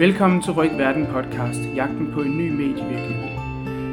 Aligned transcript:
Velkommen 0.00 0.42
til 0.42 0.52
Ryk 0.52 0.70
Verden 0.78 1.06
podcast, 1.06 1.60
jagten 1.76 2.10
på 2.12 2.22
en 2.22 2.38
ny 2.38 2.50
medievirkelighed. 2.50 3.30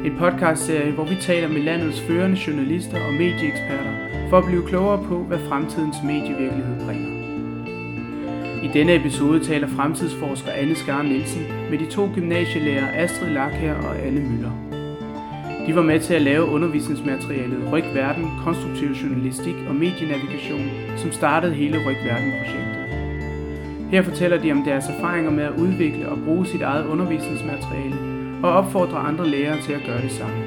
En 0.04 0.16
podcastserie, 0.18 0.92
hvor 0.92 1.04
vi 1.04 1.16
taler 1.20 1.48
med 1.48 1.62
landets 1.62 2.00
førende 2.00 2.38
journalister 2.46 3.06
og 3.06 3.12
medieeksperter 3.12 3.94
for 4.30 4.38
at 4.38 4.44
blive 4.44 4.66
klogere 4.66 5.04
på, 5.04 5.24
hvad 5.24 5.38
fremtidens 5.38 5.96
medievirkelighed 6.04 6.86
bringer. 6.86 7.10
I 8.62 8.70
denne 8.74 8.94
episode 8.94 9.44
taler 9.44 9.68
fremtidsforsker 9.68 10.50
Anne 10.52 10.74
Skar 10.74 11.02
Nielsen 11.02 11.42
med 11.70 11.78
de 11.78 11.86
to 11.86 12.10
gymnasielærer 12.14 13.04
Astrid 13.04 13.30
Lakher 13.30 13.74
og 13.74 14.06
Anne 14.06 14.20
Møller. 14.20 14.52
De 15.66 15.74
var 15.74 15.82
med 15.82 16.00
til 16.00 16.14
at 16.14 16.22
lave 16.22 16.44
undervisningsmaterialet 16.44 17.72
Ryk 17.72 17.94
Verden, 17.94 18.26
konstruktiv 18.44 18.88
journalistik 18.88 19.56
og 19.68 19.74
medienavigation, 19.74 20.70
som 20.96 21.12
startede 21.12 21.54
hele 21.54 21.78
Ryk 21.78 22.04
Verden-projektet. 22.04 22.67
Her 23.90 24.02
fortæller 24.02 24.42
de 24.42 24.52
om 24.52 24.62
deres 24.64 24.84
erfaringer 24.88 25.30
med 25.30 25.44
at 25.44 25.52
udvikle 25.52 26.08
og 26.08 26.18
bruge 26.24 26.46
sit 26.46 26.62
eget 26.62 26.86
undervisningsmateriale 26.86 27.96
og 28.44 28.52
opfordrer 28.52 28.96
andre 28.96 29.28
lærere 29.28 29.62
til 29.62 29.72
at 29.72 29.80
gøre 29.86 30.02
det 30.02 30.12
samme. 30.12 30.44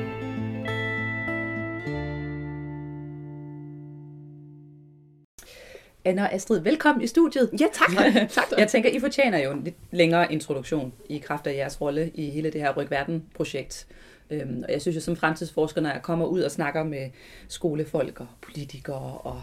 Anna 6.05 6.23
og 6.23 6.33
Astrid, 6.33 6.59
velkommen 6.59 7.03
i 7.03 7.07
studiet. 7.07 7.49
Ja, 7.59 7.65
tak. 7.73 7.89
tak 8.29 8.43
Jeg 8.57 8.67
tænker, 8.67 8.89
I 8.89 8.99
fortjener 8.99 9.43
jo 9.43 9.51
en 9.51 9.63
lidt 9.63 9.75
længere 9.91 10.33
introduktion 10.33 10.93
i 11.09 11.17
kraft 11.17 11.47
af 11.47 11.55
jeres 11.55 11.81
rolle 11.81 12.11
i 12.13 12.29
hele 12.29 12.51
det 12.51 12.61
her 12.61 12.73
Ryk 12.77 12.91
Verden-projekt. 12.91 13.87
Øhm, 14.29 14.63
og 14.67 14.73
jeg 14.73 14.81
synes 14.81 14.95
jo 14.95 15.01
som 15.01 15.15
fremtidsforsker, 15.15 15.81
når 15.81 15.89
jeg 15.89 16.01
kommer 16.01 16.25
ud 16.25 16.41
og 16.41 16.51
snakker 16.51 16.83
med 16.83 17.09
skolefolk 17.47 18.19
og 18.19 18.27
politikere 18.41 19.17
og 19.17 19.41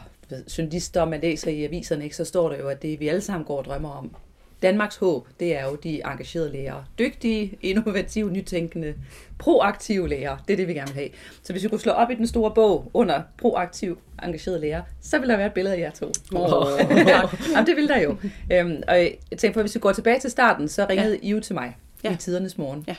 journalister, 0.59 1.05
man 1.05 1.20
læser 1.20 1.50
i 1.50 1.64
aviserne, 1.64 2.05
ikke, 2.05 2.16
så 2.16 2.25
står 2.25 2.48
der 2.48 2.58
jo, 2.58 2.69
at 2.69 2.83
det 2.83 3.00
vi 3.00 3.08
alle 3.08 3.20
sammen 3.20 3.47
går 3.47 3.58
og 3.58 3.64
drømmer 3.64 3.91
om. 3.91 4.16
Danmarks 4.62 4.97
håb, 4.97 5.28
det 5.41 5.56
er 5.56 5.64
jo 5.64 5.75
de 5.75 5.94
engagerede 5.94 6.53
lærere. 6.53 6.84
Dygtige, 6.98 7.58
innovative, 7.62 8.30
nytænkende, 8.30 8.94
proaktive 9.38 10.08
lærere. 10.08 10.38
Det 10.48 10.53
er 10.53 10.56
det, 10.56 10.69
vi 10.69 10.75
gerne 10.75 10.88
vil 10.88 10.94
have. 10.94 11.08
Så 11.42 11.53
hvis 11.53 11.62
vi 11.62 11.69
kunne 11.69 11.80
slå 11.80 11.92
op 11.92 12.11
i 12.11 12.14
den 12.14 12.27
store 12.27 12.50
bog 12.55 12.91
under 12.94 13.22
proaktiv, 13.38 13.98
engageret 14.22 14.61
lærer, 14.61 14.83
så 15.00 15.19
vil 15.19 15.28
der 15.28 15.36
være 15.36 15.47
et 15.47 15.53
billede 15.53 15.77
af 15.77 15.80
jer 15.80 15.91
to. 15.91 16.12
Oh. 16.34 16.81
Jamen, 17.53 17.66
det 17.66 17.77
vil 17.77 17.88
der 17.88 18.00
jo. 18.00 18.16
Øhm, 18.53 18.83
og 18.88 18.97
jeg 18.98 19.38
tænker 19.38 19.55
på, 19.55 19.60
at 19.60 19.64
hvis 19.64 19.75
vi 19.75 19.81
går 19.81 19.92
tilbage 19.92 20.20
til 20.20 20.31
starten, 20.31 20.69
så 20.69 20.86
ringede 20.91 21.19
ja. 21.22 21.28
I 21.28 21.31
jo 21.31 21.41
til 21.41 21.55
mig 21.55 21.77
ja. 22.05 22.12
i 22.12 22.16
tidernes 22.16 22.58
morgen. 22.58 22.84
Ja 22.88 22.97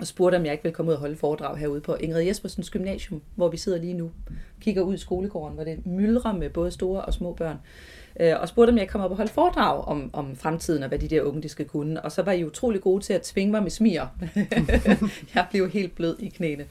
og 0.00 0.06
spurgte, 0.06 0.36
om 0.36 0.44
jeg 0.44 0.52
ikke 0.52 0.62
ville 0.62 0.74
komme 0.74 0.90
ud 0.90 0.94
og 0.94 1.00
holde 1.00 1.16
foredrag 1.16 1.56
herude 1.56 1.80
på 1.80 1.94
Ingrid 1.94 2.22
Jespersens 2.22 2.70
Gymnasium, 2.70 3.22
hvor 3.34 3.48
vi 3.48 3.56
sidder 3.56 3.78
lige 3.78 3.94
nu. 3.94 4.10
Kigger 4.60 4.82
ud 4.82 4.94
i 4.94 4.98
skolegården, 4.98 5.54
hvor 5.54 5.64
det 5.64 5.86
myldrer 5.86 6.32
med 6.32 6.50
både 6.50 6.70
store 6.70 7.04
og 7.04 7.14
små 7.14 7.32
børn. 7.32 7.56
Øh, 8.20 8.40
og 8.40 8.48
spurgte, 8.48 8.70
om 8.70 8.78
jeg 8.78 8.88
kom 8.88 9.00
op 9.00 9.10
og 9.10 9.16
holde 9.16 9.32
foredrag 9.32 9.84
om, 9.84 10.10
om 10.12 10.36
fremtiden 10.36 10.82
og 10.82 10.88
hvad 10.88 10.98
de 10.98 11.08
der 11.08 11.22
unge 11.22 11.42
de 11.42 11.48
skal 11.48 11.66
kunne. 11.66 12.02
Og 12.02 12.12
så 12.12 12.22
var 12.22 12.32
I 12.32 12.44
utrolig 12.44 12.80
gode 12.80 13.04
til 13.04 13.12
at 13.12 13.22
tvinge 13.22 13.50
mig 13.50 13.62
med 13.62 13.70
smier. 13.70 14.06
jeg 15.34 15.46
blev 15.50 15.70
helt 15.70 15.94
blød 15.94 16.18
i 16.18 16.28
knæene. 16.28 16.66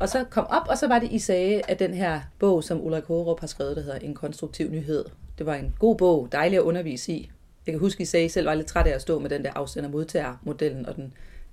Og 0.00 0.08
så 0.08 0.24
kom 0.30 0.46
op, 0.48 0.68
og 0.68 0.78
så 0.78 0.88
var 0.88 0.98
det, 0.98 1.12
I 1.12 1.18
sagde, 1.18 1.62
at 1.68 1.78
den 1.78 1.94
her 1.94 2.20
bog, 2.38 2.64
som 2.64 2.86
Ulrik 2.86 3.04
Hårup 3.04 3.40
har 3.40 3.46
skrevet, 3.46 3.76
der 3.76 3.82
hedder 3.82 3.98
En 3.98 4.14
konstruktiv 4.14 4.70
nyhed. 4.70 5.04
Det 5.38 5.46
var 5.46 5.54
en 5.54 5.74
god 5.78 5.96
bog, 5.96 6.28
dejlig 6.32 6.56
at 6.56 6.62
undervise 6.62 7.12
i. 7.12 7.30
Jeg 7.66 7.72
kan 7.72 7.80
huske, 7.80 8.02
I 8.02 8.04
sagde, 8.04 8.24
at 8.24 8.30
I 8.30 8.32
selv 8.32 8.46
var 8.46 8.54
lidt 8.54 8.66
træt 8.66 8.86
af 8.86 8.94
at 8.94 9.02
stå 9.02 9.18
med 9.18 9.30
den 9.30 9.44
der 9.44 9.50
afsender-modtager-modellen 9.54 10.86
og 10.86 10.96
den 10.96 11.12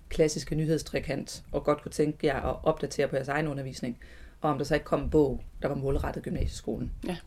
klassiske 0.09 0.55
nyhedstrikant, 0.55 1.43
og 1.51 1.63
godt 1.63 1.81
kunne 1.81 1.91
tænke 1.91 2.27
jer 2.27 2.41
at 2.41 2.55
opdatere 2.63 3.07
på 3.07 3.15
jeres 3.15 3.27
egen 3.27 3.47
undervisning, 3.47 3.97
og 4.41 4.49
om 4.49 4.57
der 4.57 4.65
så 4.65 4.73
ikke 4.73 4.85
kom 4.85 5.01
en 5.01 5.09
bog, 5.09 5.43
der 5.61 5.67
var 5.67 5.75
målrettet 5.75 6.23
gymnasieskolen. 6.23 6.91
Ja. 7.07 7.17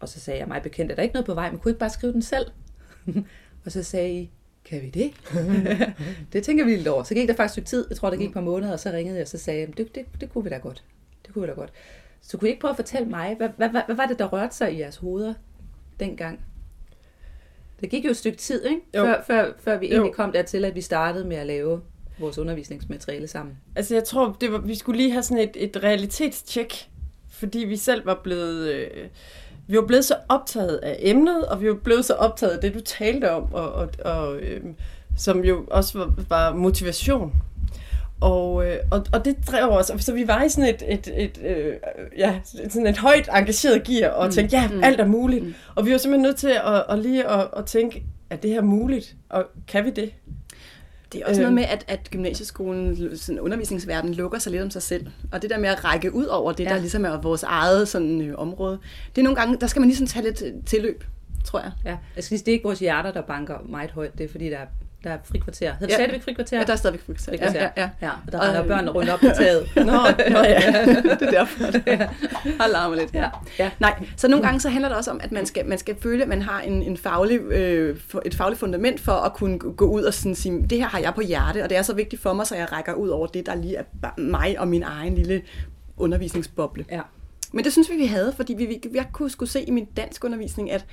Og 0.00 0.08
så 0.08 0.20
sagde 0.20 0.40
jeg 0.40 0.48
mig 0.48 0.62
bekendt, 0.62 0.90
at 0.90 0.96
der 0.96 1.02
ikke 1.02 1.12
noget 1.12 1.26
på 1.26 1.34
vej, 1.34 1.50
men 1.50 1.58
kunne 1.58 1.70
ikke 1.70 1.78
bare 1.78 1.90
skrive 1.90 2.12
den 2.12 2.22
selv? 2.22 2.46
og 3.64 3.72
så 3.72 3.82
sagde 3.82 4.14
I, 4.14 4.30
kan 4.64 4.82
vi 4.82 4.90
det? 4.90 5.12
det 6.32 6.44
tænker 6.44 6.64
vi 6.64 6.76
lidt 6.76 6.88
over. 6.88 7.02
Så 7.02 7.14
gik 7.14 7.28
der 7.28 7.34
faktisk 7.34 7.58
et 7.58 7.66
tid, 7.66 7.86
jeg 7.88 7.96
tror, 7.96 8.10
der 8.10 8.16
gik 8.16 8.28
et 8.28 8.34
par 8.34 8.40
måneder, 8.40 8.72
og 8.72 8.80
så 8.80 8.90
ringede 8.90 9.16
jeg, 9.16 9.22
og 9.22 9.28
så 9.28 9.38
sagde 9.38 9.60
jeg, 9.60 9.76
det, 9.76 9.94
det, 9.94 10.04
det 10.20 10.32
kunne 10.32 10.44
vi 10.44 10.50
da 10.50 10.56
godt. 10.56 10.84
Det 11.26 11.34
kunne 11.34 11.42
vi 11.42 11.48
da 11.48 11.54
godt. 11.54 11.72
Så 12.20 12.38
kunne 12.38 12.48
I 12.48 12.50
ikke 12.50 12.60
prøve 12.60 12.70
at 12.70 12.76
fortælle 12.76 13.08
mig, 13.08 13.34
hvad, 13.36 13.48
hvad, 13.56 13.68
hvad, 13.68 13.82
hvad 13.86 13.96
var 13.96 14.06
det, 14.06 14.18
der 14.18 14.26
rørte 14.26 14.56
sig 14.56 14.72
i 14.72 14.80
jeres 14.80 14.96
hoveder 14.96 15.34
dengang? 16.00 16.40
Det 17.80 17.90
gik 17.90 18.04
jo 18.04 18.10
et 18.10 18.16
stykke 18.16 18.38
tid, 18.38 18.64
ikke? 18.64 18.80
Før, 18.94 19.22
før, 19.26 19.52
før 19.58 19.78
vi 19.78 19.86
jo. 19.86 19.92
egentlig 19.92 20.14
kom 20.14 20.32
dertil, 20.32 20.64
at 20.64 20.74
vi 20.74 20.80
startede 20.80 21.24
med 21.24 21.36
at 21.36 21.46
lave 21.46 21.82
vores 22.18 22.38
undervisningsmateriale 22.38 23.28
sammen? 23.28 23.56
Altså 23.76 23.94
jeg 23.94 24.04
tror, 24.04 24.36
det 24.40 24.52
var, 24.52 24.58
vi 24.58 24.74
skulle 24.74 24.98
lige 24.98 25.12
have 25.12 25.22
sådan 25.22 25.42
et, 25.42 25.56
et 25.56 25.82
realitetstjek, 25.82 26.88
fordi 27.28 27.58
vi 27.58 27.76
selv 27.76 28.06
var 28.06 28.20
blevet... 28.22 28.68
Øh, 28.68 29.08
vi 29.68 29.76
var 29.76 29.86
blevet 29.86 30.04
så 30.04 30.14
optaget 30.28 30.76
af 30.76 30.96
emnet, 30.98 31.46
og 31.46 31.60
vi 31.60 31.68
var 31.68 31.74
blevet 31.74 32.04
så 32.04 32.14
optaget 32.14 32.52
af 32.52 32.60
det, 32.60 32.74
du 32.74 32.80
talte 32.80 33.30
om, 33.30 33.52
og, 33.52 33.72
og, 33.72 33.88
og 34.04 34.36
øh, 34.36 34.60
som 35.16 35.44
jo 35.44 35.64
også 35.70 35.98
var, 35.98 36.14
var 36.28 36.54
motivation. 36.54 37.32
Og, 38.20 38.66
øh, 38.66 38.76
og, 38.90 39.06
og 39.12 39.24
det 39.24 39.36
drev 39.46 39.68
os, 39.68 39.92
så 39.98 40.12
vi 40.12 40.28
var 40.28 40.44
i 40.44 40.48
sådan 40.48 40.74
et, 40.74 40.82
et, 40.88 41.12
et, 41.16 41.40
øh, 41.44 41.74
ja, 42.18 42.40
sådan 42.44 42.86
et 42.86 42.98
højt 42.98 43.28
engageret 43.34 43.84
gear, 43.84 44.10
og 44.10 44.26
mm. 44.26 44.32
tænkte, 44.32 44.56
ja, 44.56 44.68
mm. 44.68 44.84
alt 44.84 45.00
er 45.00 45.06
muligt. 45.06 45.44
Mm. 45.44 45.54
Og 45.74 45.86
vi 45.86 45.92
var 45.92 45.98
simpelthen 45.98 46.22
nødt 46.22 46.36
til 46.36 46.48
at, 46.64 46.84
at 46.88 46.98
lige 46.98 47.28
at, 47.28 47.48
at 47.56 47.66
tænke, 47.66 48.02
er 48.30 48.36
det 48.36 48.50
her 48.50 48.62
muligt, 48.62 49.16
og 49.28 49.44
kan 49.68 49.84
vi 49.84 49.90
det? 49.90 50.12
Det 51.12 51.20
er 51.20 51.26
også 51.26 51.40
noget 51.40 51.46
øhm. 51.46 51.54
med, 51.54 51.64
at, 51.64 51.84
at 51.88 52.10
gymnasieskolen, 52.10 53.16
sådan 53.16 53.40
undervisningsverden, 53.40 54.14
lukker 54.14 54.38
sig 54.38 54.52
lidt 54.52 54.62
om 54.62 54.70
sig 54.70 54.82
selv. 54.82 55.06
Og 55.32 55.42
det 55.42 55.50
der 55.50 55.58
med 55.58 55.68
at 55.68 55.84
række 55.84 56.14
ud 56.14 56.24
over 56.24 56.52
det, 56.52 56.64
ja. 56.64 56.68
der 56.70 56.78
ligesom 56.78 57.04
er 57.04 57.20
vores 57.20 57.42
eget 57.42 57.88
sådan, 57.88 58.20
øh, 58.20 58.38
område, 58.38 58.78
det 59.14 59.20
er 59.20 59.24
nogle 59.24 59.36
gange, 59.36 59.56
der 59.60 59.66
skal 59.66 59.80
man 59.80 59.88
ligesom 59.88 60.06
tage 60.06 60.24
lidt 60.24 60.66
tilløb, 60.66 61.04
tror 61.44 61.60
jeg. 61.60 61.72
Ja, 61.84 61.96
jeg 62.16 62.24
sige, 62.24 62.38
det 62.38 62.48
er 62.48 62.52
ikke 62.52 62.64
vores 62.64 62.78
hjerter, 62.78 63.12
der 63.12 63.20
banker 63.20 63.58
meget 63.68 63.90
højt, 63.90 64.18
det 64.18 64.24
er 64.24 64.28
fordi, 64.28 64.50
der 64.50 64.56
er 64.56 64.66
der 65.06 65.12
er 65.12 65.18
frikvarter. 65.24 65.72
Hedder 65.72 65.86
det 65.86 65.88
ja. 65.88 65.94
stadigvæk 65.94 66.22
frikvarter? 66.22 66.58
Ja, 66.58 66.64
der 66.64 66.72
er 66.72 66.76
stadigvæk 66.76 67.00
frikvarter. 67.06 67.32
frikvarter. 67.32 67.60
Ja, 67.60 67.70
ja, 67.76 67.90
ja. 68.00 68.06
ja. 68.06 68.12
Og 68.26 68.32
der 68.32 68.40
er 68.40 68.62
øh, 68.62 68.68
børn 68.68 68.88
rundt 68.88 69.10
op 69.10 69.20
på 69.26 69.26
taget. 69.36 69.68
nå, 69.76 69.82
nå, 69.82 70.38
ja. 70.38 70.84
det 70.84 71.22
er 71.22 71.30
derfor. 71.30 71.64
ja. 71.86 72.08
Har 72.60 72.94
lidt. 72.94 73.14
Ja. 73.14 73.28
Ja. 73.58 73.70
Nej, 73.78 74.04
så 74.16 74.28
nogle 74.28 74.44
gange 74.44 74.60
så 74.60 74.68
handler 74.68 74.88
det 74.88 74.98
også 74.98 75.10
om, 75.10 75.20
at 75.22 75.32
man 75.32 75.46
skal, 75.46 75.66
man 75.66 75.78
skal 75.78 75.96
føle, 76.00 76.22
at 76.22 76.28
man 76.28 76.42
har 76.42 76.60
en, 76.60 76.82
en 76.82 76.96
faglig, 76.96 77.40
øh, 77.40 77.96
et 78.24 78.34
fagligt 78.34 78.60
fundament 78.60 79.00
for 79.00 79.12
at 79.12 79.34
kunne 79.34 79.58
gå 79.58 79.86
ud 79.86 80.02
og 80.02 80.14
sådan 80.14 80.34
sige, 80.34 80.66
det 80.70 80.78
her 80.78 80.86
har 80.86 80.98
jeg 80.98 81.14
på 81.14 81.20
hjerte, 81.20 81.62
og 81.62 81.70
det 81.70 81.78
er 81.78 81.82
så 81.82 81.94
vigtigt 81.94 82.22
for 82.22 82.32
mig, 82.32 82.46
så 82.46 82.56
jeg 82.56 82.72
rækker 82.72 82.92
ud 82.92 83.08
over 83.08 83.26
det, 83.26 83.46
der 83.46 83.54
lige 83.54 83.76
er 83.76 84.20
mig 84.20 84.56
og 84.58 84.68
min 84.68 84.82
egen 84.82 85.14
lille 85.14 85.42
undervisningsboble. 85.96 86.84
Ja. 86.90 87.00
Men 87.52 87.64
det 87.64 87.72
synes 87.72 87.90
vi, 87.90 87.96
vi 87.96 88.06
havde, 88.06 88.32
fordi 88.36 88.54
vi, 88.54 88.66
vi, 88.66 88.80
vi 88.92 89.00
kunne 89.12 89.30
skulle 89.30 89.50
se 89.50 89.62
i 89.62 89.70
min 89.70 89.84
dansk 89.84 90.24
undervisning, 90.24 90.70
at 90.70 90.86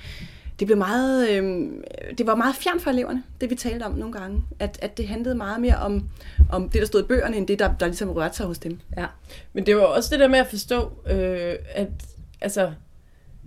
det 0.58 0.66
blev 0.66 0.78
meget, 0.78 1.28
øh, 1.28 1.70
det 2.18 2.26
var 2.26 2.34
meget 2.34 2.54
fjern 2.54 2.80
for 2.80 2.90
eleverne, 2.90 3.22
det 3.40 3.50
vi 3.50 3.54
talte 3.54 3.84
om 3.84 3.92
nogle 3.92 4.12
gange. 4.12 4.42
At, 4.58 4.78
at 4.82 4.98
det 4.98 5.08
handlede 5.08 5.34
meget 5.34 5.60
mere 5.60 5.76
om, 5.76 6.08
om 6.52 6.68
det, 6.68 6.80
der 6.80 6.86
stod 6.86 7.02
i 7.02 7.06
bøgerne, 7.06 7.36
end 7.36 7.46
det, 7.46 7.58
der, 7.58 7.74
der 7.80 7.86
ligesom 7.86 8.10
rørte 8.10 8.36
sig 8.36 8.46
hos 8.46 8.58
dem. 8.58 8.80
Ja. 8.96 9.06
Men 9.52 9.66
det 9.66 9.76
var 9.76 9.82
også 9.82 10.10
det 10.12 10.20
der 10.20 10.28
med 10.28 10.38
at 10.38 10.46
forstå, 10.46 10.92
øh, 11.06 11.54
at 11.74 11.88
altså, 12.40 12.72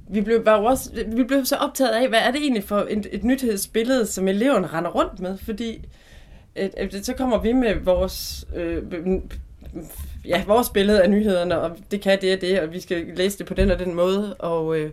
vi 0.09 0.22
blev, 0.22 0.44
bare 0.44 0.68
også, 0.68 0.91
vi 1.07 1.23
blev 1.23 1.45
så 1.45 1.56
optaget 1.56 1.91
af, 1.91 2.09
hvad 2.09 2.19
er 2.19 2.31
det 2.31 2.41
egentlig 2.41 2.63
for 2.63 2.88
et, 2.90 3.07
et 3.12 3.24
nyhedsbillede, 3.24 4.06
som 4.06 4.28
eleverne 4.28 4.68
render 4.68 4.91
rundt 4.91 5.19
med, 5.19 5.38
fordi 5.38 5.85
at, 6.56 6.75
at, 6.78 7.06
så 7.06 7.13
kommer 7.13 7.41
vi 7.41 7.53
med 7.53 7.75
vores, 7.75 8.47
øh, 8.56 8.84
ja, 10.25 10.44
vores 10.47 10.69
billede 10.69 11.03
af 11.03 11.09
nyhederne, 11.09 11.59
og 11.59 11.78
det 11.91 12.01
kan 12.01 12.22
det 12.22 12.35
og 12.35 12.41
det, 12.41 12.62
og 12.62 12.74
vi 12.74 12.79
skal 12.79 13.06
læse 13.16 13.38
det 13.38 13.45
på 13.45 13.53
den 13.53 13.72
og 13.72 13.79
den 13.79 13.94
måde, 13.94 14.34
og 14.34 14.78
øh, 14.78 14.91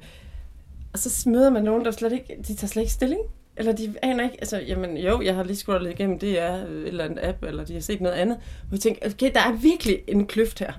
og 0.94 1.00
så 1.00 1.28
møder 1.28 1.50
man 1.50 1.64
nogen, 1.64 1.84
der 1.84 1.90
slet 1.90 2.12
ikke, 2.12 2.36
de 2.48 2.54
tager 2.54 2.68
slet 2.68 2.82
ikke 2.82 2.92
stilling. 2.92 3.20
Eller 3.56 3.72
de 3.72 3.94
aner 4.02 4.24
ikke, 4.24 4.36
altså, 4.40 4.58
jamen 4.58 4.96
jo, 4.96 5.22
jeg 5.22 5.34
har 5.34 5.42
lige 5.42 5.56
scrollet 5.56 5.90
igennem, 5.90 6.18
det 6.18 6.40
er 6.40 6.54
et 6.54 6.86
eller 6.86 7.04
andet 7.04 7.18
app, 7.22 7.44
eller 7.44 7.64
de 7.64 7.72
har 7.72 7.80
set 7.80 8.00
noget 8.00 8.16
andet. 8.16 8.36
Og 8.36 8.72
vi 8.72 8.78
tænker, 8.78 9.06
okay, 9.06 9.30
der 9.34 9.40
er 9.40 9.52
virkelig 9.52 9.98
en 10.08 10.26
kløft 10.26 10.58
her. 10.58 10.72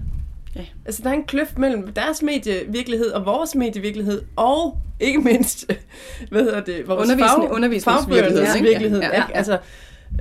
Ja. 0.55 0.65
Altså, 0.85 1.03
der 1.03 1.09
er 1.09 1.13
en 1.13 1.23
kløft 1.23 1.57
mellem 1.57 1.93
deres 1.93 2.21
medievirkelighed 2.21 3.11
og 3.11 3.25
vores 3.25 3.55
medievirkelighed, 3.55 4.21
og 4.35 4.77
ikke 4.99 5.19
mindst, 5.19 5.71
hvad 6.31 6.43
hedder 6.43 6.63
det, 6.63 6.87
vores 6.87 7.01
Undervisning, 7.01 7.49
fag, 7.49 7.55
undervisningsvirkelighed. 7.55 8.61
Virkelighed, 8.61 9.01
ja, 9.01 9.07
ja, 9.07 9.23
ja. 9.29 9.37
Altså, 9.37 9.59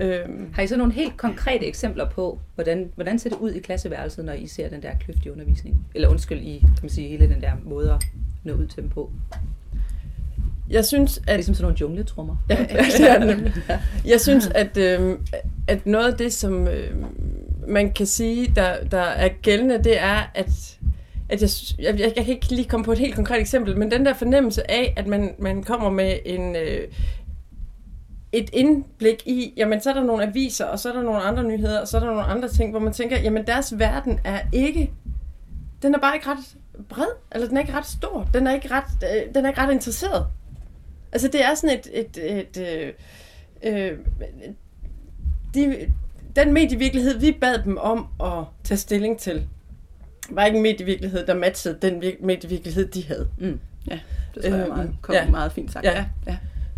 øhm. 0.01 0.51
Har 0.55 0.63
I 0.63 0.67
så 0.67 0.77
nogle 0.77 0.93
helt 0.93 1.17
konkrete 1.17 1.67
eksempler 1.67 2.11
på, 2.11 2.39
hvordan, 2.55 2.91
hvordan 2.95 3.19
ser 3.19 3.31
det 3.31 3.39
ud 3.39 3.51
i 3.51 3.61
klasseværelset, 3.61 4.25
når 4.25 4.33
I 4.33 4.47
ser 4.47 4.69
den 4.69 4.83
der 4.83 4.91
kløft 5.01 5.27
i 5.27 5.31
undervisningen? 5.31 5.81
Eller 5.95 6.09
undskyld, 6.09 6.41
i 6.41 6.59
kan 6.59 6.79
man 6.83 6.91
sige, 6.91 7.09
hele 7.09 7.29
den 7.29 7.41
der 7.41 7.53
måde 7.65 7.93
at 7.93 8.05
nå 8.45 8.53
ud 8.53 8.67
til 8.67 8.83
dem 8.83 8.91
på? 8.91 9.11
Jeg 10.71 10.85
synes, 10.85 11.21
at... 11.27 11.37
Ligesom 11.37 11.55
sådan 11.55 11.65
nogle 11.65 11.77
jungletrummer. 11.81 12.37
Ja, 12.51 12.57
er 13.09 13.19
det 13.19 13.53
Jeg 14.05 14.21
synes, 14.21 14.47
at, 14.47 14.77
øh, 14.77 15.19
at 15.69 15.87
noget 15.87 16.13
af 16.13 16.19
det, 16.19 16.33
som 16.33 16.69
øh, 16.69 16.91
man 17.69 17.93
kan 17.93 18.07
sige, 18.07 18.53
der, 18.57 18.85
der 18.85 19.01
er 19.01 19.29
gældende, 19.43 19.85
det 19.85 20.01
er, 20.01 20.31
at, 20.35 20.79
at 21.29 21.43
jeg, 21.43 21.51
jeg, 21.79 22.13
jeg 22.17 22.25
kan 22.25 22.35
ikke 22.35 22.55
lige 22.55 22.69
komme 22.69 22.85
på 22.85 22.93
et 22.93 22.99
helt 22.99 23.15
konkret 23.15 23.41
eksempel, 23.41 23.79
men 23.79 23.91
den 23.91 24.07
der 24.07 24.15
fornemmelse 24.15 24.71
af, 24.71 24.95
at 24.97 25.07
man, 25.07 25.35
man 25.39 25.63
kommer 25.63 25.91
med 25.91 26.19
en... 26.25 26.57
Øh, 26.57 26.89
et 28.33 28.51
indblik 28.53 29.23
i, 29.27 29.53
jamen 29.57 29.81
så 29.81 29.91
er 29.91 29.95
der 29.95 30.05
nogle 30.05 30.27
aviser, 30.27 30.65
og 30.65 30.79
så 30.79 30.89
er 30.89 30.93
der 30.93 31.03
nogle 31.03 31.21
andre 31.21 31.45
nyheder, 31.45 31.81
og 31.81 31.89
så 31.89 31.97
er 31.97 32.01
der 32.01 32.07
nogle 32.07 32.23
andre 32.23 32.49
ting, 32.49 32.71
hvor 32.71 32.81
man 32.81 32.93
tænker, 32.93 33.21
jamen 33.21 33.47
deres 33.47 33.79
verden 33.79 34.21
er 34.25 34.41
ikke, 34.53 34.93
den 35.83 35.95
er 35.95 35.99
bare 35.99 36.15
ikke 36.15 36.29
ret 36.29 36.57
bred, 36.89 37.07
eller 37.33 37.49
den 37.49 37.57
er 37.57 37.61
ikke 37.61 37.73
ret 37.73 37.87
stor, 37.87 38.29
den 38.35 38.47
er 38.47 38.55
ikke 38.55 38.69
ret, 38.71 38.85
øh, 39.03 39.35
den 39.35 39.45
er 39.45 39.49
ikke 39.49 39.61
ret 39.61 39.73
interesseret. 39.73 40.27
Altså 41.15 41.29
det 41.29 41.45
er 41.45 41.55
sådan 41.55 41.79
et, 41.79 41.89
et, 41.93 42.19
et, 42.19 42.57
et 42.57 42.95
øh, 43.63 43.91
øh, 43.91 43.99
de, 45.55 45.93
den 46.37 46.53
medievirkelighed, 46.53 47.19
vi 47.19 47.37
bad 47.41 47.59
dem 47.65 47.79
om 47.79 48.07
at 48.21 48.45
tage 48.65 48.79
stilling 48.79 49.19
til, 49.19 49.47
var 50.31 50.45
ikke 50.45 50.57
en 50.57 50.63
medievirkelighed, 50.63 51.27
der 51.27 51.35
matchede 51.35 51.79
den 51.83 52.03
medievirkelighed, 52.21 52.89
de 52.89 53.07
havde. 53.07 53.29
Mm. 53.39 53.61
Ja, 53.91 54.01
det 54.35 54.45
tror 54.45 54.55
jeg 54.55 54.69
meget, 54.69 54.95
kom 55.03 55.15
ja. 55.15 55.31
meget 55.31 55.53
fint 55.53 55.73
sagt. 55.73 55.85
Ja. 55.85 56.05
Ja. 56.27 56.37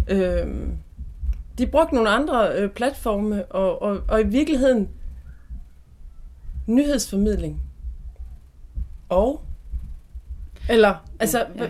Ja. 0.08 0.40
Øhm, 0.40 0.76
de 1.58 1.66
brugte 1.66 1.94
nogle 1.94 2.10
andre 2.10 2.52
øh, 2.56 2.70
platforme, 2.70 3.44
og, 3.44 3.82
og, 3.82 4.00
og 4.08 4.20
i 4.20 4.26
virkeligheden 4.26 4.88
nyhedsformidling 6.66 7.62
og 9.08 9.45
eller, 10.68 10.94
altså... 11.20 11.44
Ja. 11.58 11.66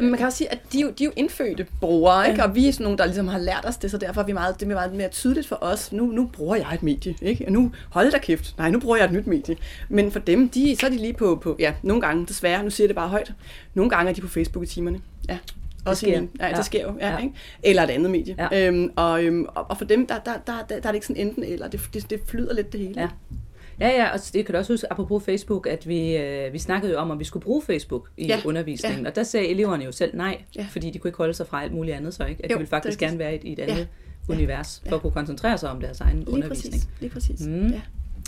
Man 0.00 0.16
kan 0.16 0.26
også 0.26 0.38
sige, 0.38 0.52
at 0.52 0.58
de, 0.72 0.78
de 0.78 0.84
er 0.84 1.04
jo 1.04 1.12
indfødte 1.16 1.66
brugere, 1.80 2.28
ikke? 2.28 2.42
Ja. 2.42 2.48
og 2.48 2.54
vi 2.54 2.68
er 2.68 2.72
sådan 2.72 2.84
nogle, 2.84 2.98
der 2.98 3.04
ligesom 3.04 3.28
har 3.28 3.38
lært 3.38 3.64
os 3.64 3.76
det, 3.76 3.90
så 3.90 3.98
derfor 3.98 4.20
er 4.20 4.26
vi 4.26 4.32
meget, 4.32 4.60
det 4.60 4.70
er 4.70 4.74
meget 4.74 4.94
mere 4.94 5.08
tydeligt 5.08 5.48
for 5.48 5.58
os. 5.60 5.92
Nu, 5.92 6.06
nu 6.06 6.30
bruger 6.32 6.56
jeg 6.56 6.74
et 6.74 6.82
medie, 6.82 7.14
ikke? 7.22 7.44
Og 7.46 7.52
nu, 7.52 7.72
hold 7.90 8.12
da 8.12 8.18
kæft, 8.18 8.54
nej, 8.58 8.70
nu 8.70 8.80
bruger 8.80 8.96
jeg 8.96 9.04
et 9.04 9.12
nyt 9.12 9.26
medie. 9.26 9.56
Men 9.88 10.12
for 10.12 10.18
dem, 10.18 10.48
de, 10.48 10.76
så 10.80 10.86
er 10.86 10.90
de 10.90 10.96
lige 10.96 11.14
på, 11.14 11.40
på, 11.42 11.56
ja, 11.58 11.74
nogle 11.82 12.02
gange, 12.02 12.26
desværre, 12.26 12.64
nu 12.64 12.70
siger 12.70 12.84
jeg 12.84 12.88
det 12.88 12.96
bare 12.96 13.08
højt, 13.08 13.32
nogle 13.74 13.90
gange 13.90 14.10
er 14.10 14.14
de 14.14 14.20
på 14.20 14.28
Facebook 14.28 14.64
i 14.64 14.66
timerne. 14.66 15.00
Ja. 15.28 15.38
Også 15.84 16.06
det 16.06 16.12
sker. 16.12 16.18
En, 16.18 16.30
ja, 16.40 16.48
ja, 16.48 16.56
det 16.56 16.64
sker 16.64 16.82
jo. 16.82 16.94
Ja, 17.00 17.10
ja. 17.10 17.18
Ikke? 17.18 17.34
Eller 17.62 17.82
et 17.82 17.90
andet 17.90 18.10
medie. 18.10 18.48
Ja. 18.52 18.66
Øhm, 18.66 18.92
og, 18.96 19.24
øhm, 19.24 19.46
og, 19.54 19.66
og 19.70 19.78
for 19.78 19.84
dem, 19.84 20.06
der, 20.06 20.18
der, 20.18 20.32
der, 20.46 20.52
der, 20.52 20.62
der 20.68 20.74
er 20.76 20.80
det 20.80 20.94
ikke 20.94 21.06
sådan 21.06 21.26
enten 21.26 21.44
eller. 21.44 21.68
Det, 21.68 21.80
det, 21.94 22.10
det 22.10 22.20
flyder 22.26 22.54
lidt 22.54 22.72
det 22.72 22.80
hele. 22.80 23.00
Ja. 23.00 23.08
Ja, 23.80 23.88
ja, 23.88 24.12
og 24.12 24.20
det 24.32 24.46
kan 24.46 24.52
du 24.52 24.58
også 24.58 24.72
huske, 24.72 24.92
apropos 24.92 25.24
Facebook, 25.24 25.66
at 25.66 25.88
vi, 25.88 26.16
øh, 26.16 26.52
vi 26.52 26.58
snakkede 26.58 26.92
jo 26.92 26.98
om, 26.98 27.10
om 27.10 27.18
vi 27.18 27.24
skulle 27.24 27.44
bruge 27.44 27.62
Facebook 27.62 28.08
i 28.16 28.26
ja. 28.26 28.40
undervisningen, 28.44 29.02
ja. 29.02 29.08
og 29.08 29.16
der 29.16 29.22
sagde 29.22 29.48
eleverne 29.48 29.84
jo 29.84 29.92
selv 29.92 30.16
nej, 30.16 30.42
ja. 30.56 30.66
fordi 30.70 30.90
de 30.90 30.98
kunne 30.98 31.08
ikke 31.08 31.18
holde 31.18 31.34
sig 31.34 31.46
fra 31.46 31.62
alt 31.62 31.72
muligt 31.72 31.96
andet 31.96 32.14
så, 32.14 32.24
ikke? 32.24 32.44
At 32.44 32.50
jo, 32.50 32.54
de 32.54 32.58
ville 32.58 32.70
faktisk 32.70 32.98
gerne 32.98 33.18
være 33.18 33.34
i, 33.34 33.38
i 33.48 33.52
et 33.52 33.58
andet 33.58 33.88
ja. 34.28 34.32
univers, 34.34 34.80
for 34.82 34.88
ja. 34.90 34.94
at 34.94 35.02
kunne 35.02 35.12
koncentrere 35.12 35.58
sig 35.58 35.70
om 35.70 35.80
deres 35.80 36.00
egen 36.00 36.18
Lige 36.18 36.30
undervisning. 36.30 36.74
Præcis. 36.74 37.00
Lige 37.00 37.10
præcis. 37.10 37.40
Mm. 37.40 37.66
Ja. 37.66 37.80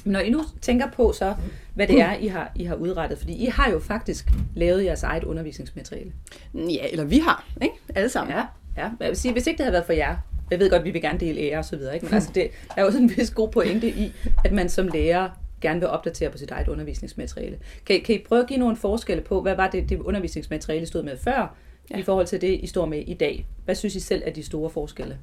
Når 0.05 0.21
I 0.21 0.31
nu 0.31 0.45
tænker 0.61 0.91
på 0.91 1.13
så, 1.13 1.35
hvad 1.75 1.87
det 1.87 2.01
er, 2.01 2.15
I 2.15 2.27
har, 2.27 2.53
I 2.55 2.65
har 2.65 2.75
udrettet, 2.75 3.19
fordi 3.19 3.33
I 3.33 3.47
har 3.47 3.71
jo 3.71 3.79
faktisk 3.79 4.31
lavet 4.55 4.85
jeres 4.85 5.03
eget 5.03 5.25
undervisningsmateriale. 5.25 6.13
Ja, 6.55 6.87
eller 6.91 7.05
vi 7.05 7.19
har, 7.19 7.49
ikke? 7.63 7.75
Alle 7.95 8.09
sammen. 8.09 8.37
Ja, 8.37 8.45
ja. 8.77 8.91
Jeg 9.01 9.09
vil 9.09 9.17
sige, 9.17 9.33
hvis 9.33 9.47
ikke 9.47 9.59
det 9.59 9.65
havde 9.65 9.73
været 9.73 9.87
for 9.87 9.93
jer, 9.93 10.17
jeg 10.51 10.59
ved 10.59 10.71
godt, 10.71 10.85
vi 10.85 10.91
vil 10.91 11.03
gerne 11.03 11.21
dele 11.21 11.41
ære 11.41 11.59
og 11.59 11.65
så 11.65 11.77
videre, 11.77 11.95
ikke? 11.95 12.07
men 12.07 12.15
altså 12.15 12.31
det 12.35 12.51
er 12.77 12.83
jo 12.83 12.91
sådan 12.91 13.05
en 13.05 13.17
vis 13.17 13.31
god 13.31 13.49
pointe 13.49 13.89
i, 13.89 14.13
at 14.45 14.53
man 14.53 14.69
som 14.69 14.89
lærer 14.89 15.29
gerne 15.61 15.81
vil 15.81 15.89
opdatere 15.89 16.31
på 16.31 16.39
sit 16.39 16.51
eget 16.51 16.69
undervisningsmateriale. 16.69 17.59
Kan, 17.87 18.01
kan 18.01 18.15
I 18.15 18.19
prøve 18.19 18.43
at 18.43 18.49
give 18.49 18.59
nogle 18.59 18.77
forskelle 18.77 19.23
på, 19.23 19.43
hvad 19.43 19.57
var 19.57 19.71
det, 19.71 19.89
det 19.89 20.01
undervisningsmateriale 20.01 20.87
stod 20.87 21.03
med 21.03 21.17
før, 21.17 21.57
ja. 21.91 21.99
i 21.99 22.03
forhold 22.03 22.27
til 22.27 22.41
det, 22.41 22.61
I 22.63 22.67
står 22.67 22.87
med 22.87 23.05
i 23.07 23.15
dag? 23.15 23.47
Hvad 23.65 23.75
synes 23.75 23.95
I 23.95 24.01
selv 24.01 24.23
er 24.27 24.31
de 24.31 24.43
store 24.43 24.71
forskelle? 24.71 25.19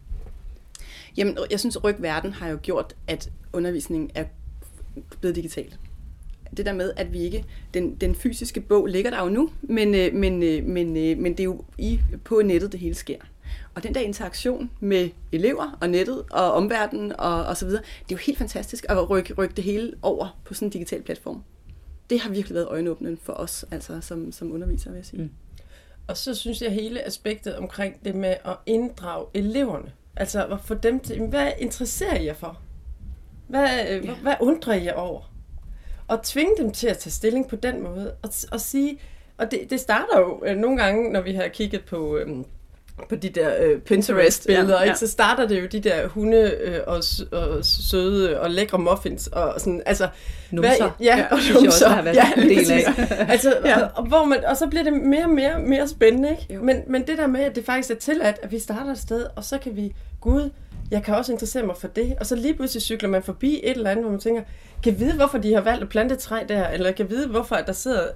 Jamen, 1.17 1.37
jeg 1.51 1.59
synes, 1.59 1.75
at 1.75 1.83
Rygverden 1.83 2.33
har 2.33 2.49
jo 2.49 2.57
gjort, 2.61 2.95
at 3.07 3.29
undervisningen 3.53 4.09
er 4.15 4.23
blevet 5.19 5.35
digital. 5.35 5.75
Det 6.57 6.65
der 6.65 6.73
med, 6.73 6.91
at 6.97 7.13
vi 7.13 7.19
ikke... 7.19 7.45
Den, 7.73 7.95
den 7.95 8.15
fysiske 8.15 8.61
bog 8.61 8.85
ligger 8.85 9.11
der 9.11 9.23
jo 9.23 9.29
nu, 9.29 9.49
men, 9.61 9.95
øh, 9.95 10.13
men, 10.13 10.43
øh, 10.43 10.63
men, 10.63 10.97
øh, 10.97 11.17
men 11.17 11.31
det 11.31 11.39
er 11.39 11.43
jo 11.43 11.63
i, 11.77 11.99
på 12.23 12.41
nettet, 12.45 12.71
det 12.71 12.79
hele 12.79 12.95
sker. 12.95 13.19
Og 13.75 13.83
den 13.83 13.95
der 13.95 14.01
interaktion 14.01 14.71
med 14.79 15.09
elever 15.31 15.77
og 15.81 15.89
nettet 15.89 16.23
og 16.31 16.53
omverdenen 16.53 17.13
og, 17.19 17.45
og 17.45 17.57
så 17.57 17.65
videre, 17.65 17.81
det 17.81 18.15
er 18.15 18.17
jo 18.17 18.21
helt 18.25 18.37
fantastisk 18.37 18.85
at 18.89 19.09
rykke, 19.09 19.33
rykke 19.33 19.55
det 19.55 19.63
hele 19.63 19.93
over 20.01 20.39
på 20.45 20.53
sådan 20.53 20.67
en 20.67 20.71
digital 20.71 21.01
platform. 21.01 21.43
Det 22.09 22.19
har 22.19 22.29
virkelig 22.29 22.55
været 22.55 22.67
øjenåbnende 22.67 23.17
for 23.23 23.33
os, 23.33 23.65
altså 23.71 24.01
som, 24.01 24.31
som 24.31 24.51
undervisere, 24.51 24.91
vil 24.91 24.97
jeg 24.97 25.05
sige. 25.05 25.23
Mm. 25.23 25.29
Og 26.07 26.17
så 26.17 26.35
synes 26.35 26.61
jeg 26.61 26.71
hele 26.71 27.05
aspektet 27.05 27.55
omkring 27.55 28.05
det 28.05 28.15
med 28.15 28.35
at 28.45 28.55
inddrage 28.65 29.25
eleverne. 29.33 29.91
Altså 30.15 30.45
at 30.45 30.59
få 30.61 30.73
dem 30.73 30.99
til, 30.99 31.27
hvad 31.27 31.51
interesserer 31.59 32.19
I 32.19 32.25
jer 32.25 32.33
for? 32.33 32.59
Hvad, 33.47 33.67
ja. 33.67 33.99
hvad, 33.99 34.15
hvad 34.15 34.35
undrer 34.39 34.73
I 34.73 34.85
jer 34.85 34.93
over? 34.93 35.33
Og 36.07 36.23
tvinge 36.23 36.53
dem 36.57 36.71
til 36.71 36.87
at 36.87 36.97
tage 36.97 37.11
stilling 37.11 37.47
på 37.49 37.55
den 37.55 37.83
måde. 37.83 38.15
Og, 38.23 38.29
og 38.51 38.61
sige, 38.61 38.99
og 39.37 39.51
det, 39.51 39.69
det 39.69 39.79
starter 39.79 40.19
jo 40.19 40.43
øh, 40.45 40.57
nogle 40.57 40.77
gange, 40.77 41.11
når 41.11 41.21
vi 41.21 41.33
har 41.33 41.47
kigget 41.47 41.85
på... 41.85 42.17
Øh, 42.17 42.43
på 43.09 43.15
de 43.15 43.29
der 43.29 43.63
øh, 43.63 43.79
Pinterest-billeder, 43.79 44.73
ja, 44.73 44.79
ja. 44.79 44.83
Ikke? 44.83 44.99
så 44.99 45.07
starter 45.07 45.47
det 45.47 45.61
jo 45.61 45.65
de 45.65 45.79
der 45.79 46.07
hunde 46.07 46.53
øh, 46.61 46.79
og, 46.87 47.03
og 47.31 47.65
søde 47.65 48.39
og 48.39 48.49
lækre 48.49 48.79
muffins. 48.79 49.27
Og 49.27 49.53
sådan, 49.57 49.81
altså, 49.85 50.07
numser. 50.51 50.77
Hvad, 50.77 50.89
ja, 50.99 51.25
og 51.31 51.37
numser. 51.37 51.59
Det 51.59 51.67
også 51.67 51.87
har 51.87 52.01
været 52.01 52.15
ja, 52.15 52.31
en 52.37 52.49
del 52.49 52.71
af. 52.71 52.83
altså, 53.31 53.57
ja. 53.65 53.81
og, 53.81 53.89
og, 53.95 54.07
hvor 54.07 54.25
man, 54.25 54.45
og 54.45 54.57
så 54.57 54.67
bliver 54.67 54.83
det 54.83 54.93
mere 54.93 55.23
og 55.23 55.29
mere, 55.29 55.59
mere 55.59 55.87
spændende. 55.87 56.37
Ikke? 56.49 56.63
Men, 56.63 56.81
men 56.87 57.07
det 57.07 57.17
der 57.17 57.27
med, 57.27 57.39
at 57.39 57.55
det 57.55 57.65
faktisk 57.65 57.91
er 57.91 57.95
tilladt, 57.95 58.39
at 58.43 58.51
vi 58.51 58.59
starter 58.59 58.91
et 58.91 58.99
sted, 58.99 59.25
og 59.35 59.43
så 59.43 59.57
kan 59.57 59.75
vi, 59.75 59.93
gud, 60.21 60.49
jeg 60.91 61.03
kan 61.03 61.15
også 61.15 61.31
interessere 61.31 61.65
mig 61.65 61.77
for 61.77 61.87
det. 61.87 62.15
Og 62.19 62.25
så 62.25 62.35
lige 62.35 62.53
pludselig 62.53 62.81
cykler 62.81 63.09
man 63.09 63.23
forbi 63.23 63.59
et 63.63 63.71
eller 63.71 63.89
andet, 63.89 64.03
hvor 64.03 64.11
man 64.11 64.19
tænker, 64.19 64.43
kan 64.83 64.99
vide, 64.99 65.15
hvorfor 65.15 65.37
de 65.37 65.53
har 65.53 65.61
valgt 65.61 65.83
at 65.83 65.89
plante 65.89 66.15
træ 66.15 66.43
der, 66.49 66.67
eller 66.67 66.91
kan 66.91 67.09
vide, 67.09 67.27
hvorfor 67.27 67.55
der 67.55 67.73
sidder 67.73 68.07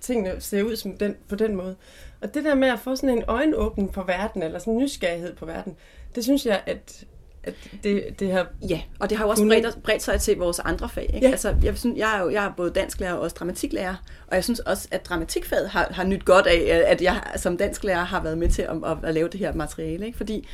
tingene 0.00 0.40
ser 0.40 0.62
ud 0.62 0.76
som 0.76 0.96
den, 0.96 1.16
på 1.28 1.34
den 1.34 1.56
måde. 1.56 1.76
Og 2.20 2.34
det 2.34 2.44
der 2.44 2.54
med 2.54 2.68
at 2.68 2.78
få 2.78 2.96
sådan 2.96 3.18
en 3.18 3.24
øjenåbning 3.28 3.92
på 3.92 4.02
verden, 4.02 4.42
eller 4.42 4.58
sådan 4.58 4.72
en 4.72 4.78
nysgerrighed 4.78 5.34
på 5.34 5.46
verden, 5.46 5.76
det 6.14 6.24
synes 6.24 6.46
jeg, 6.46 6.62
at, 6.66 7.04
at 7.42 7.54
det, 7.82 8.04
det 8.18 8.32
har... 8.32 8.46
Ja, 8.68 8.80
og 9.00 9.10
det 9.10 9.18
har 9.18 9.24
jo 9.24 9.30
også 9.30 9.46
bredt, 9.46 9.82
bredt 9.82 10.02
sig 10.02 10.20
til 10.20 10.36
vores 10.36 10.58
andre 10.58 10.88
fag. 10.88 11.10
Ikke? 11.14 11.26
Ja. 11.26 11.30
Altså, 11.30 11.54
jeg, 11.62 11.78
synes, 11.78 11.98
jeg, 11.98 12.16
er 12.16 12.22
jo, 12.22 12.30
jeg 12.30 12.44
er 12.44 12.52
både 12.56 12.70
dansklærer 12.70 13.12
og 13.12 13.20
også 13.20 13.36
dramatiklærer, 13.38 13.94
og 14.26 14.34
jeg 14.34 14.44
synes 14.44 14.60
også, 14.60 14.88
at 14.90 15.06
dramatikfaget 15.06 15.68
har, 15.68 15.88
har 15.90 16.04
nyt 16.04 16.24
godt 16.24 16.46
af, 16.46 16.84
at 16.86 17.02
jeg 17.02 17.22
som 17.36 17.56
dansklærer 17.56 18.04
har 18.04 18.22
været 18.22 18.38
med 18.38 18.48
til 18.48 18.62
at, 18.62 18.76
at, 18.86 18.96
at 19.04 19.14
lave 19.14 19.28
det 19.28 19.40
her 19.40 19.52
materiale. 19.52 20.06
Ikke? 20.06 20.18
Fordi 20.18 20.48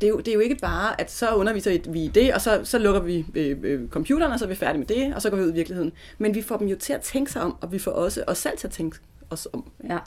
det 0.00 0.06
er, 0.06 0.08
jo, 0.08 0.18
det 0.18 0.28
er 0.28 0.34
jo 0.34 0.40
ikke 0.40 0.56
bare, 0.56 1.00
at 1.00 1.10
så 1.10 1.34
underviser 1.34 1.78
vi 1.88 2.04
i 2.04 2.08
det, 2.08 2.34
og 2.34 2.40
så, 2.40 2.60
så 2.64 2.78
lukker 2.78 3.00
vi 3.00 3.26
øh, 3.34 3.58
øh, 3.62 3.88
computeren, 3.88 4.32
og 4.32 4.38
så 4.38 4.44
er 4.44 4.48
vi 4.48 4.54
færdige 4.54 4.78
med 4.78 4.86
det, 4.86 5.14
og 5.14 5.22
så 5.22 5.30
går 5.30 5.36
vi 5.36 5.42
ud 5.42 5.50
i 5.50 5.54
virkeligheden. 5.54 5.92
Men 6.18 6.34
vi 6.34 6.42
får 6.42 6.56
dem 6.56 6.68
jo 6.68 6.76
til 6.76 6.92
at 6.92 7.00
tænke 7.00 7.32
sig 7.32 7.42
om, 7.42 7.56
og 7.60 7.72
vi 7.72 7.78
får 7.78 7.90
også 7.90 8.24
os 8.26 8.38
selv 8.38 8.58
til 8.58 8.66
at 8.66 8.72
tænke 8.72 8.98
os 9.30 9.48
om. 9.52 9.70
Ja. 9.88 9.98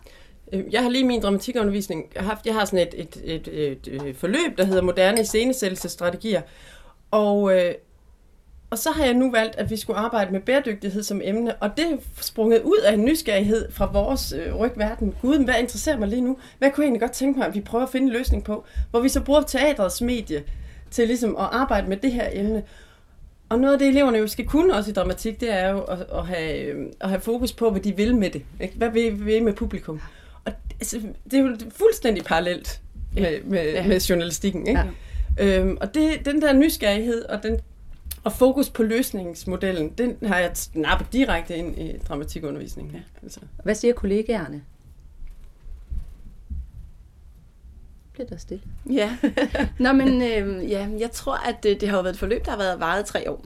Øh, 0.54 0.74
jeg 0.74 0.84
har 0.84 0.90
lige 0.90 1.04
min 1.04 1.22
dramatikundervisning 1.22 2.12
haft, 2.16 2.46
jeg 2.46 2.54
har 2.54 2.66
sådan 2.66 2.88
et, 2.88 2.94
et, 2.98 3.22
et, 3.24 3.48
et, 3.48 4.08
et 4.08 4.16
forløb, 4.16 4.58
der 4.58 4.64
hedder 4.64 4.82
moderne 4.82 5.22
iscenesættelsesstrategier, 5.22 6.42
og, 7.12 7.60
øh, 7.60 7.74
og 8.74 8.80
så 8.80 8.92
har 8.92 9.06
jeg 9.06 9.14
nu 9.14 9.32
valgt, 9.32 9.56
at 9.56 9.70
vi 9.70 9.78
skulle 9.78 10.00
arbejde 10.00 10.32
med 10.32 10.40
bæredygtighed 10.40 11.04
som 11.04 11.22
emne, 11.24 11.56
og 11.56 11.78
det 11.78 11.86
er 11.86 11.98
sprunget 12.22 12.62
ud 12.62 12.78
af 12.86 12.94
en 12.94 13.06
nysgerrighed 13.06 13.72
fra 13.72 13.92
vores 13.92 14.34
øh, 14.34 14.56
rygverden. 14.56 15.16
Gud, 15.22 15.46
hvad 15.46 15.54
interesserer 15.60 15.98
mig 15.98 16.08
lige 16.08 16.22
nu? 16.22 16.38
Hvad 16.58 16.72
kunne 16.72 16.84
jeg 16.84 16.88
egentlig 16.88 17.02
godt 17.02 17.12
tænke 17.12 17.40
mig, 17.40 17.48
at 17.48 17.56
vi 17.56 17.62
prøver 17.62 17.84
at 17.84 17.90
finde 17.92 18.08
en 18.08 18.14
løsning 18.14 18.44
på? 18.44 18.66
Hvor 18.92 19.00
vi 19.00 19.10
så 19.10 19.22
bruger 19.22 19.42
teatrets 19.42 20.02
medie 20.02 20.44
til 20.92 21.08
ligesom 21.08 21.36
at 21.36 21.50
arbejde 21.52 21.90
med 21.90 21.98
det 21.98 22.12
her 22.12 22.30
emne. 22.32 22.64
Og 23.50 23.60
noget 23.60 23.74
af 23.74 23.80
det, 23.80 23.88
eleverne 23.88 24.18
jo 24.18 24.28
skal 24.28 24.46
kunne 24.46 24.74
også 24.74 24.90
i 24.90 24.94
dramatik, 24.94 25.40
det 25.40 25.54
er 25.54 25.70
jo 25.70 25.82
at, 25.82 26.00
at, 26.14 26.28
have, 26.28 26.58
øh, 26.58 26.86
at 27.02 27.10
have 27.10 27.22
fokus 27.22 27.54
på, 27.54 27.72
hvad 27.72 27.82
de 27.82 27.96
vil 27.96 28.16
med 28.16 28.30
det. 28.30 28.42
Ikke? 28.60 28.76
Hvad 28.78 28.90
vil 28.90 29.26
vi 29.26 29.40
med 29.40 29.54
publikum? 29.54 30.02
Og 30.46 30.52
altså, 30.80 31.02
det 31.24 31.34
er 31.34 31.44
jo 31.44 31.58
fuldstændig 31.70 32.24
parallelt 32.24 32.82
med, 33.14 33.44
med, 33.44 33.72
ja. 33.72 33.88
med 33.88 34.00
journalistikken. 34.00 34.68
Ikke? 34.68 34.82
Ja. 35.38 35.60
Øhm, 35.60 35.78
og 35.82 35.94
det, 35.94 36.26
den 36.26 36.42
der 36.42 36.54
nysgerrighed 36.54 37.26
og 37.26 37.44
den 37.44 37.60
og 38.24 38.34
fokus 38.34 38.70
på 38.70 38.84
løsningsmodellen, 38.84 39.90
den 39.90 40.18
har 40.24 40.40
jeg 40.40 40.52
snappet 40.54 41.14
direkte 41.14 41.56
ind 41.56 41.80
i 41.80 41.98
dramatikundervisningen. 42.08 42.94
Ja. 42.94 43.02
Altså. 43.24 43.40
Hvad 43.64 43.76
siger 43.76 43.94
kollegaerne? 43.94 44.62
Bliver 48.14 48.28
der 48.28 48.38
stille? 48.38 48.64
Ja, 48.92 49.18
Nå, 49.80 49.92
men 49.92 50.22
øh, 50.22 50.72
ja, 50.72 50.88
jeg 51.00 51.12
tror, 51.12 51.50
at 51.50 51.64
det, 51.64 51.82
det 51.82 51.90
har 51.90 52.02
været 52.02 52.14
et 52.14 52.20
forløb, 52.20 52.46
der 52.46 52.52
har 52.52 52.58
været 52.58 52.80
varet 52.80 53.06
tre 53.06 53.32
år. 53.32 53.46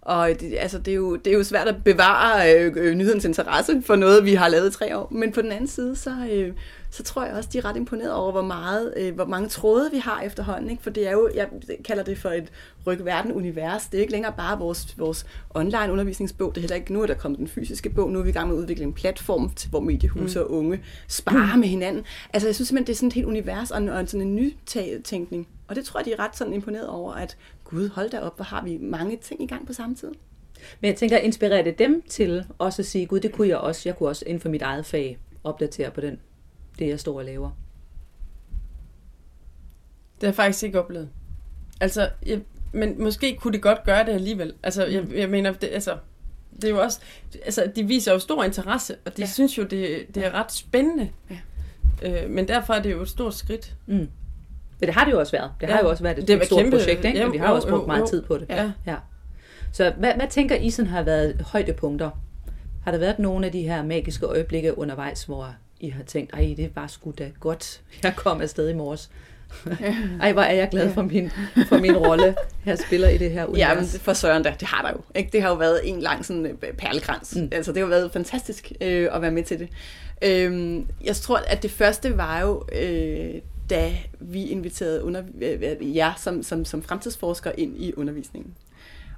Og 0.00 0.30
det, 0.40 0.56
altså, 0.58 0.78
det, 0.78 0.90
er 0.90 0.96
jo, 0.96 1.16
det 1.16 1.32
er 1.32 1.36
jo 1.36 1.44
svært 1.44 1.68
at 1.68 1.84
bevare 1.84 2.54
øh, 2.54 2.72
øh, 2.76 2.94
nyhedens 2.94 3.24
interesse 3.24 3.82
for 3.86 3.96
noget, 3.96 4.24
vi 4.24 4.34
har 4.34 4.48
lavet 4.48 4.70
i 4.70 4.72
tre 4.72 4.98
år. 4.98 5.08
Men 5.10 5.32
på 5.32 5.42
den 5.42 5.52
anden 5.52 5.66
side, 5.66 5.96
så, 5.96 6.10
øh, 6.32 6.52
så 6.90 7.02
tror 7.02 7.24
jeg 7.24 7.34
også, 7.34 7.50
de 7.52 7.58
er 7.58 7.64
ret 7.64 7.76
imponeret 7.76 8.12
over, 8.12 8.32
hvor, 8.32 8.42
meget, 8.42 8.94
øh, 8.96 9.14
hvor 9.14 9.24
mange 9.24 9.48
tråde 9.48 9.90
vi 9.92 9.98
har 9.98 10.22
efterhånden. 10.22 10.70
Ikke? 10.70 10.82
For 10.82 10.90
det 10.90 11.08
er 11.08 11.12
jo, 11.12 11.30
jeg 11.34 11.48
kalder 11.84 12.02
det 12.02 12.18
for 12.18 12.30
et 12.30 12.52
rygverden-univers. 12.86 13.86
Det 13.86 13.98
er 13.98 14.00
ikke 14.00 14.12
længere 14.12 14.32
bare 14.36 14.58
vores, 14.58 14.98
vores 14.98 15.26
online 15.50 15.92
undervisningsbog. 15.92 16.54
Det 16.54 16.56
er 16.56 16.62
heller 16.62 16.76
ikke, 16.76 16.92
nu 16.92 17.02
er 17.02 17.06
der 17.06 17.14
kommet 17.14 17.38
den 17.38 17.48
fysiske 17.48 17.90
bog. 17.90 18.10
Nu 18.10 18.18
er 18.18 18.22
vi 18.22 18.28
i 18.28 18.32
gang 18.32 18.48
med 18.48 18.56
at 18.56 18.60
udvikle 18.60 18.84
en 18.84 18.92
platform, 18.92 19.50
til, 19.50 19.70
hvor 19.70 19.80
mediehuse 19.80 20.38
mm. 20.38 20.44
og 20.44 20.50
unge 20.50 20.80
sparer 21.08 21.56
med 21.56 21.68
hinanden. 21.68 22.04
Altså 22.32 22.48
jeg 22.48 22.54
synes 22.54 22.68
simpelthen, 22.68 22.86
det 22.86 22.92
er 22.92 22.96
sådan 22.96 23.08
et 23.08 23.12
helt 23.12 23.26
univers 23.26 23.70
og, 23.70 23.78
en, 23.78 23.88
og 23.88 24.08
sådan 24.08 24.26
en 24.26 24.34
ny 24.34 24.56
tænkning. 25.04 25.48
Og 25.68 25.76
det 25.76 25.84
tror 25.84 26.00
jeg, 26.00 26.04
de 26.04 26.12
er 26.12 26.18
ret 26.18 26.36
sådan 26.36 26.52
imponeret 26.52 26.88
over, 26.88 27.12
at 27.12 27.36
gud, 27.64 27.88
hold 27.88 28.10
da 28.10 28.20
op, 28.20 28.36
hvor 28.36 28.44
har 28.44 28.64
vi 28.64 28.78
mange 28.80 29.16
ting 29.16 29.42
i 29.42 29.46
gang 29.46 29.66
på 29.66 29.72
samme 29.72 29.94
tid. 29.94 30.08
Men 30.80 30.88
jeg 30.88 30.96
tænker, 30.96 31.16
inspirerer 31.16 31.62
det 31.62 31.78
dem 31.78 32.02
til 32.08 32.44
også 32.58 32.82
at 32.82 32.86
sige, 32.86 33.06
gud, 33.06 33.20
det 33.20 33.32
kunne 33.32 33.48
jeg 33.48 33.58
også. 33.58 33.82
Jeg 33.84 33.96
kunne 33.96 34.08
også 34.08 34.24
inden 34.26 34.40
for 34.40 34.48
mit 34.48 34.62
eget 34.62 34.86
fag 34.86 35.18
opdatere 35.44 35.90
på 35.90 36.00
den, 36.00 36.18
det 36.78 36.88
jeg 36.88 37.00
står 37.00 37.18
og 37.18 37.24
laver. 37.24 37.50
Det 40.14 40.22
har 40.22 40.28
jeg 40.28 40.34
faktisk 40.34 40.64
ikke 40.64 40.80
oplevet. 40.80 41.08
Altså, 41.80 42.08
jeg, 42.26 42.40
men 42.72 43.02
måske 43.02 43.36
kunne 43.36 43.52
de 43.52 43.58
godt 43.58 43.84
gøre 43.84 44.06
det 44.06 44.12
alligevel. 44.12 44.52
Altså, 44.62 44.86
jeg, 44.86 45.02
mm. 45.02 45.14
jeg 45.14 45.28
mener, 45.30 45.52
det, 45.52 45.68
altså, 45.72 45.96
det 46.54 46.64
er 46.64 46.68
jo 46.68 46.80
også, 46.80 47.00
altså, 47.44 47.72
de 47.76 47.84
viser 47.84 48.12
jo 48.12 48.18
stor 48.18 48.44
interesse, 48.44 48.96
og 49.06 49.16
de 49.16 49.22
ja. 49.22 49.26
synes 49.26 49.58
jo, 49.58 49.62
det, 49.62 50.06
det 50.14 50.26
er 50.26 50.34
ret 50.34 50.52
spændende. 50.52 51.10
Ja. 51.30 51.36
Øh, 52.24 52.30
men 52.30 52.48
derfor 52.48 52.74
er 52.74 52.82
det 52.82 52.92
jo 52.92 53.02
et 53.02 53.08
stort 53.08 53.34
skridt. 53.34 53.76
Mm. 53.86 53.94
Men 54.80 54.86
det 54.86 54.94
har 54.94 55.04
det 55.04 55.12
jo 55.12 55.18
også 55.18 55.32
været. 55.32 55.50
Det 55.60 55.68
har 55.68 55.76
Ja. 55.76 55.82
jo 55.84 55.90
også 55.90 56.02
været 56.02 56.18
et, 56.18 56.28
Det 56.28 56.36
et 56.36 56.46
stort 56.46 56.58
kæmpe- 56.64 56.76
projekt, 56.76 57.04
ikke? 57.04 57.18
ja, 57.18 57.24
Men 57.24 57.32
vi 57.32 57.38
har 57.38 57.48
jo 57.48 57.54
også 57.54 57.68
jo, 57.68 57.72
brugt 57.74 57.82
jo, 57.82 57.86
meget 57.86 58.00
jo. 58.00 58.06
tid 58.06 58.22
på 58.22 58.38
det. 58.38 58.46
Ja. 58.48 58.72
ja. 58.86 58.96
Så 59.72 59.92
hvad, 59.98 60.14
hvad 60.14 60.26
tænker 60.30 60.56
I 60.56 60.70
sådan 60.70 60.90
har 60.90 61.02
været 61.02 61.40
højdepunkter? 61.40 62.10
Har 62.84 62.90
der 62.90 62.98
været 62.98 63.18
nogle 63.18 63.46
af 63.46 63.52
de 63.52 63.62
her 63.62 63.84
magiske 63.84 64.26
øjeblikke 64.26 64.78
undervejs, 64.78 65.24
hvor 65.24 65.54
I 65.80 65.88
har 65.88 66.02
tænkt, 66.02 66.34
ej, 66.34 66.54
det 66.56 66.76
var 66.76 66.86
sgu 66.86 67.12
da 67.18 67.30
godt, 67.40 67.80
jeg 68.02 68.16
kom 68.16 68.40
afsted 68.40 68.68
i 68.68 68.74
morges. 68.74 69.10
Ej, 70.20 70.32
hvor 70.32 70.42
er 70.42 70.54
jeg 70.54 70.68
glad 70.70 70.92
for 70.92 71.02
min, 71.02 71.30
for 71.68 71.78
min 71.78 71.96
rolle, 71.96 72.36
jeg 72.66 72.78
spiller 72.78 73.08
i 73.08 73.18
det 73.18 73.30
her 73.30 73.44
univers. 73.44 73.58
Ja, 73.58 73.74
men 73.74 73.86
for 73.86 74.12
søren 74.12 74.42
da, 74.42 74.54
det 74.60 74.68
har 74.68 74.82
der 74.82 74.90
jo. 74.90 75.00
Ikke? 75.14 75.30
Det 75.32 75.42
har 75.42 75.48
jo 75.48 75.54
været 75.54 75.80
en 75.84 76.00
lang 76.00 76.24
sådan, 76.24 76.46
øh, 76.46 76.72
perlekrans. 76.72 77.36
Mm. 77.36 77.48
Altså, 77.52 77.72
det 77.72 77.82
har 77.82 77.88
været 77.88 78.12
fantastisk 78.12 78.72
øh, 78.80 79.08
at 79.12 79.22
være 79.22 79.30
med 79.30 79.42
til 79.42 79.58
det. 79.58 79.68
Øh, 80.22 80.80
jeg 81.04 81.16
tror, 81.16 81.36
at 81.36 81.62
det 81.62 81.70
første 81.70 82.16
var 82.16 82.40
jo, 82.40 82.64
øh, 82.72 83.34
da 83.70 83.92
vi 84.20 84.44
inviterede 84.44 85.04
under, 85.04 85.22
øh, 85.42 85.96
jer 85.96 86.12
som, 86.16 86.42
som, 86.42 86.64
som 86.64 86.82
fremtidsforskere 86.82 87.60
ind 87.60 87.76
i 87.82 87.92
undervisningen. 87.96 88.54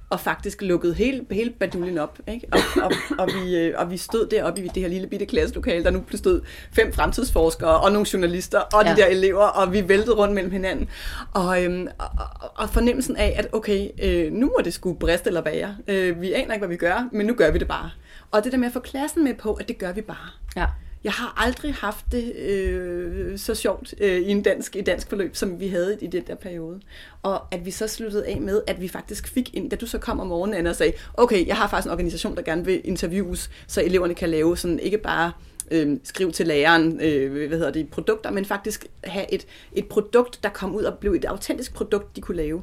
Og 0.09 0.19
faktisk 0.19 0.61
lukkede 0.61 0.93
hele, 0.93 1.25
hele 1.31 1.49
baduljen 1.59 1.97
op. 1.97 2.19
Ikke? 2.27 2.47
Og, 2.51 2.59
og, 2.83 2.91
og, 3.19 3.27
vi, 3.33 3.55
øh, 3.57 3.73
og 3.77 3.91
vi 3.91 3.97
stod 3.97 4.27
deroppe 4.27 4.61
i 4.61 4.67
det 4.67 4.81
her 4.83 4.89
lille 4.89 5.07
bitte 5.07 5.25
klasselokale, 5.25 5.83
der 5.83 5.89
nu 5.91 6.03
stod 6.15 6.41
fem 6.75 6.93
fremtidsforskere 6.93 7.79
og 7.79 7.91
nogle 7.91 8.07
journalister 8.13 8.59
og 8.59 8.85
de 8.85 8.89
Ja. 8.89 8.95
der 8.95 9.05
elever, 9.05 9.43
og 9.43 9.73
vi 9.73 9.87
væltede 9.89 10.15
rundt 10.15 10.33
mellem 10.33 10.51
hinanden. 10.51 10.89
Og, 11.33 11.63
øhm, 11.63 11.87
og, 11.99 12.07
og- 12.55 12.69
fornemmelsen 12.69 13.15
af, 13.15 13.33
at 13.37 13.47
okay, 13.53 13.87
øh, 14.03 14.33
nu 14.33 14.45
må 14.45 14.57
det 14.63 14.73
sgu 14.73 14.93
briste 14.93 15.27
eller 15.27 15.41
bære. 15.41 15.75
Øh, 15.87 16.21
vi 16.21 16.33
aner 16.33 16.53
ikke, 16.53 16.59
hvad 16.65 16.69
vi 16.69 16.77
gør, 16.77 17.09
men 17.11 17.25
nu 17.25 17.33
gør 17.33 17.51
vi 17.51 17.57
det 17.59 17.67
bare. 17.67 17.89
Og 18.31 18.43
det 18.43 18.51
der 18.51 18.57
med 18.57 18.67
at 18.67 18.73
få 18.73 18.79
klassen 18.79 19.23
med 19.23 19.33
på, 19.33 19.53
at 19.53 19.67
det 19.67 19.77
gør 19.77 19.91
vi 19.91 20.01
bare. 20.01 20.29
Ja. 20.55 20.65
Jeg 21.03 21.11
har 21.11 21.43
aldrig 21.45 21.73
haft 21.73 22.05
det 22.11 22.35
øh, 22.35 23.37
så 23.37 23.55
sjovt 23.55 23.93
øh, 23.99 24.21
i 24.21 24.29
en 24.29 24.41
dansk, 24.41 24.75
i 24.75 24.81
dansk 24.81 25.09
forløb, 25.09 25.35
som 25.35 25.59
vi 25.59 25.67
havde 25.67 25.97
i 26.01 26.07
den 26.07 26.23
der 26.27 26.35
periode. 26.35 26.79
Og 27.23 27.53
at 27.53 27.65
vi 27.65 27.71
så 27.71 27.87
sluttede 27.87 28.27
af 28.27 28.41
med, 28.41 28.61
at 28.67 28.81
vi 28.81 28.87
faktisk 28.87 29.27
fik 29.27 29.55
ind, 29.55 29.69
da 29.69 29.75
du 29.75 29.85
så 29.85 29.97
kom 29.97 30.19
om 30.19 30.27
morgenen, 30.27 30.57
Anna, 30.57 30.69
og 30.69 30.75
sagde, 30.75 30.93
okay, 31.13 31.47
jeg 31.47 31.55
har 31.55 31.67
faktisk 31.67 31.85
en 31.87 31.91
organisation, 31.91 32.35
der 32.35 32.41
gerne 32.41 32.65
vil 32.65 32.81
interviews, 32.83 33.49
så 33.67 33.81
eleverne 33.81 34.15
kan 34.15 34.29
lave 34.29 34.57
sådan 34.57 34.79
ikke 34.79 34.97
bare 34.97 35.31
øh, 35.71 35.97
skrive 36.03 36.31
til 36.31 36.47
læreren, 36.47 37.01
øh, 37.01 37.47
hvad 37.47 37.57
hedder 37.57 37.71
det, 37.71 37.89
produkter, 37.89 38.31
men 38.31 38.45
faktisk 38.45 38.85
have 39.03 39.33
et, 39.33 39.45
et 39.73 39.85
produkt, 39.85 40.39
der 40.43 40.49
kom 40.49 40.75
ud 40.75 40.83
og 40.83 40.97
blev 40.97 41.13
et 41.13 41.25
autentisk 41.25 41.73
produkt, 41.73 42.15
de 42.15 42.21
kunne 42.21 42.37
lave. 42.37 42.61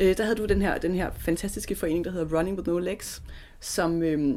Øh, 0.00 0.16
der 0.16 0.22
havde 0.22 0.36
du 0.36 0.44
den 0.44 0.62
her, 0.62 0.78
den 0.78 0.94
her 0.94 1.10
fantastiske 1.18 1.74
forening, 1.74 2.04
der 2.04 2.10
hedder 2.10 2.38
Running 2.38 2.56
With 2.56 2.68
No 2.68 2.78
Legs, 2.78 3.22
som 3.60 4.02
øh, 4.02 4.28
øh, 4.28 4.34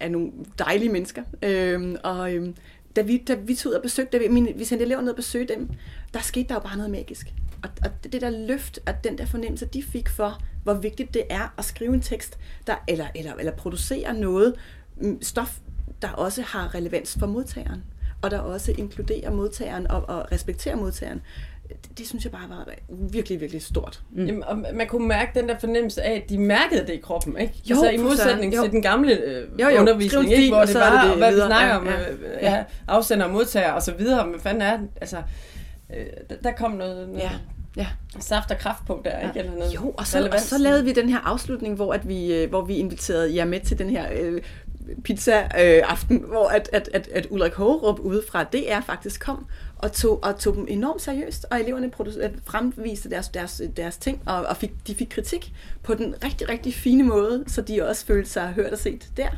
er 0.00 0.08
nogle 0.08 0.32
dejlige 0.58 0.88
mennesker. 0.88 1.22
Øh, 1.42 1.94
og 2.02 2.34
øh, 2.34 2.48
da 2.96 3.02
vi, 3.02 3.18
da 3.18 3.34
vi 3.34 3.54
tog 3.54 3.70
ud 3.70 3.76
og 3.76 3.82
besøgte, 3.82 4.18
da 4.18 4.24
vi, 4.24 4.28
mine, 4.28 4.52
vi 4.56 4.64
sendte 4.64 4.84
elever 4.84 5.00
ned 5.00 5.10
og 5.10 5.16
besøgte 5.16 5.54
dem, 5.54 5.70
der 6.14 6.20
skete 6.20 6.48
der 6.48 6.54
jo 6.54 6.60
bare 6.60 6.76
noget 6.76 6.90
magisk. 6.90 7.34
Og, 7.62 7.70
og 7.84 8.12
det 8.12 8.20
der 8.20 8.30
løft, 8.30 8.78
og 8.86 9.04
den 9.04 9.18
der 9.18 9.26
fornemmelse, 9.26 9.66
de 9.66 9.82
fik 9.82 10.08
for, 10.08 10.42
hvor 10.62 10.74
vigtigt 10.74 11.14
det 11.14 11.22
er 11.30 11.54
at 11.58 11.64
skrive 11.64 11.94
en 11.94 12.00
tekst, 12.00 12.38
der, 12.66 12.76
eller, 12.88 13.06
eller, 13.14 13.34
eller 13.34 13.52
producere 13.52 14.14
noget 14.14 14.54
mm, 14.96 15.22
stof, 15.22 15.58
der 16.02 16.08
også 16.08 16.42
har 16.42 16.74
relevans 16.74 17.16
for 17.18 17.26
modtageren, 17.26 17.84
og 18.22 18.30
der 18.30 18.38
også 18.38 18.72
inkluderer 18.78 19.30
modtageren 19.30 19.86
og, 19.86 20.08
og 20.08 20.32
respekterer 20.32 20.76
modtageren. 20.76 21.20
Det, 21.68 21.98
det 21.98 22.06
synes 22.08 22.24
jeg 22.24 22.32
bare 22.32 22.48
var 22.48 22.68
virkelig, 22.88 23.40
virkelig 23.40 23.62
stort. 23.62 24.00
Mm. 24.12 24.26
Jamen, 24.26 24.44
og 24.44 24.56
man 24.74 24.86
kunne 24.86 25.08
mærke 25.08 25.40
den 25.40 25.48
der 25.48 25.58
fornemmelse 25.58 26.02
af, 26.02 26.12
at 26.24 26.28
de 26.30 26.38
mærkede 26.38 26.80
det 26.86 26.92
i 26.92 26.96
kroppen, 26.96 27.38
ikke? 27.40 27.54
Jo, 27.70 27.74
altså 27.74 27.90
i 27.90 27.96
modsætning. 27.96 28.54
Jo. 28.56 28.62
til 28.62 28.70
den 28.70 28.82
gamle 28.82 29.18
øh, 29.24 29.60
Jo, 29.60 29.68
jo. 29.68 29.80
undervisning, 29.80 30.32
ikke? 30.32 30.48
hvor 30.50 30.60
det 30.60 30.68
så 30.68 30.78
var, 30.78 31.02
det 31.02 31.10
og 31.12 31.16
hvad 31.18 31.30
videre. 31.32 31.46
vi 31.46 31.50
snakker 31.50 31.74
Ja, 31.74 31.78
om, 31.80 31.86
ja. 31.86 32.10
øh, 32.10 32.18
ja, 32.42 32.64
afsender 32.88 33.26
og 33.26 33.32
modtager 33.32 33.72
og 33.72 33.82
så 33.82 33.92
videre, 33.94 34.26
men 34.26 34.40
fanden 34.40 34.62
er 34.62 34.78
altså, 35.00 35.16
øh, 35.96 36.06
der, 36.44 36.52
kom 36.52 36.70
noget, 36.70 37.08
noget 37.08 37.22
Ja, 37.22 37.30
ja. 37.76 37.86
saft 38.20 38.50
og 38.50 38.58
kraft 38.58 38.86
på 38.86 39.00
der, 39.04 39.28
ikke? 39.28 39.38
Eller 39.38 39.52
noget 39.52 39.74
Jo, 39.74 39.90
og 39.96 40.06
så, 40.06 40.28
og 40.32 40.40
så 40.40 40.58
lavede 40.58 40.84
vi 40.84 40.92
den 40.92 41.08
her 41.08 41.18
afslutning, 41.18 41.74
hvor, 41.74 41.92
at 41.92 42.08
vi, 42.08 42.34
øh, 42.34 42.48
hvor 42.48 42.62
vi 42.64 42.74
inviterede 42.76 43.36
jer 43.36 43.44
med 43.44 43.60
til 43.60 43.78
den 43.78 43.90
her 43.90 44.06
øh, 44.20 44.42
pizza-aften, 45.04 46.24
hvor 46.28 46.48
at, 46.48 46.68
at, 46.72 46.88
at, 46.94 47.08
at 47.14 47.26
Ulrik 47.30 47.52
Hågerup 47.54 47.98
ude 48.00 48.22
fra 48.30 48.44
DR 48.44 48.80
faktisk 48.86 49.20
kom 49.20 49.46
og 49.78 49.92
tog, 49.92 50.24
og 50.24 50.38
tog 50.38 50.54
dem 50.54 50.66
enormt 50.68 51.02
seriøst, 51.02 51.46
og 51.50 51.60
eleverne 51.60 51.90
øh, 52.22 52.30
fremviste 52.44 53.10
deres, 53.10 53.28
deres, 53.28 53.62
deres 53.76 53.96
ting, 53.96 54.22
og, 54.26 54.46
og 54.46 54.56
fik, 54.56 54.72
de 54.86 54.94
fik 54.94 55.08
kritik 55.10 55.52
på 55.82 55.94
den 55.94 56.14
rigtig, 56.24 56.48
rigtig 56.48 56.74
fine 56.74 57.02
måde, 57.02 57.44
så 57.46 57.62
de 57.62 57.88
også 57.88 58.06
følte 58.06 58.30
sig 58.30 58.48
hørt 58.48 58.72
og 58.72 58.78
set 58.78 59.08
der. 59.16 59.30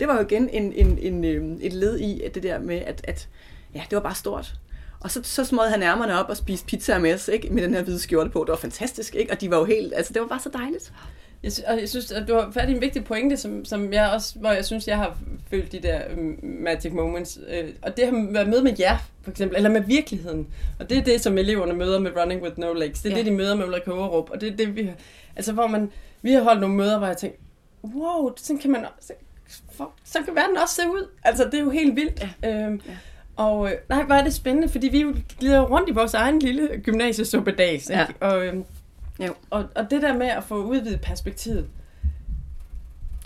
Det 0.00 0.08
var 0.08 0.14
jo 0.14 0.20
igen 0.20 0.48
en, 0.48 0.72
en, 0.72 0.98
en, 0.98 1.24
øhm, 1.24 1.58
et 1.62 1.72
led 1.72 1.98
i 1.98 2.22
at 2.22 2.34
det 2.34 2.42
der 2.42 2.58
med, 2.58 2.76
at, 2.76 3.00
at 3.04 3.28
ja, 3.74 3.82
det 3.90 3.96
var 3.96 4.02
bare 4.02 4.14
stort. 4.14 4.54
Og 5.00 5.10
så, 5.10 5.20
så 5.22 5.44
småede 5.44 5.70
han 5.70 5.82
ærmerne 5.82 6.18
op 6.18 6.28
og 6.28 6.36
spiste 6.36 6.66
pizza 6.66 6.98
med 6.98 7.14
os, 7.14 7.28
ikke? 7.28 7.50
med 7.50 7.62
den 7.62 7.74
her 7.74 7.82
hvide 7.82 7.98
skjorte 7.98 8.30
på. 8.30 8.40
Det 8.40 8.48
var 8.48 8.56
fantastisk, 8.56 9.14
ikke? 9.14 9.32
Og 9.32 9.40
de 9.40 9.50
var 9.50 9.58
jo 9.58 9.64
helt, 9.64 9.92
altså 9.96 10.12
det 10.12 10.22
var 10.22 10.28
bare 10.28 10.40
så 10.40 10.50
dejligt. 10.52 10.92
Jeg, 11.42 11.52
og 11.66 11.80
jeg 11.80 11.88
synes, 11.88 12.12
at 12.12 12.28
du 12.28 12.34
har 12.34 12.50
fat 12.50 12.68
i 12.68 12.72
en 12.72 12.80
vigtig 12.80 13.04
pointe, 13.04 13.36
som, 13.36 13.64
som 13.64 13.92
jeg 13.92 14.10
også, 14.14 14.38
hvor 14.38 14.50
jeg 14.50 14.64
synes, 14.64 14.88
jeg 14.88 14.96
har 14.96 15.18
følt 15.50 15.72
de 15.72 15.78
der 15.82 16.00
um, 16.16 16.38
magic 16.42 16.92
moments. 16.92 17.38
Øh, 17.48 17.64
og 17.82 17.96
det 17.96 18.06
har 18.06 18.32
været 18.32 18.48
med 18.48 18.62
med 18.62 18.72
jer, 18.78 18.96
for 19.22 19.30
eksempel, 19.30 19.56
eller 19.56 19.70
med 19.70 19.80
virkeligheden. 19.80 20.46
Og 20.80 20.90
det 20.90 20.98
er 20.98 21.02
det, 21.02 21.20
som 21.20 21.38
eleverne 21.38 21.72
møder 21.72 21.98
med 21.98 22.10
Running 22.16 22.42
With 22.42 22.58
No 22.58 22.72
Legs. 22.72 23.02
Det 23.02 23.08
er 23.12 23.16
Ja. 23.16 23.18
det, 23.22 23.26
de 23.26 23.36
møder 23.36 23.54
med 23.56 23.64
Ulrik 23.66 23.84
Hågerup. 23.86 24.30
Og 24.30 24.40
det 24.40 24.52
er 24.52 24.56
det, 24.56 24.76
vi 24.76 24.82
har, 24.82 24.94
altså 25.36 25.52
hvor 25.52 25.66
man, 25.66 25.90
vi 26.22 26.32
har 26.32 26.42
holdt 26.42 26.60
nogle 26.60 26.76
møder, 26.76 26.98
hvor 26.98 27.06
jeg 27.06 27.16
tænkte, 27.16 27.40
wow, 27.84 28.32
sådan 28.36 28.58
kan 28.60 28.70
man 28.70 28.84
så, 29.00 29.12
for, 29.72 29.92
så 30.04 30.18
kan 30.24 30.34
verden 30.34 30.56
også 30.56 30.74
se 30.74 30.82
ud. 30.82 31.08
Altså, 31.24 31.44
det 31.44 31.54
er 31.54 31.58
jo 31.60 31.70
helt 31.70 31.96
vildt. 31.96 32.26
Ja. 32.42 32.64
Øhm, 32.66 32.80
Ja. 32.86 32.92
Og 33.36 33.70
øh, 33.70 33.76
nej, 33.88 34.02
hvor 34.02 34.14
er 34.14 34.24
det 34.24 34.34
spændende, 34.34 34.68
fordi 34.68 34.88
vi 34.88 35.04
glider 35.38 35.60
rundt 35.60 35.88
i 35.88 35.92
vores 35.92 36.14
egen 36.14 36.38
lille 36.38 36.68
gymnasiesuppedags. 36.82 37.90
Ja. 37.90 38.06
Og, 38.20 38.46
øhm, 38.46 38.64
Jo. 39.26 39.34
og, 39.50 39.64
og 39.74 39.90
det 39.90 40.02
der 40.02 40.16
med 40.16 40.26
at 40.26 40.44
få 40.44 40.54
udvidet 40.64 41.00
perspektivet. 41.00 41.66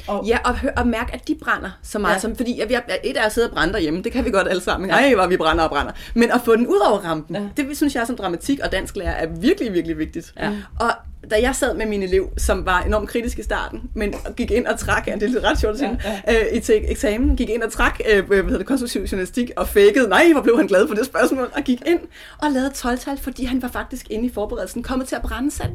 Og, 0.09 0.27
Ja, 0.27 0.39
og, 0.45 0.57
hør, 0.59 0.71
og 0.77 0.87
mærke, 0.87 1.15
at 1.15 1.29
de 1.29 1.35
brænder 1.35 1.71
så 1.83 1.99
meget. 1.99 2.15
Ja. 2.15 2.19
Som, 2.19 2.37
fordi 2.37 2.63
vi 2.69 2.75
er, 2.75 2.81
et 3.05 3.17
er 3.17 3.23
at 3.23 3.33
sidde 3.33 3.49
og 3.49 3.55
brænde 3.55 3.73
derhjemme, 3.73 4.03
det 4.03 4.13
kan 4.13 4.25
vi 4.25 4.31
godt 4.31 4.49
alle 4.49 4.63
sammen. 4.63 4.89
Nej, 4.89 5.15
hvor 5.15 5.27
vi 5.27 5.37
brænder 5.37 5.65
og 5.65 5.71
brænder. 5.71 5.93
Men 6.15 6.31
at 6.31 6.41
få 6.45 6.57
den 6.57 6.67
ud 6.67 6.79
over 6.89 6.99
rampen, 6.99 7.37
ja. 7.37 7.63
Det 7.63 7.77
synes 7.77 7.95
jeg 7.95 8.07
som 8.07 8.17
dramatik 8.17 8.61
og 8.61 8.73
dansk 8.73 8.97
lærer 8.97 9.11
er 9.13 9.27
virkelig, 9.27 9.73
virkelig 9.73 9.99
vigtigt. 9.99 10.35
Ja. 10.37 10.53
Og 10.81 10.91
da 11.31 11.37
jeg 11.41 11.55
sad 11.55 11.75
med 11.75 11.87
min 11.87 12.03
elev, 12.03 12.31
som 12.37 12.67
var 12.67 12.81
enormt 12.81 13.09
kritisk 13.09 13.39
i 13.39 13.43
starten, 13.43 13.83
men 13.95 14.15
gik 14.37 14.51
ind 14.51 14.67
og 14.67 14.79
trak, 14.79 15.07
ja, 15.07 15.15
det 15.15 15.23
er 15.23 15.29
lidt 15.29 15.45
ret 15.45 15.61
sjovt 15.61 15.79
sige, 15.79 16.01
Ja, 16.27 16.35
øh, 16.35 16.57
i 16.57 16.61
til 16.61 16.85
eksamen, 16.89 17.37
gik 17.37 17.49
ind 17.49 17.63
og 17.63 17.73
trak, 17.73 18.01
øh, 18.13 18.27
hvad 18.27 18.37
hedder 18.43 18.59
det, 18.59 18.67
konstruktiv 18.67 19.03
journalistik, 19.03 19.51
og 19.57 19.69
fakede, 19.69 20.09
nej, 20.09 20.33
hvor 20.33 20.43
blev 20.43 20.57
han 20.57 20.67
glad 20.67 20.89
for 20.89 20.95
det 20.95 21.07
spørgsmål, 21.07 21.51
og 21.55 21.63
gik 21.63 21.83
ind 21.87 22.01
og 22.39 22.51
lavede 22.51 22.71
12-tal, 22.71 23.19
fordi 23.19 23.45
han 23.45 23.63
var 23.63 23.69
faktisk 23.69 24.07
inde 24.11 24.27
i 24.27 24.31
forberedelsen, 24.35 24.83
kommet 24.83 25.09
til 25.09 25.17
at 25.17 25.23
brænde 25.23 25.51
selv. 25.51 25.71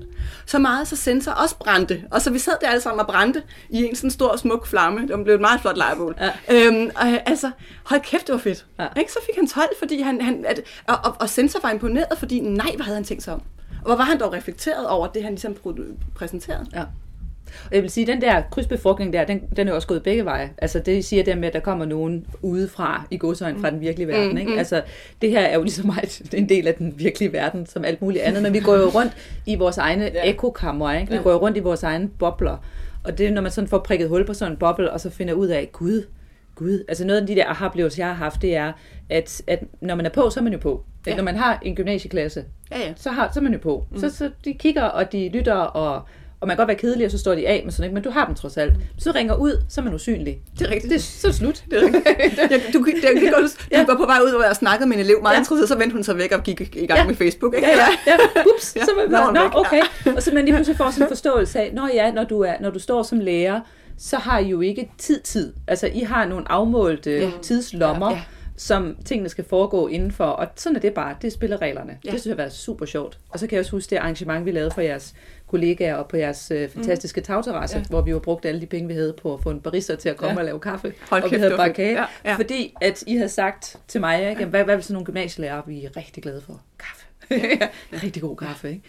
Så 0.46 0.60
meget, 0.60 0.88
så 0.88 0.96
sensor 0.96 1.31
også 1.31 1.55
brændte. 1.58 2.03
Og 2.12 2.22
så 2.22 2.29
vi 2.29 2.39
sad 2.39 2.53
der 2.62 2.67
alle 2.67 2.81
sammen 2.81 3.00
og 3.00 3.08
brændte 3.08 3.43
i 3.70 3.84
en 3.84 3.96
sådan 3.96 4.12
stor, 4.12 4.36
smuk 4.36 4.67
flamme. 4.67 5.08
Det 5.08 5.24
blev 5.24 5.36
et 5.36 5.41
meget 5.41 5.62
flot 5.62 5.77
lejrebål. 5.77 6.15
Ja. 6.20 6.31
Øhm, 6.67 6.89
og, 6.96 7.29
altså, 7.29 7.51
hold 7.84 8.01
kæft, 8.01 8.27
det 8.27 8.34
var 8.34 8.39
fedt. 8.39 8.65
Ja. 8.79 8.88
Ikke? 8.98 9.12
Så 9.12 9.20
fik 9.25 9.36
han 9.36 9.48
12, 9.48 9.70
fordi 9.79 10.01
han, 10.01 10.22
han 10.22 10.46
at, 10.48 10.62
og, 10.88 10.96
og, 11.03 11.15
og 11.20 11.29
sensor 11.29 11.60
var 11.63 11.72
imponeret, 11.72 12.17
fordi 12.17 12.39
nej, 12.39 12.72
hvad 12.75 12.84
havde 12.84 12.96
han 12.96 13.03
tænkt 13.03 13.24
sig 13.24 13.34
om? 13.34 13.41
Og 13.81 13.85
hvor 13.85 13.95
var 13.95 14.03
han 14.03 14.19
dog 14.19 14.33
reflekteret 14.33 14.88
over 14.88 15.07
det, 15.07 15.23
han 15.23 15.31
ligesom 15.31 15.55
præsenterede? 16.15 16.65
Ja. 16.73 16.83
Og 17.69 17.75
jeg 17.75 17.81
vil 17.81 17.89
sige, 17.89 18.07
den 18.07 18.21
der 18.21 18.41
krydsbefrugtning 18.51 19.13
der, 19.13 19.25
den, 19.25 19.41
den 19.55 19.67
er 19.67 19.71
jo 19.71 19.75
også 19.75 19.88
gået 19.88 20.03
begge 20.03 20.25
veje. 20.25 20.50
Altså 20.57 20.79
det 20.79 21.05
siger 21.05 21.23
der 21.23 21.35
med, 21.35 21.47
at 21.47 21.53
der 21.53 21.59
kommer 21.59 21.85
nogen 21.85 22.25
udefra 22.41 23.05
i 23.11 23.17
godsøjne 23.17 23.59
fra 23.59 23.69
den 23.69 23.81
virkelige 23.81 24.07
verden. 24.07 24.31
Mm, 24.31 24.38
Ikke? 24.38 24.51
mm. 24.51 24.57
Altså 24.57 24.81
det 25.21 25.29
her 25.29 25.39
er 25.41 25.55
jo 25.55 25.61
lige 25.63 25.73
så 25.73 25.88
meget 25.95 26.21
en 26.33 26.50
del 26.50 26.67
af 26.67 26.73
den 26.73 26.93
virkelige 26.97 27.33
verden 27.33 27.65
som 27.65 27.85
alt 27.85 28.01
muligt 28.01 28.23
andet, 28.23 28.43
men 28.43 28.53
vi 28.53 28.59
går 28.59 28.75
jo 28.75 28.85
rundt 29.00 29.13
i 29.45 29.55
vores 29.55 29.77
egne 29.77 30.03
Ja. 30.13 30.29
ekokammer, 30.29 30.93
ikke? 30.93 31.09
Vi 31.09 31.15
Ja. 31.15 31.21
går 31.21 31.31
jo 31.31 31.38
rundt 31.38 31.57
i 31.57 31.59
vores 31.59 31.83
egne 31.83 32.07
bobler. 32.19 32.57
Og 33.03 33.17
det 33.17 33.27
er, 33.27 33.31
når 33.31 33.41
man 33.41 33.51
sådan 33.51 33.67
får 33.67 33.79
prikket 33.79 34.09
hul 34.09 34.25
på 34.25 34.33
sådan 34.33 34.51
en 34.51 34.57
boble, 34.57 34.91
og 34.91 35.00
så 35.00 35.09
finder 35.09 35.33
ud 35.33 35.47
af, 35.47 35.69
gud, 35.71 36.03
gud. 36.62 36.84
Altså 36.88 37.06
noget 37.06 37.22
af 37.22 37.27
de 37.27 37.36
der 37.36 37.46
aha-oplevelser, 37.48 38.01
jeg 38.03 38.08
har 38.08 38.15
haft, 38.24 38.41
det 38.41 38.56
er, 38.56 38.72
at, 39.10 39.41
at 39.48 39.60
når 39.82 39.96
man 39.96 40.06
er 40.06 40.10
på, 40.10 40.30
så 40.30 40.39
er 40.39 40.44
man 40.44 40.53
jo 40.53 40.60
på. 40.60 40.84
Ja. 41.06 41.12
Ja. 41.12 41.18
Når 41.18 41.24
man 41.24 41.36
har 41.36 41.60
en 41.65 41.75
gymnasieklasse, 41.75 42.44
Ja, 42.72 42.80
ja. 42.80 42.94
så, 42.96 43.10
har, 43.10 43.30
så 43.34 43.39
er 43.39 43.44
man 43.44 43.53
jo 43.53 43.60
på. 43.60 43.86
Mm. 43.91 44.00
Så, 44.00 44.10
så 44.10 44.30
de 44.46 44.53
kigger, 44.53 44.84
og 44.84 45.12
de 45.12 45.30
lytter, 45.34 45.53
og, 45.53 45.94
og 46.41 46.48
man 46.48 46.56
kan 46.56 46.58
godt 46.58 46.68
være 46.68 46.77
kedelig, 46.77 47.06
og 47.06 47.12
så 47.12 47.18
står 47.18 47.36
de 47.36 47.48
af 47.48 47.62
med 47.63 47.72
sådan 47.72 47.84
ikke, 47.86 47.94
men 47.94 48.03
du 48.03 48.10
har 48.10 48.25
dem 48.25 48.36
trods 48.36 48.58
alt. 48.58 48.74
Så 48.98 49.12
ringer 49.15 49.36
ud, 49.36 49.63
så 49.70 49.82
er 49.82 49.86
man 49.86 49.94
usynlig. 49.94 50.39
Det 50.60 50.68
er 50.68 50.72
rigtigt. 50.72 50.94
Det, 50.94 51.03
så 51.03 51.27
er 51.27 51.32
det 51.32 51.38
slut. 51.39 51.63
Det 51.72 51.77
er 51.77 51.86
rigtigt. 51.86 52.06
Ja, 52.51 52.58
du, 52.74 52.86
det, 52.86 52.96
det, 53.22 53.34
godt, 53.34 53.44
du 53.44 53.65
Ja. 53.72 53.86
var 53.86 53.96
på 53.98 54.06
vej 54.06 54.18
ud, 54.25 54.32
hvor 54.36 54.44
jeg 54.44 54.56
snakkede 54.56 54.89
med 54.89 54.98
en 54.98 55.03
elev 55.03 55.22
meget 55.22 55.34
Ja. 55.36 55.39
interesseret, 55.39 55.68
så 55.70 55.77
vendte 55.77 55.94
hun 55.94 56.03
sig 56.03 56.18
væk 56.18 56.32
og 56.32 56.44
gik 56.44 56.62
i 56.75 56.86
gang 56.86 57.00
Ja. 57.00 57.06
med 57.08 57.15
Facebook. 57.15 57.56
Ikke? 57.56 57.68
Ja, 57.68 57.74
ja, 57.77 57.88
ja. 58.36 58.41
Ups, 58.56 58.75
Ja, 58.75 58.82
så 58.86 58.91
var 58.96 59.03
nå, 59.25 59.32
man, 59.32 59.34
nå, 59.34 59.41
væk. 59.41 59.51
okay. 59.56 59.82
Og 60.15 60.24
så 60.24 60.32
man 60.34 60.46
lige 60.46 60.56
pludselig 60.56 60.77
får 60.77 60.89
sådan 60.91 61.03
en 61.03 61.08
forståelse 61.10 61.60
af, 61.60 61.72
nå 61.74 61.88
ja, 61.94 62.12
når 62.12 62.24
du, 62.24 62.39
er, 62.41 62.53
når 62.62 62.70
du 62.70 62.80
står 62.80 63.03
som 63.03 63.20
lærer, 63.20 63.60
så 64.03 64.17
har 64.17 64.39
I 64.39 64.48
jo 64.48 64.62
ikke 64.62 64.91
tid-tid. 64.98 65.53
Altså, 65.67 65.88
I 65.88 66.00
har 66.00 66.25
nogle 66.25 66.51
afmålte 66.51 67.12
Ja. 67.12 67.24
ja. 67.24 67.31
tidslommer, 67.41 68.10
Ja. 68.12 68.15
ja. 68.15 68.22
som 68.58 68.98
tingene 69.05 69.29
skal 69.29 69.43
foregå 69.43 69.88
indenfor. 69.88 70.25
Og 70.25 70.48
sådan 70.55 70.75
er 70.75 70.79
det 70.79 70.93
bare. 70.93 71.15
Det 71.22 71.27
er 71.27 71.31
spillereglerne. 71.31 71.89
Ja. 71.91 71.98
Ja. 72.05 72.12
Det 72.12 72.20
synes 72.22 72.25
jeg 72.25 72.31
har 72.31 72.38
været 72.43 72.53
super 72.53 72.86
sjovt. 72.86 73.20
Og 73.29 73.39
så 73.39 73.48
kan 73.48 73.55
jeg 73.55 73.60
også 73.60 73.72
huske 73.72 73.89
det 73.89 73.98
arrangement, 73.98 74.46
vi 74.46 74.51
lavede 74.51 74.72
for 74.72 74.81
jeres 74.81 75.13
kollegaer 75.48 75.96
og 75.96 76.08
på 76.08 76.17
jeres 76.17 76.51
øh, 76.51 76.70
fantastiske 76.70 77.22
tagterrasse, 77.22 77.75
Ja. 77.75 77.79
ja. 77.79 77.86
hvor 77.89 78.01
vi 78.01 78.12
jo 78.12 78.20
brugte 78.20 78.50
alle 78.50 78.62
de 78.62 78.65
penge, 78.65 78.88
vi 78.88 78.93
havde 78.93 79.13
på 79.22 79.34
at 79.34 79.39
få 79.43 79.50
en 79.50 79.60
barista 79.62 79.96
til 79.96 80.10
at 80.10 80.17
komme 80.17 80.29
Ja. 80.31 80.34
ja. 80.36 80.39
og 80.39 80.46
lave 80.46 80.60
kaffe. 80.60 80.93
Hold 81.10 81.24
og 81.24 81.29
kæft, 81.29 81.39
vi 81.39 81.43
havde 81.43 81.58
bare 81.58 81.74
kage. 81.74 82.00
Ja, 82.00 82.05
ja. 82.25 82.36
Fordi 82.36 82.74
at 82.81 83.03
I 83.08 83.15
havde 83.15 83.29
sagt 83.29 83.77
til 83.88 84.00
mig, 84.01 84.29
ikke, 84.29 84.46
hvad, 84.46 84.63
hvad 84.63 84.75
vil 84.75 84.84
sådan 84.84 84.93
nogle 84.93 85.05
gymnasielærer, 85.05 85.62
vi 85.67 85.86
er 85.86 85.98
rigtig 85.98 86.24
glade 86.24 86.41
for? 86.46 86.62
Kaffe. 86.79 87.05
en 87.93 88.03
rigtig 88.03 88.22
god 88.22 88.38
kaffe, 88.38 88.70
ikke? 88.70 88.81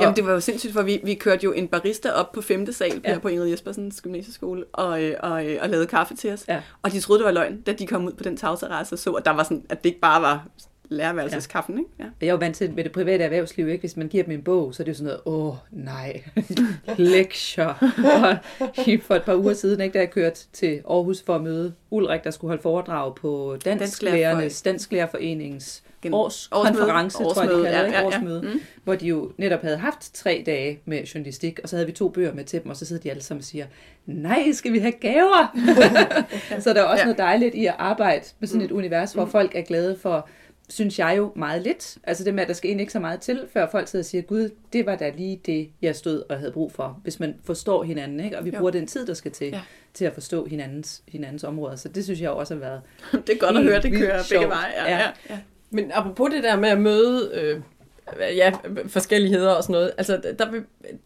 Jamen, 0.00 0.16
det 0.16 0.26
var 0.26 0.32
jo 0.32 0.40
sindssygt, 0.40 0.72
for 0.72 0.82
vi, 0.82 1.00
vi 1.04 1.14
kørte 1.14 1.44
jo 1.44 1.52
en 1.52 1.68
barista 1.68 2.10
op 2.10 2.32
på 2.32 2.40
5. 2.42 2.72
sal 2.72 3.00
ja. 3.04 3.18
på 3.18 3.28
Ingrid 3.28 3.50
Jespersens 3.50 4.00
gymnasieskole 4.00 4.64
og, 4.72 5.02
øh, 5.02 5.16
og, 5.20 5.46
øh, 5.46 5.58
og 5.62 5.68
lavede 5.68 5.86
kaffe 5.86 6.14
til 6.14 6.32
os. 6.32 6.44
Ja. 6.48 6.62
Og 6.82 6.92
de 6.92 7.00
troede, 7.00 7.18
det 7.18 7.26
var 7.26 7.32
løgn, 7.32 7.60
da 7.60 7.72
de 7.72 7.86
kom 7.86 8.06
ud 8.06 8.12
på 8.12 8.24
den 8.24 8.36
tagterrasse 8.36 8.94
og 8.94 8.98
så, 8.98 9.10
at 9.10 9.24
der 9.24 9.30
var 9.30 9.42
sådan, 9.42 9.64
at 9.68 9.84
det 9.84 9.90
ikke 9.90 10.00
bare 10.00 10.22
var 10.22 10.46
lærerværelseskaffen, 10.88 11.74
ja. 11.74 11.80
ikke? 11.80 11.90
Ja. 11.98 12.04
Jeg 12.20 12.26
er 12.26 12.30
jo 12.32 12.36
vant 12.36 12.56
til 12.56 12.74
med 12.74 12.84
det 12.84 12.92
private 12.92 13.24
erhvervsliv, 13.24 13.68
ikke? 13.68 13.82
Hvis 13.82 13.96
man 13.96 14.08
giver 14.08 14.24
dem 14.24 14.32
en 14.32 14.42
bog, 14.42 14.74
så 14.74 14.82
er 14.82 14.84
det 14.84 14.92
jo 14.92 14.96
sådan 14.96 15.20
noget, 15.26 15.50
åh, 15.50 15.54
nej, 15.70 16.22
lektier. 17.14 17.66
og 17.66 18.36
for 19.02 19.14
et 19.14 19.22
par 19.22 19.34
uger 19.34 19.54
siden, 19.54 19.80
ikke, 19.80 19.94
da 19.94 19.98
jeg 19.98 20.10
kørte 20.10 20.40
til 20.52 20.82
Aarhus 20.90 21.22
for 21.22 21.34
at 21.34 21.42
møde 21.42 21.74
Ulrik, 21.90 22.24
der 22.24 22.30
skulle 22.30 22.48
holde 22.48 22.62
foredrag 22.62 23.14
på 23.14 23.56
Dansklærernes, 23.64 24.62
Dansklærerforeningens 26.02 26.48
årskonference, 26.52 27.18
årsmøde, 27.18 27.34
tror 27.34 27.42
jeg, 27.42 27.50
de 27.50 27.62
kalder 27.64 27.82
det, 27.82 27.92
ja, 27.92 28.00
ja, 28.00 28.06
årsmøde, 28.06 28.40
ja. 28.44 28.52
Mm. 28.52 28.60
hvor 28.84 28.94
de 28.94 29.06
jo 29.06 29.32
netop 29.36 29.62
havde 29.62 29.76
haft 29.76 30.14
tre 30.14 30.42
dage 30.46 30.80
med 30.84 31.04
journalistik, 31.04 31.60
og 31.62 31.68
så 31.68 31.76
havde 31.76 31.86
vi 31.86 31.92
to 31.92 32.08
bøger 32.08 32.34
med 32.34 32.44
til 32.44 32.62
dem, 32.62 32.70
og 32.70 32.76
så 32.76 32.84
sidder 32.84 33.02
de 33.02 33.10
alle 33.10 33.22
sammen 33.22 33.40
og 33.40 33.44
siger, 33.44 33.66
nej, 34.06 34.52
skal 34.52 34.72
vi 34.72 34.78
have 34.78 34.92
gaver? 34.92 35.56
så 36.64 36.72
der 36.74 36.80
er 36.80 36.84
også 36.84 37.00
ja. 37.00 37.04
noget 37.04 37.18
dejligt 37.18 37.54
i 37.54 37.66
at 37.66 37.74
arbejde 37.78 38.24
med 38.38 38.48
sådan 38.48 38.62
et 38.62 38.70
mm. 38.70 38.76
univers, 38.76 39.12
hvor 39.12 39.24
mm. 39.24 39.30
folk 39.30 39.54
er 39.54 39.62
glade 39.62 39.98
for 40.02 40.28
synes 40.68 40.98
jeg 40.98 41.14
jo 41.16 41.32
meget 41.36 41.62
lidt. 41.62 41.98
Altså 42.04 42.24
det 42.24 42.34
med, 42.34 42.42
at 42.42 42.48
der 42.48 42.54
skal 42.54 42.68
egentlig 42.68 42.82
ikke 42.82 42.92
så 42.92 43.00
meget 43.00 43.20
til, 43.20 43.46
før 43.52 43.70
folk 43.70 43.88
sidder 43.88 44.02
og 44.02 44.06
siger, 44.06 44.22
gud, 44.22 44.50
det 44.72 44.86
var 44.86 44.96
da 44.96 45.10
lige 45.16 45.40
det, 45.46 45.70
jeg 45.82 45.96
stod 45.96 46.22
og 46.28 46.38
havde 46.38 46.52
brug 46.52 46.72
for. 46.72 47.00
Hvis 47.02 47.20
man 47.20 47.34
forstår 47.44 47.82
hinanden, 47.82 48.20
ikke? 48.20 48.38
og 48.38 48.44
vi 48.44 48.50
jo. 48.50 48.58
bruger 48.58 48.70
den 48.70 48.86
tid, 48.86 49.06
der 49.06 49.14
skal 49.14 49.30
til, 49.30 49.46
ja. 49.46 49.60
til 49.94 50.04
at 50.04 50.14
forstå 50.14 50.44
hinandens, 50.44 51.02
hinandens 51.08 51.44
områder. 51.44 51.76
Så 51.76 51.88
det 51.88 52.04
synes 52.04 52.20
jeg 52.20 52.30
også 52.30 52.54
har 52.54 52.60
været 52.60 52.80
Det 53.26 53.34
er 53.34 53.38
godt 53.38 53.56
at 53.56 53.62
høre, 53.62 53.82
det 53.82 53.92
kører 53.92 54.22
begge 54.30 54.48
veje. 54.48 54.72
Ja, 54.76 54.98
ja. 54.98 55.10
Ja. 55.30 55.38
Men 55.70 55.90
apropos 55.94 56.30
det 56.30 56.42
der 56.42 56.56
med 56.56 56.68
at 56.68 56.80
møde 56.80 57.30
øh, 57.34 57.60
ja, 58.20 58.52
forskelligheder 58.86 59.50
og 59.50 59.62
sådan 59.62 59.72
noget, 59.72 59.92
altså 59.98 60.20
der, 60.38 60.46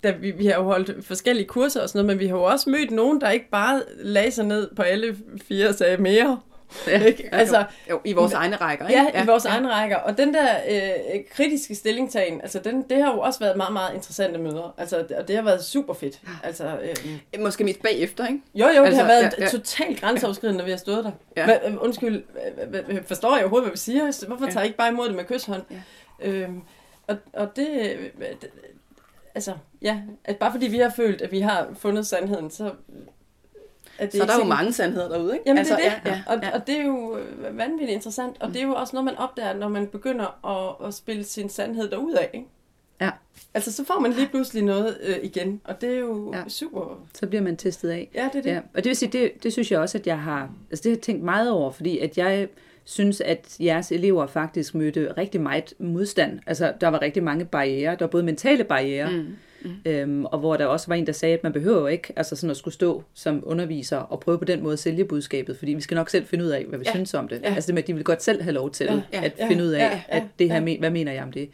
der, 0.02 0.18
vi, 0.18 0.30
vi 0.30 0.46
har 0.46 0.54
jo 0.54 0.62
holdt 0.62 1.04
forskellige 1.04 1.46
kurser 1.46 1.82
og 1.82 1.88
sådan 1.88 1.98
noget, 1.98 2.16
men 2.16 2.20
vi 2.20 2.26
har 2.26 2.36
jo 2.36 2.42
også 2.42 2.70
mødt 2.70 2.90
nogen, 2.90 3.20
der 3.20 3.30
ikke 3.30 3.50
bare 3.50 3.82
lagde 3.98 4.30
sig 4.30 4.44
ned 4.44 4.70
på 4.76 4.82
alle 4.82 5.16
fire 5.48 5.68
og 5.68 5.74
sagde 5.74 5.96
mere, 5.96 6.40
Ja, 6.86 7.04
ikke? 7.04 7.28
Altså, 7.32 7.56
jo, 7.58 7.64
jo, 7.90 8.00
I 8.04 8.12
vores 8.12 8.32
egne 8.32 8.56
rækker, 8.56 8.88
ikke? 8.88 9.00
Ja, 9.00 9.10
ja 9.14 9.24
i 9.24 9.26
vores 9.26 9.44
ja. 9.44 9.50
egne 9.50 9.70
rækker. 9.72 9.96
Og 9.96 10.18
den 10.18 10.34
der 10.34 10.48
øh, 10.70 11.20
kritiske 11.30 11.74
stillingtagen, 11.74 12.40
altså 12.40 12.58
den, 12.58 12.82
det 12.90 13.02
har 13.02 13.12
jo 13.12 13.20
også 13.20 13.40
været 13.40 13.56
meget, 13.56 13.72
meget 13.72 13.94
interessante 13.94 14.38
møder. 14.38 14.74
Altså, 14.78 15.06
og 15.18 15.28
det 15.28 15.36
har 15.36 15.42
været 15.42 15.64
super 15.64 15.94
fedt. 15.94 16.20
Altså, 16.42 16.78
øh, 16.82 17.40
Måske 17.40 17.64
mest 17.64 17.82
bagefter, 17.82 18.26
ikke? 18.26 18.40
Jo, 18.54 18.66
jo, 18.66 18.82
altså, 18.82 18.84
det 18.84 18.96
har 18.96 19.06
været 19.06 19.34
ja, 19.38 19.44
ja. 19.44 19.48
totalt 19.48 20.00
grænseoverskridende, 20.00 20.58
når 20.58 20.64
vi 20.64 20.70
har 20.70 20.78
stået 20.78 21.04
der. 21.04 21.10
Ja. 21.36 21.44
Hva, 21.44 21.58
øh, 21.68 21.74
undskyld, 21.80 22.22
forstår 23.06 23.36
jeg 23.36 23.44
overhovedet, 23.44 23.66
hvad 23.68 23.72
vi 23.72 23.78
siger? 23.78 24.26
Hvorfor 24.26 24.46
tager 24.46 24.60
jeg 24.60 24.66
ikke 24.66 24.78
bare 24.78 24.88
imod 24.88 25.08
det 25.08 25.16
med 25.16 25.24
kysshånd? 25.24 25.62
Ja. 25.70 26.28
Øhm, 26.28 26.62
og, 27.06 27.16
og 27.32 27.56
det, 27.56 27.98
det, 28.40 28.50
altså, 29.34 29.52
ja, 29.82 30.00
at 30.24 30.36
bare 30.36 30.52
fordi 30.52 30.66
vi 30.66 30.78
har 30.78 30.90
følt, 30.96 31.22
at 31.22 31.32
vi 31.32 31.40
har 31.40 31.68
fundet 31.74 32.06
sandheden, 32.06 32.50
så 32.50 32.70
at 33.98 34.12
det 34.12 34.18
så 34.18 34.22
er 34.22 34.26
der 34.26 34.38
jo 34.38 34.44
mange 34.44 34.72
sandheder 34.72 35.08
derude, 35.08 35.32
ikke? 35.32 35.42
Jamen 35.46 35.58
altså, 35.58 35.76
det 35.76 35.86
er 35.86 36.00
det, 36.04 36.10
ja, 36.10 36.10
ja, 36.10 36.22
og, 36.26 36.42
ja. 36.42 36.54
og 36.54 36.66
det 36.66 36.80
er 36.80 36.84
jo 36.84 37.18
øh, 37.18 37.58
vanvittigt 37.58 37.90
interessant, 37.90 38.36
og 38.40 38.48
det 38.48 38.56
er 38.56 38.66
jo 38.66 38.74
også 38.74 38.96
noget, 38.96 39.04
man 39.04 39.16
opdager, 39.16 39.54
når 39.54 39.68
man 39.68 39.86
begynder 39.86 40.46
at, 40.48 40.88
at 40.88 40.94
spille 40.94 41.24
sin 41.24 41.48
sandhed 41.48 41.90
derud 41.90 42.12
af, 42.12 42.30
ikke? 42.34 42.46
Ja. 43.00 43.10
Altså, 43.54 43.72
så 43.72 43.84
får 43.84 44.00
man 44.00 44.12
lige 44.12 44.28
pludselig 44.28 44.62
noget 44.62 44.98
øh, 45.02 45.16
igen, 45.22 45.60
og 45.64 45.80
det 45.80 45.94
er 45.94 45.98
jo 45.98 46.32
ja. 46.34 46.48
super. 46.48 46.98
Så 47.14 47.26
bliver 47.26 47.42
man 47.42 47.56
testet 47.56 47.90
af. 47.90 48.10
Ja, 48.14 48.28
det 48.32 48.38
er 48.38 48.42
det. 48.42 48.50
Ja. 48.50 48.60
Og 48.74 48.84
det 48.84 48.84
vil 48.84 48.96
sige, 48.96 49.12
det, 49.12 49.32
det 49.42 49.52
synes 49.52 49.72
jeg 49.72 49.80
også, 49.80 49.98
at 49.98 50.06
jeg 50.06 50.18
har, 50.18 50.50
altså 50.70 50.82
det 50.82 50.90
har 50.90 50.96
jeg 50.96 51.02
tænkt 51.02 51.22
meget 51.22 51.50
over, 51.50 51.70
fordi 51.70 51.98
at 51.98 52.18
jeg 52.18 52.48
synes, 52.84 53.20
at 53.20 53.56
jeres 53.60 53.92
elever 53.92 54.26
faktisk 54.26 54.74
mødte 54.74 55.12
rigtig 55.18 55.40
meget 55.40 55.74
modstand. 55.78 56.40
Altså, 56.46 56.72
der 56.80 56.88
var 56.88 57.02
rigtig 57.02 57.22
mange 57.22 57.44
barriere. 57.44 57.90
Der 57.90 57.98
var 58.00 58.06
både 58.06 58.22
mentale 58.22 58.64
barriere, 58.64 59.10
mm 59.10 59.36
Mm. 59.64 59.90
Øhm, 59.90 60.24
og 60.24 60.38
hvor 60.38 60.56
der 60.56 60.66
også 60.66 60.86
var 60.88 60.94
en, 60.94 61.06
der 61.06 61.12
sagde, 61.12 61.34
at 61.34 61.42
man 61.42 61.52
behøver 61.52 61.88
ikke 61.88 62.12
altså 62.16 62.36
sådan 62.36 62.50
at 62.50 62.56
skulle 62.56 62.74
stå 62.74 63.02
som 63.14 63.42
underviser 63.46 63.96
og 63.96 64.20
prøve 64.20 64.38
på 64.38 64.44
den 64.44 64.62
måde 64.62 64.72
at 64.72 64.78
sælge 64.78 65.04
budskabet, 65.04 65.58
fordi 65.58 65.72
vi 65.72 65.80
skal 65.80 65.94
nok 65.94 66.10
selv 66.10 66.26
finde 66.26 66.44
ud 66.44 66.50
af, 66.50 66.64
hvad 66.64 66.78
vi 66.78 66.84
ja. 66.86 66.90
synes 66.90 67.14
om 67.14 67.28
det. 67.28 67.40
Ja. 67.42 67.54
Altså 67.54 67.66
det 67.66 67.74
med, 67.74 67.82
at 67.82 67.86
de 67.86 67.94
vil 67.94 68.04
godt 68.04 68.22
selv 68.22 68.42
have 68.42 68.54
lov 68.54 68.70
til 68.70 68.86
ja. 69.12 69.24
at 69.24 69.34
ja. 69.38 69.48
finde 69.48 69.64
ud 69.64 69.70
af, 69.70 69.78
ja. 69.78 69.90
Ja. 69.90 70.00
at 70.08 70.22
det 70.38 70.50
her, 70.50 70.62
ja. 70.62 70.78
hvad 70.78 70.90
mener 70.90 71.12
jeg 71.12 71.22
om 71.22 71.32
det? 71.32 71.48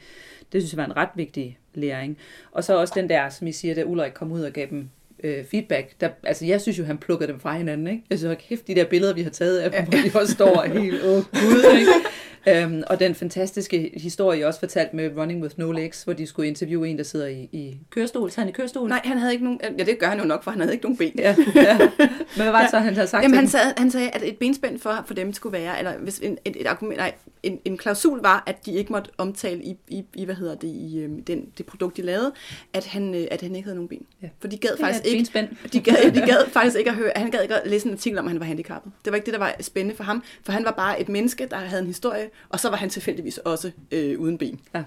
Det 0.53 0.63
synes 0.63 0.73
jeg 0.73 0.79
var 0.79 0.85
en 0.85 0.97
ret 0.97 1.09
vigtig 1.15 1.59
læring. 1.75 2.19
Og 2.53 2.65
så 2.65 2.77
også 2.77 2.95
den 2.97 3.09
der, 3.09 3.29
som 3.29 3.47
I 3.47 3.53
siger, 3.53 3.75
da 3.75 3.85
Ulrik 3.85 4.13
kom 4.13 4.33
ud 4.33 4.43
og 4.43 4.53
gav 4.53 4.67
dem 4.71 4.89
øh, 5.25 5.45
feedback. 5.45 6.01
Der, 6.01 6.09
altså, 6.23 6.47
jeg 6.47 6.61
synes 6.61 6.79
jo, 6.79 6.85
han 6.85 6.99
plukkede 6.99 7.33
dem 7.33 7.41
fra 7.41 7.57
hinanden. 7.57 7.87
Ikke? 7.87 8.03
Jeg 8.11 8.19
synes, 8.19 8.39
kæft, 8.49 8.67
de 8.67 8.75
der 8.75 8.85
billeder, 8.85 9.15
vi 9.15 9.23
har 9.23 9.31
taget 9.31 9.59
af 9.59 9.71
dem, 9.71 9.85
hvor 9.85 9.99
de 9.99 10.19
også 10.21 10.33
står 10.33 10.63
helt, 10.63 11.03
åh 11.05 11.23
gud, 11.33 11.79
ikke? 11.79 11.93
Øhm, 12.47 12.83
og 12.87 13.01
den 13.01 13.15
fantastiske 13.15 13.91
historie, 13.97 14.39
jeg 14.39 14.47
også 14.47 14.61
fortalt 14.61 14.95
med 14.95 15.11
Running 15.17 15.43
with 15.43 15.59
No 15.59 15.73
Legs, 15.73 16.03
hvor 16.03 16.13
de 16.13 16.27
skulle 16.27 16.49
interviewe 16.49 16.89
en, 16.89 16.99
der 16.99 17.05
sidder 17.05 17.27
i, 17.27 17.49
i 17.53 17.79
kørestol. 17.91 18.31
Så 18.31 18.41
han 18.41 18.49
i 18.49 18.53
kørestol? 18.53 18.89
Nej, 18.89 19.01
han 19.05 19.19
havde 19.19 19.33
ikke 19.33 19.45
nogen... 19.45 19.61
Ja, 19.79 19.85
det 19.85 19.99
gør 19.99 20.07
han 20.07 20.19
jo 20.19 20.25
nok, 20.25 20.45
for 20.45 20.51
han 20.51 20.61
havde 20.61 20.73
ikke 20.73 20.85
nogen 20.85 20.97
ben. 20.97 21.13
Ja, 21.19 21.37
ja. 21.55 21.79
Men 21.79 21.89
hvad 22.37 22.51
var 22.51 22.61
det 22.61 22.71
så, 22.71 22.79
han 22.79 22.95
havde 22.95 23.07
sagt 23.07 23.23
Jamen, 23.23 23.37
han, 23.37 23.49
sagde, 23.49 23.75
han 23.77 23.91
sagde, 23.91 24.11
at 24.11 24.23
et 24.23 24.37
benspænd 24.37 24.79
for, 24.79 25.05
for 25.07 25.15
dem 25.15 25.33
skulle 25.33 25.53
være, 25.53 25.79
eller 25.79 25.99
hvis 25.99 26.19
en, 26.19 26.39
et, 26.45 26.57
et 26.61 26.67
argument, 26.67 26.99
nej, 26.99 27.13
en, 27.43 27.59
en 27.65 27.77
klausul 27.77 28.21
var, 28.23 28.43
at 28.47 28.67
de 28.67 28.73
ikke 28.73 28.93
måtte 28.93 29.11
omtale 29.19 29.63
i, 29.63 29.77
i, 29.89 30.05
i 30.15 30.25
hvad 30.25 30.35
hedder 30.35 30.55
det, 30.55 30.69
i 30.69 30.99
øhm, 30.99 31.25
den, 31.25 31.47
det 31.59 31.67
produkt, 31.67 31.97
de 31.97 32.03
lavede, 32.03 32.33
at 32.73 32.87
han, 32.87 33.15
øh, 33.15 33.27
at 33.31 33.41
han 33.41 33.57
ikke 33.57 33.67
havde 33.67 33.77
nogen 33.77 33.89
ben. 33.89 34.07
Ja. 34.23 34.29
For 34.41 34.49
de 34.49 34.57
gad 34.57 34.71
det 34.71 34.81
faktisk 34.81 35.07
ikke... 35.07 35.49
De 35.73 35.81
gad, 35.81 36.13
de 36.13 36.21
gad 36.21 36.49
faktisk 36.49 36.79
ikke 36.79 36.91
at 36.91 36.97
høre, 36.97 37.13
han 37.17 37.31
gad 37.31 37.43
ikke 37.43 37.55
at 37.55 37.71
læse 37.71 37.87
en 37.87 37.93
artikel 37.93 38.19
om, 38.19 38.25
at 38.25 38.31
han 38.31 38.41
var 38.41 38.47
handicappet. 38.47 38.93
Det 39.05 39.13
var 39.13 39.17
ikke 39.17 39.27
det, 39.27 39.35
der 39.35 39.41
var 39.41 39.55
spændende 39.61 39.97
for 39.97 40.05
ham, 40.05 40.23
for 40.43 40.53
han 40.53 40.65
var 40.65 40.71
bare 40.71 41.01
et 41.01 41.09
menneske, 41.09 41.47
der 41.51 41.57
havde 41.57 41.81
en 41.81 41.87
historie, 41.87 42.31
og 42.49 42.61
så 42.61 42.71
var 42.71 42.77
han 42.77 42.91
tilfældigvis 42.91 43.39
også 43.39 43.71
øh, 43.91 44.21
uden 44.21 44.39
ben. 44.39 44.61
Ja, 44.75 44.85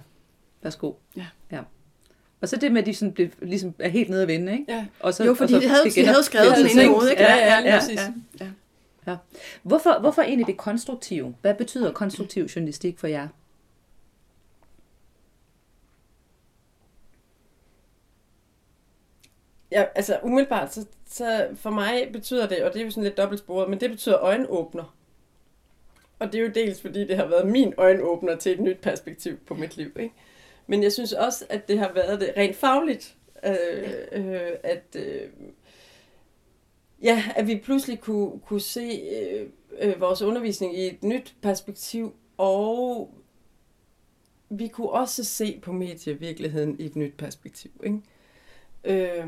værsgo. 0.62 0.94
Ja. 1.18 1.26
ja. 1.52 1.62
Og 2.42 2.50
så 2.50 2.58
det 2.58 2.72
med, 2.72 2.82
at 2.82 2.86
de 2.86 2.94
sådan 2.94 3.14
blev, 3.14 3.30
ligesom 3.42 3.74
er 3.80 3.90
helt 3.90 4.10
nede 4.10 4.22
at 4.22 4.28
vinde, 4.28 4.54
ikke? 4.54 4.66
Ja. 4.70 4.86
Og 5.00 5.14
så, 5.14 5.24
jo, 5.24 5.34
fordi 5.34 5.54
og 5.54 5.62
så 5.62 5.68
de, 5.68 5.74
havde, 5.74 5.90
de 5.90 6.06
havde 6.06 6.24
skrevet 6.24 6.58
den 6.58 6.70
inde 6.70 6.84
i 6.84 6.88
hovedet, 6.88 7.12
ikke? 7.12 7.24
Ja, 7.24 7.36
ja, 7.36 7.60
ja, 7.60 7.60
ja, 7.60 7.82
ja, 7.90 8.14
ja. 8.40 8.52
ja. 9.08 9.18
Hvorfor, 9.64 10.00
hvorfor 10.00 10.22
egentlig 10.22 10.48
det 10.48 10.58
konstruktive? 10.58 11.36
Hvad 11.42 11.56
betyder 11.56 11.92
konstruktiv 11.92 12.46
journalistik 12.46 13.00
for 13.00 13.08
jer? 13.08 13.28
Ja, 19.72 19.86
altså 19.96 20.20
umiddelbart, 20.24 20.74
så, 20.74 20.86
så 21.10 21.48
for 21.56 21.70
mig 21.70 22.10
betyder 22.14 22.48
det, 22.48 22.64
og 22.64 22.74
det 22.74 22.82
er 22.82 22.86
jo 22.86 22.92
sådan 22.92 23.04
lidt 23.04 23.18
dobbeltsporet, 23.18 23.70
men 23.70 23.80
det 23.80 23.90
betyder 23.90 24.20
øjenåbner. 24.20 24.96
Og 26.22 26.32
det 26.32 26.40
er 26.40 26.44
jo 26.44 26.52
dels, 26.56 26.82
fordi 26.82 27.08
det 27.08 27.16
har 27.16 27.26
været 27.26 27.48
min 27.48 27.74
øjenåbner 27.78 28.36
til 28.36 28.52
et 28.52 28.60
nyt 28.60 28.78
perspektiv 28.82 29.38
på 29.38 29.54
mit 29.54 29.78
liv. 29.78 29.92
Ikke? 30.00 30.16
Men 30.68 30.84
jeg 30.84 30.92
synes 30.92 31.14
også, 31.14 31.46
at 31.50 31.68
det 31.68 31.80
har 31.80 31.92
været 31.94 32.22
det 32.22 32.34
rent 32.38 32.56
fagligt. 32.56 33.16
Øh, 33.46 33.94
øh, 34.12 34.52
at, 34.64 34.96
øh, 34.96 35.30
ja, 37.04 37.24
at 37.36 37.48
vi 37.48 37.62
pludselig 37.64 38.00
kunne, 38.00 38.40
kunne 38.40 38.62
se 38.62 39.02
øh, 39.22 39.50
øh, 39.80 40.02
vores 40.02 40.22
undervisning 40.22 40.78
i 40.78 40.88
et 40.88 41.04
nyt 41.04 41.36
perspektiv, 41.42 42.16
og 42.38 43.14
vi 44.50 44.68
kunne 44.68 44.90
også 44.90 45.24
se 45.24 45.60
på 45.62 45.72
medievirkeligheden 45.72 46.80
i 46.80 46.86
et 46.86 46.96
nyt 46.96 47.14
perspektiv. 47.18 47.72
Ikke? 47.84 48.02
Øh, 48.84 49.28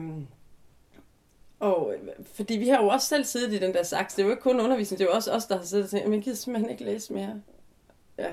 og, 1.63 1.93
fordi 2.35 2.57
vi 2.57 2.67
har 2.67 2.81
jo 2.81 2.87
også 2.87 3.07
selv 3.07 3.25
siddet 3.25 3.53
i 3.53 3.59
den 3.59 3.73
der 3.73 3.83
saks. 3.83 4.13
Det 4.13 4.21
er 4.21 4.25
jo 4.25 4.31
ikke 4.31 4.43
kun 4.43 4.59
undervisning, 4.59 4.99
det 4.99 5.05
er 5.05 5.09
jo 5.09 5.15
også 5.15 5.31
os, 5.31 5.45
der 5.45 5.57
har 5.57 5.65
siddet 5.65 5.83
og 5.83 5.89
tænkt, 5.89 6.05
men 6.05 6.13
jeg 6.13 6.23
gider 6.23 6.37
simpelthen 6.37 6.71
ikke 6.71 6.83
læse 6.83 7.13
mere. 7.13 7.41
Ja. 8.17 8.27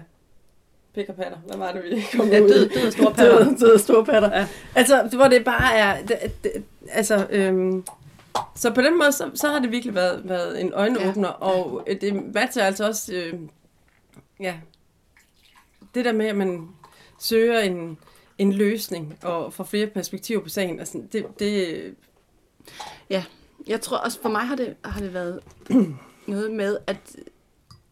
Pik 0.95 1.09
og 1.09 1.15
patter. 1.15 1.39
Hvad 1.39 1.57
var 1.57 1.73
det, 1.73 1.85
vi 1.85 2.03
kom 2.17 2.29
ja, 2.29 2.41
ud 2.41 2.49
død, 2.49 2.69
død 2.69 2.87
og 2.87 2.93
store 2.93 3.15
patter. 3.15 3.45
død, 3.45 3.59
død 3.59 3.75
og 3.75 3.81
store 3.81 4.05
patter. 4.05 4.39
Ja. 4.39 4.47
Altså, 4.75 5.09
hvor 5.17 5.29
det 5.29 5.45
bare 5.45 5.75
er... 5.75 6.03
Det, 6.07 6.45
det, 6.45 6.65
altså, 6.91 7.27
øhm, 7.31 7.85
så 8.55 8.75
på 8.75 8.81
den 8.81 8.99
måde, 8.99 9.13
så, 9.13 9.31
så 9.35 9.49
har 9.49 9.59
det 9.59 9.71
virkelig 9.71 9.95
været, 9.95 10.29
været 10.29 10.61
en 10.61 10.73
øjenåbner, 10.73 11.29
ja. 11.29 11.35
og 11.35 11.87
det 12.01 12.35
matcher 12.35 12.65
altså 12.65 12.87
også... 12.87 13.15
Øh, 13.15 13.35
ja, 14.41 14.55
det 15.95 16.05
der 16.05 16.13
med, 16.13 16.27
at 16.27 16.37
man 16.37 16.69
søger 17.21 17.61
en, 17.61 17.99
en 18.39 18.53
løsning 18.53 19.19
og 19.23 19.53
får 19.53 19.65
flere 19.65 19.87
perspektiver 19.87 20.41
på 20.43 20.49
sagen, 20.49 20.79
altså, 20.79 21.03
det, 21.13 21.27
det 21.39 21.95
Ja, 23.11 23.25
jeg 23.67 23.81
tror 23.81 23.97
også, 23.97 24.23
for 24.23 24.29
mig 24.29 24.43
har 24.43 24.57
det, 24.57 24.77
har 24.85 25.01
det 25.01 25.15
været 25.15 25.41
noget 26.27 26.51
med 26.51 26.79
at, 26.87 27.17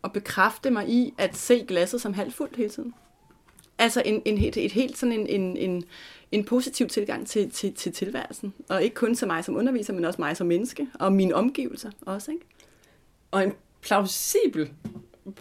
at 0.04 0.12
bekræfte 0.12 0.70
mig 0.70 0.88
i 0.88 1.14
at 1.18 1.36
se 1.36 1.64
glasset 1.68 2.00
som 2.00 2.14
halvt 2.14 2.34
fuldt 2.34 2.56
hele 2.56 2.70
tiden. 2.70 2.94
Altså 3.78 4.02
en, 4.04 4.22
en, 4.24 4.38
et, 4.38 4.56
et 4.56 4.72
helt 4.72 4.98
sådan 4.98 5.12
en, 5.12 5.26
en, 5.26 5.56
en, 5.56 5.84
en 6.32 6.44
positiv 6.44 6.88
tilgang 6.88 7.26
til, 7.26 7.50
til, 7.50 7.74
til 7.74 7.92
tilværelsen. 7.92 8.54
Og 8.68 8.82
ikke 8.82 8.94
kun 8.94 9.14
til 9.14 9.26
mig 9.26 9.44
som 9.44 9.56
underviser, 9.56 9.92
men 9.92 10.04
også 10.04 10.20
mig 10.20 10.36
som 10.36 10.46
menneske, 10.46 10.88
og 10.94 11.12
mine 11.12 11.34
omgivelser 11.34 11.90
også. 12.00 12.30
Ikke? 12.30 12.44
Og 13.30 13.42
en 13.44 13.52
plausibel 13.82 14.70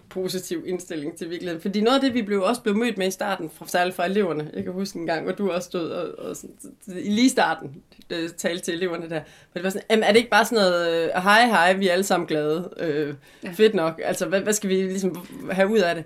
positiv 0.10 0.64
indstilling 0.68 1.18
til 1.18 1.30
virkeligheden. 1.30 1.62
Fordi 1.62 1.82
noget 1.82 1.96
af 1.96 2.02
det, 2.02 2.14
vi 2.14 2.22
blev 2.22 2.42
også 2.44 2.62
blev 2.62 2.76
mødt 2.76 2.98
med 2.98 3.08
i 3.08 3.12
starten, 3.12 3.50
fra, 3.50 3.68
særligt 3.68 3.96
fra 3.96 4.06
eleverne, 4.06 4.52
jeg 4.54 4.64
kan 4.64 4.74
huske 4.74 5.00
en 5.00 5.06
gang, 5.06 5.24
hvor 5.24 5.32
du 5.32 5.52
også 5.52 5.66
stod 5.66 5.90
og, 5.90 6.26
og 6.26 6.36
sådan, 6.36 6.56
i 6.88 7.10
lige 7.10 7.30
starten 7.30 7.84
øh, 8.10 8.30
talte 8.30 8.64
til 8.64 8.74
eleverne 8.74 9.10
der, 9.10 9.20
hvor 9.20 9.54
det 9.54 9.64
var 9.64 9.70
sådan, 9.70 10.04
er 10.04 10.12
det 10.12 10.18
ikke 10.18 10.30
bare 10.30 10.46
sådan 10.46 10.64
noget, 10.64 11.04
øh, 11.04 11.10
hej 11.24 11.46
hej, 11.48 11.74
vi 11.74 11.88
er 11.88 11.94
alle 11.94 12.04
sammen 12.04 12.28
glade, 12.28 12.70
øh, 12.80 13.14
ja. 13.44 13.52
fedt 13.52 13.74
nok, 13.74 14.02
altså 14.04 14.26
hvad, 14.26 14.42
hvad 14.42 14.54
skal 14.54 14.70
vi 14.70 14.76
ligesom 14.76 15.28
have 15.52 15.68
ud 15.70 15.80
af 15.80 15.96
det? 15.96 16.04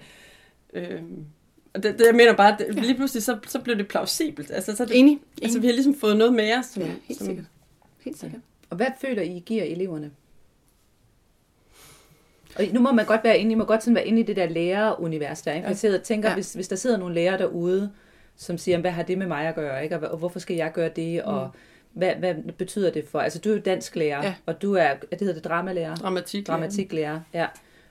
Øh, 0.73 1.01
Og 1.73 1.83
det, 1.83 1.99
det, 1.99 2.05
jeg 2.05 2.15
mener 2.15 2.33
bare, 2.33 2.61
at 2.61 2.75
lige 2.75 2.95
pludselig, 2.95 3.23
så, 3.23 3.37
så 3.47 3.59
blev 3.59 3.77
det 3.77 3.87
plausibelt. 3.87 4.51
Altså, 4.51 4.75
så 4.75 4.85
det, 4.85 4.99
Enig. 4.99 5.19
Altså, 5.43 5.59
vi 5.59 5.67
har 5.67 5.73
ligesom 5.73 5.95
fået 5.95 6.17
noget 6.17 6.33
med 6.33 6.57
os. 6.57 6.65
Som, 6.65 6.83
Ja, 6.83 6.89
helt 7.03 7.17
som, 7.19 7.27
sikkert. 7.27 7.45
Helt 7.99 8.19
sikkert. 8.19 8.41
Og 8.69 8.77
hvad 8.77 8.87
føler 9.01 9.21
I 9.21 9.43
giver 9.45 9.63
eleverne? 9.63 10.11
Og 12.55 12.63
nu 12.73 12.79
må 12.81 12.91
man 12.91 13.05
godt 13.05 13.23
være 13.23 13.37
inde, 13.39 13.51
I 13.51 13.55
må 13.55 13.63
godt 13.63 13.83
sådan 13.83 13.95
være 13.95 14.05
inde 14.07 14.19
i 14.19 14.23
det 14.23 14.35
der 14.35 14.49
lærerunivers 14.49 15.41
der, 15.41 15.53
ikke? 15.53 15.65
For 15.65 15.69
jeg 15.69 15.77
sidder 15.77 15.97
og 15.97 16.03
tænker, 16.03 16.29
Ja. 16.29 16.31
ja. 16.31 16.35
hvis, 16.35 16.53
hvis 16.53 16.67
der 16.67 16.75
sidder 16.75 16.97
nogle 16.97 17.15
lærere 17.15 17.37
derude, 17.37 17.91
som 18.35 18.57
siger, 18.57 18.77
hvad 18.77 18.91
har 18.91 19.03
det 19.03 19.17
med 19.17 19.27
mig 19.27 19.47
at 19.47 19.55
gøre, 19.55 19.83
ikke? 19.83 20.09
Og, 20.11 20.17
hvorfor 20.17 20.39
skal 20.39 20.55
jeg 20.55 20.71
gøre 20.73 20.89
det, 20.95 21.23
og 21.23 21.49
hvad, 21.93 22.15
hvad 22.15 22.35
betyder 22.57 22.91
det 22.91 23.05
for? 23.11 23.19
Altså, 23.19 23.39
du 23.39 23.49
er 23.49 23.53
jo 23.53 23.61
dansk 23.65 23.95
lærer, 23.95 24.17
Ja. 24.21 24.27
ja. 24.27 24.33
og 24.45 24.61
du 24.61 24.73
er, 24.73 24.93
det 25.11 25.19
hedder 25.19 25.33
det, 25.33 25.43
dramalærer? 25.43 25.95
Dramatik. 25.95 26.47
Dramatiklærer, 26.47 27.19
ja. 27.33 27.47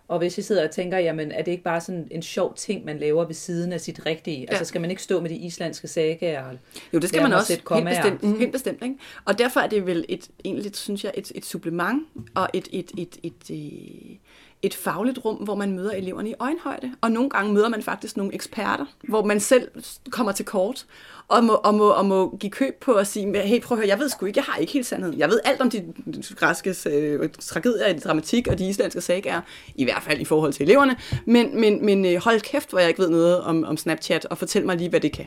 Og 0.09 0.19
hvis 0.19 0.39
I 0.39 0.43
sidder 0.43 0.65
og 0.65 0.71
tænker, 0.71 0.99
jamen 0.99 1.33
er 1.33 1.43
det 1.43 1.51
ikke 1.53 1.65
bare 1.65 1.81
sådan 1.81 2.09
en 2.11 2.23
sjov 2.23 2.55
ting, 2.55 2.85
man 2.85 2.99
laver 2.99 3.25
ved 3.25 3.35
siden 3.35 3.73
af 3.73 3.81
sit 3.81 4.07
rigtige? 4.07 4.41
Ja. 4.41 4.47
Altså 4.51 4.65
skal 4.65 4.81
man 4.81 4.91
ikke 4.91 5.03
stå 5.03 5.21
med 5.21 5.31
de 5.31 5.35
islandske 5.37 5.89
sagaer? 5.89 6.45
og 6.45 6.53
Jo, 6.93 6.99
det 6.99 7.09
skal 7.09 7.23
man 7.23 7.33
også. 7.33 7.53
Helt 7.53 7.89
bestemt, 7.89 8.23
mm. 8.23 8.39
helt 8.39 8.53
bestemt 8.53 8.83
ikke? 8.83 8.95
Og 9.25 9.39
derfor 9.39 9.61
er 9.61 9.67
det 9.67 9.87
vel 9.87 10.05
et, 10.09 10.29
egentlig, 10.45 10.77
synes 10.77 11.05
jeg, 11.05 11.13
et, 11.15 11.33
et 11.35 11.45
supplement 11.45 12.03
og 12.35 12.49
et, 12.55 12.69
et, 12.73 12.91
et, 12.99 13.17
et, 13.23 13.51
et, 13.51 14.19
et 14.63 14.75
fagligt 14.75 15.19
rum, 15.25 15.37
hvor 15.37 15.55
man 15.55 15.73
møder 15.73 15.91
eleverne 15.91 16.31
i 16.31 16.35
øjenhøjde. 16.39 16.93
Og 17.01 17.13
nogle 17.13 17.31
gange 17.31 17.53
møder 17.53 17.69
man 17.69 17.83
faktisk 17.83 18.17
nogle 18.17 18.35
eksperter, 18.35 18.85
hvor 19.09 19.25
man 19.25 19.41
selv 19.41 19.69
kommer 20.11 20.33
til 20.33 20.45
kort 20.45 20.87
og 21.29 21.45
må, 21.45 21.53
og 21.53 21.75
må, 21.75 21.89
og 21.89 22.07
må 22.07 22.37
give 22.37 22.51
køb 22.51 22.81
på 22.81 22.93
at 22.93 23.07
sige, 23.07 23.43
hey, 23.43 23.61
prøv 23.61 23.79
at 23.79 23.81
høre, 23.81 23.89
jeg 23.89 23.99
ved 23.99 24.09
sgu 24.09 24.27
ikke, 24.27 24.39
jeg 24.39 24.45
har 24.45 24.57
ikke 24.57 24.73
helt 24.73 24.87
sandheden. 24.87 25.19
Jeg 25.19 25.29
ved 25.29 25.41
alt 25.45 25.61
om 25.61 25.71
de 25.71 25.95
græske 26.37 26.75
øh, 26.87 27.29
tragedier 27.41 27.87
i 27.87 27.99
dramatik 27.99 28.49
og 28.49 28.59
de 28.59 28.69
islandske 28.69 29.01
sagaer, 29.01 29.41
i 29.75 29.85
hvert 29.85 30.03
fald 30.03 30.21
i 30.21 30.25
forhold 30.25 30.53
til 30.53 30.63
eleverne. 30.63 30.97
Men, 31.27 31.61
men, 31.61 31.85
men 31.85 32.05
øh, 32.05 32.21
hold 32.25 32.41
kæft, 32.41 32.71
hvor 32.71 32.79
jeg 32.79 32.89
ikke 32.89 33.03
ved 33.03 33.11
noget 33.11 33.41
om, 33.41 33.65
om 33.65 33.77
Snapchat, 33.77 34.25
og 34.25 34.39
fortæl 34.39 34.67
mig 34.67 34.77
lige, 34.77 34.91
hvad 34.91 35.01
det 35.01 35.13
kan. 35.13 35.27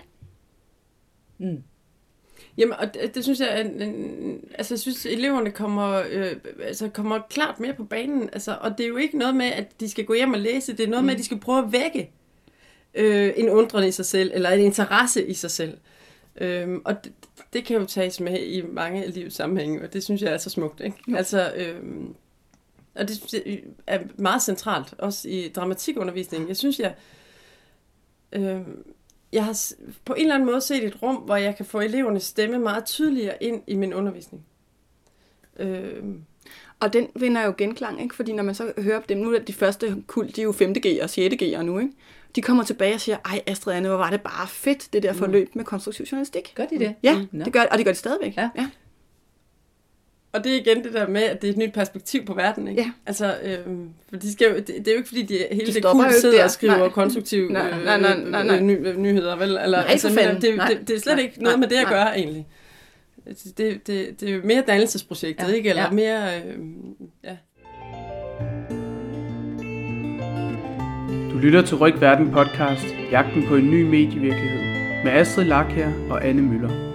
Mm. 1.40 1.64
Jamen, 2.58 2.74
og 2.80 2.94
det, 2.94 3.16
det 3.16 3.24
synes 3.24 3.40
jeg, 3.40 3.62
en, 3.62 3.82
en, 3.82 4.40
altså 4.56 4.74
jeg 4.74 4.80
synes, 4.80 5.06
eleverne 5.06 5.52
kommer, 5.52 6.04
øh, 6.12 6.36
altså 6.64 6.90
kommer 6.90 7.20
klart 7.30 7.60
mere 7.60 7.74
på 7.74 7.84
banen, 7.84 8.30
altså, 8.34 8.58
og 8.62 8.78
det 8.78 8.84
er 8.84 8.88
jo 8.88 8.98
ikke 8.98 9.18
noget 9.18 9.36
med, 9.36 9.46
at 9.46 9.80
de 9.80 9.90
skal 9.90 10.06
gå 10.06 10.14
hjem 10.14 10.34
og 10.34 10.40
læse, 10.40 10.72
det 10.72 10.84
er 10.84 10.88
noget 10.88 11.04
mm. 11.04 11.06
med, 11.06 11.14
at 11.14 11.20
de 11.20 11.26
skal 11.26 11.40
prøve 11.40 11.66
at 11.66 11.72
vække 11.72 12.12
øh, 12.94 13.34
en 13.38 13.50
undren 13.50 13.88
i 13.88 13.92
sig 13.92 14.06
selv, 14.06 14.32
eller 14.34 14.50
en 14.50 14.60
interesse 14.60 15.28
i 15.28 15.34
sig 15.34 15.52
selv. 15.52 15.78
Øhm, 16.36 16.82
og 16.86 17.04
det, 17.04 17.14
det 17.54 17.66
kan 17.66 17.78
jo 17.78 17.86
tages 17.86 18.20
med 18.20 18.40
i 18.40 18.62
mange 18.62 19.04
af 19.04 19.14
livets 19.14 19.36
sammenhænge, 19.36 19.82
og 19.82 19.94
det 19.94 20.04
synes 20.04 20.22
jeg 20.22 20.34
er 20.34 20.38
så 20.38 20.50
smukt, 20.50 20.82
ikke? 20.82 20.98
Jo. 21.08 21.18
Altså, 21.18 21.54
øhm, 21.56 22.16
og 22.96 23.08
det 23.08 23.16
synes 23.16 23.34
jeg 23.34 23.62
er 23.88 24.00
meget 24.18 24.42
centralt, 24.42 24.94
også 24.98 25.30
i 25.30 25.52
dramatikundervisningen. 25.56 26.48
Jeg 26.48 26.58
synes, 26.58 26.80
jeg, 26.80 26.96
øhm, 28.32 28.84
jeg 29.34 29.46
har 29.46 29.72
på 30.06 30.14
en 30.14 30.22
eller 30.22 30.36
anden 30.36 30.46
måde 30.46 30.62
set 30.62 30.84
et 30.84 31.02
rum, 31.02 31.16
hvor 31.16 31.36
jeg 31.36 31.56
kan 31.56 31.66
få 31.66 31.80
elevernes 31.80 32.24
stemme 32.24 32.60
meget 32.60 32.86
tydeligere 32.86 33.44
ind 33.44 33.62
i 33.68 33.76
min 33.76 33.94
undervisning. 33.94 34.46
Øhm, 35.60 36.22
Og 36.80 36.94
den 36.94 37.08
vinder 37.16 37.42
jo 37.46 37.54
genklang, 37.58 38.02
ikke? 38.04 38.16
fordi 38.16 38.34
når 38.34 38.44
man 38.44 38.56
så 38.56 38.74
hører 38.78 39.02
dem, 39.02 39.18
nu 39.18 39.34
er 39.34 39.40
de 39.40 39.54
første 39.54 40.04
kul, 40.08 40.28
de 40.28 40.42
er 40.42 40.46
jo 40.46 40.52
5. 40.52 40.74
G 40.74 40.86
og 41.02 41.10
6. 41.10 41.36
G'er 41.44 41.62
nu, 41.62 41.80
ikke? 41.80 41.92
de 42.36 42.42
kommer 42.42 42.64
tilbage 42.64 42.94
og 42.94 43.02
siger, 43.02 43.18
ej 43.26 43.42
Astrid 43.48 43.74
Anne, 43.74 43.88
hvor 43.88 43.98
var 43.98 44.10
det 44.10 44.22
bare 44.22 44.48
fedt, 44.48 44.94
det 44.94 45.04
der 45.04 45.14
forløb 45.14 45.56
med 45.56 45.66
konstruktiv 45.66 46.06
journalistik. 46.06 46.54
Gør 46.56 46.66
de 46.66 46.80
det? 46.80 46.96
Ja, 47.04 47.26
Nå. 47.32 47.46
det 47.46 47.54
gør, 47.54 47.64
og 47.72 47.78
det 47.78 47.86
gør 47.86 47.92
de 47.92 47.98
stadigvæk. 47.98 48.38
Ja. 48.38 48.50
ja. 48.56 48.70
Og 50.34 50.44
det 50.44 50.52
er 50.52 50.60
igen 50.60 50.84
det 50.84 50.94
der 50.94 51.08
med, 51.08 51.22
at 51.24 51.42
det 51.42 51.48
er 51.48 51.52
et 51.52 51.58
nyt 51.58 51.74
perspektiv 51.74 52.26
på 52.26 52.34
verden, 52.34 52.68
ikke? 52.68 52.82
Ja. 52.82 52.92
Altså, 53.06 53.36
øhm, 53.44 53.90
for 54.10 54.16
de 54.16 54.32
skal 54.34 54.48
jo, 54.50 54.56
det, 54.58 54.68
det 54.68 54.88
er 54.88 54.92
jo 54.92 54.98
ikke, 54.98 55.08
fordi 55.08 55.22
de 55.22 55.38
hele 55.52 55.68
De 55.68 55.74
det 55.74 55.84
kul 55.86 56.06
sidder 56.22 56.38
der. 56.38 56.44
og 56.44 56.52
skriver 56.52 56.78
Nej. 56.78 56.90
konstruktiv 56.90 57.50
Nej, 57.52 57.70
øh, 57.70 57.86
nej, 57.86 58.00
nej, 58.02 58.18
nej, 58.30 58.44
nej. 58.44 58.56
øh, 58.56 58.62
ny, 58.62 58.88
øh, 58.88 58.98
nyheder, 58.98 59.36
vel? 59.36 59.50
Eller, 59.50 59.68
Nej, 59.82 59.86
altså, 59.90 60.10
det, 60.10 60.56
Nej. 60.58 60.68
det, 60.68 60.88
det 60.88 60.96
er 60.96 61.00
slet 61.00 61.16
Nej. 61.16 61.24
ikke 61.24 61.44
noget 61.44 61.60
med 61.60 61.68
det 61.68 61.76
at 61.76 61.84
Nej. 61.84 61.94
gøre, 61.94 62.18
egentlig. 62.20 62.48
Altså, 63.26 63.46
Det, 63.58 63.88
det, 63.88 64.20
det 64.22 64.30
er 64.30 64.34
jo 64.34 64.42
mere 64.44 64.64
dannelsesprojektet, 64.68 65.50
Ja. 65.50 65.54
ikke? 65.54 65.70
Eller 65.70 65.84
Ja. 65.84 65.90
mere, 65.92 66.38
øh, 66.38 66.56
ja. 67.24 67.36
Du 71.32 71.38
lytter 71.38 71.62
til 71.62 71.78
Ryk 71.78 72.02
Verden 72.02 72.32
podcast, 72.32 72.86
jagten 73.12 73.44
på 73.48 73.56
en 73.56 73.72
ny 73.72 73.84
medievirkelighed, 73.84 74.60
med 75.04 75.12
Astrid 75.12 75.46
Lackher 75.46 75.92
og 76.10 76.26
Anne 76.28 76.42
Møller. 76.42 76.93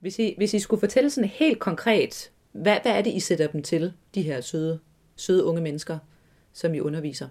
Hvis 0.00 0.18
I, 0.18 0.34
hvis 0.36 0.54
I 0.54 0.58
skulle 0.58 0.80
fortælle 0.80 1.10
sådan 1.10 1.30
helt 1.30 1.58
konkret, 1.58 2.30
hvad, 2.52 2.76
hvad 2.82 2.92
er 2.92 3.02
det, 3.02 3.10
I 3.10 3.20
sætter 3.20 3.46
dem 3.46 3.62
til, 3.62 3.92
de 4.14 4.22
her 4.22 4.40
søde, 4.40 4.78
søde 5.16 5.44
unge 5.44 5.62
mennesker, 5.62 5.98
som 6.52 6.74
I 6.74 6.80
underviser? 6.80 7.28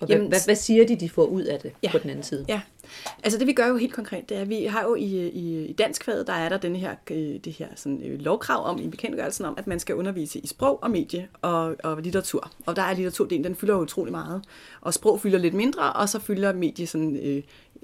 Og 0.00 0.06
hvad, 0.06 0.16
Jamen, 0.16 0.28
hvad, 0.28 0.38
hvad 0.44 0.54
siger 0.54 0.86
de, 0.86 0.96
de 0.96 1.08
får 1.10 1.24
ud 1.24 1.42
af 1.42 1.60
det 1.60 1.72
Ja. 1.82 1.92
på 1.92 1.98
den 1.98 2.10
anden 2.10 2.22
side? 2.24 2.44
Ja, 2.48 2.60
altså 3.24 3.38
det 3.38 3.46
vi 3.46 3.52
gør 3.52 3.66
jo 3.66 3.76
helt 3.76 3.92
konkret, 3.92 4.28
det 4.28 4.36
er, 4.36 4.40
at 4.40 4.48
vi 4.48 4.64
har 4.64 4.82
jo 4.82 4.94
i, 4.94 5.28
i, 5.28 5.64
i 5.64 5.72
danskfaget, 5.72 6.26
der 6.26 6.32
er 6.32 6.48
der 6.48 6.56
den 6.56 6.76
her, 6.76 6.94
øh, 7.10 7.40
det 7.44 7.52
her 7.52 7.68
sådan, 7.76 8.02
øh, 8.02 8.20
lovkrav 8.20 8.64
om, 8.66 8.78
i 8.78 8.88
bekendtgørelsen 8.88 9.44
om, 9.44 9.54
at 9.58 9.66
man 9.66 9.80
skal 9.80 9.94
undervise 9.94 10.38
i 10.38 10.46
sprog 10.46 10.82
og 10.82 10.90
medie 10.90 11.28
og, 11.42 11.76
og 11.84 12.02
litteratur. 12.02 12.52
Og 12.66 12.76
der 12.76 12.82
er 12.82 12.94
litteraturdelen, 12.94 13.44
den 13.44 13.54
fylder 13.56 13.74
jo 13.74 13.80
utrolig 13.80 14.12
meget. 14.12 14.44
Og 14.80 14.94
sprog 14.94 15.20
fylder 15.20 15.38
lidt 15.38 15.54
mindre, 15.54 15.92
og 15.92 16.08
så 16.08 16.18
fylder 16.18 16.52
medie 16.52 16.86
sådan, 16.86 17.16
øh, 17.16 17.42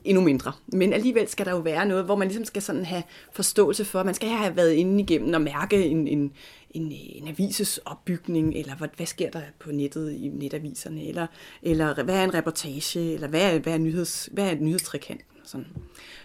endnu 0.08 0.22
mindre. 0.22 0.52
Men 0.66 0.92
alligevel 0.92 1.28
skal 1.28 1.46
der 1.46 1.52
jo 1.52 1.58
være 1.58 1.86
noget, 1.86 2.04
hvor 2.04 2.16
man 2.16 2.28
ligesom 2.28 2.44
skal 2.44 2.62
sådan 2.62 2.84
have 2.84 3.02
forståelse 3.32 3.84
for, 3.84 4.02
man 4.02 4.14
skal 4.14 4.28
have 4.28 4.56
været 4.56 4.72
inde 4.72 5.00
igennem 5.02 5.34
og 5.34 5.40
mærke 5.40 5.84
en, 5.84 6.08
en, 6.08 6.32
en, 6.70 6.92
en 6.92 7.28
avises 7.28 7.78
opbygning, 7.78 8.54
eller 8.54 8.74
hvad, 8.74 8.88
hvad 8.96 9.06
sker 9.06 9.30
der 9.30 9.40
på 9.58 9.72
nettet 9.72 10.12
i 10.12 10.28
netaviserne, 10.28 11.08
eller, 11.08 11.26
eller 11.62 12.02
hvad 12.02 12.16
er 12.16 12.24
en 12.24 12.34
reportage, 12.34 13.14
eller 13.14 13.28
hvad 13.28 13.54
er, 13.54 13.58
hvad 13.58 13.72
er, 13.72 13.78
nyheds, 13.78 14.28
hvad 14.32 14.46
er 14.46 14.50
et 14.50 14.60
nyhedstrekant. 14.60 15.20
Sådan. 15.44 15.66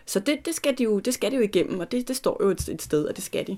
Så 0.06 0.20
det, 0.20 0.46
det, 0.46 0.56
skal 0.56 0.78
de 0.78 0.84
jo, 0.84 1.00
det 1.00 1.14
skal 1.14 1.32
de 1.32 1.36
jo 1.36 1.42
igennem, 1.42 1.80
og 1.80 1.92
det, 1.92 2.08
det 2.08 2.16
står 2.16 2.38
jo 2.44 2.50
et, 2.50 2.70
et 2.70 2.82
sted, 2.82 3.06
og 3.06 3.16
det 3.16 3.24
skal 3.24 3.48
de. 3.48 3.58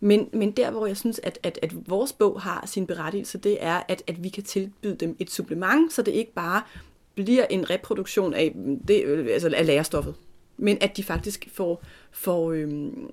Men, 0.00 0.28
men 0.32 0.50
der, 0.50 0.70
hvor 0.70 0.86
jeg 0.86 0.96
synes, 0.96 1.20
at, 1.22 1.38
at, 1.42 1.58
at 1.62 1.88
vores 1.88 2.12
bog 2.12 2.40
har 2.40 2.66
sin 2.66 2.86
berettigelse, 2.86 3.38
det 3.38 3.56
er, 3.60 3.82
at, 3.88 4.02
at 4.06 4.24
vi 4.24 4.28
kan 4.28 4.42
tilbyde 4.42 4.96
dem 4.96 5.16
et 5.18 5.30
supplement, 5.30 5.92
så 5.92 6.02
det 6.02 6.12
ikke 6.12 6.32
bare 6.32 6.62
bliver 7.24 7.46
en 7.50 7.70
reproduktion 7.70 8.34
af, 8.34 8.54
det, 8.88 9.04
øh, 9.04 9.26
altså 9.32 9.50
af 9.56 9.66
lærerstoffet, 9.66 10.14
men 10.56 10.78
at 10.80 10.96
de 10.96 11.02
faktisk 11.02 11.48
får, 11.52 11.82
får 12.12 12.52
øhm, 12.52 13.10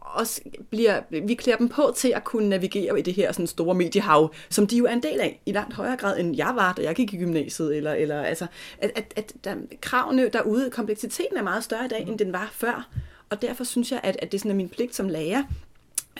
også 0.00 0.40
bliver, 0.70 1.00
vi 1.26 1.34
klæder 1.34 1.58
dem 1.58 1.68
på 1.68 1.92
til 1.96 2.12
at 2.16 2.24
kunne 2.24 2.48
navigere 2.48 2.98
i 2.98 3.02
det 3.02 3.14
her 3.14 3.32
sådan 3.32 3.46
store 3.46 3.74
mediehav, 3.74 4.32
som 4.50 4.66
de 4.66 4.76
jo 4.76 4.84
er 4.84 4.92
en 4.92 5.02
del 5.02 5.20
af, 5.20 5.40
i 5.46 5.52
langt 5.52 5.74
højere 5.74 5.96
grad, 5.96 6.18
end 6.18 6.36
jeg 6.36 6.52
var, 6.54 6.72
da 6.72 6.82
jeg 6.82 6.94
gik 6.94 7.14
i 7.14 7.16
gymnasiet. 7.16 7.76
Eller, 7.76 7.92
eller, 7.92 8.22
altså, 8.22 8.46
at, 8.78 8.90
at, 8.94 9.12
at 9.16 9.32
der, 9.44 9.54
kravene 9.80 10.28
derude, 10.28 10.70
kompleksiteten 10.70 11.36
er 11.36 11.42
meget 11.42 11.64
større 11.64 11.84
i 11.84 11.88
dag, 11.88 12.00
end 12.00 12.18
den 12.18 12.32
var 12.32 12.50
før. 12.52 12.88
Og 13.30 13.42
derfor 13.42 13.64
synes 13.64 13.92
jeg, 13.92 14.00
at, 14.02 14.16
at 14.22 14.32
det 14.32 14.40
sådan 14.40 14.50
er 14.50 14.56
min 14.56 14.68
pligt 14.68 14.94
som 14.94 15.08
lærer, 15.08 15.42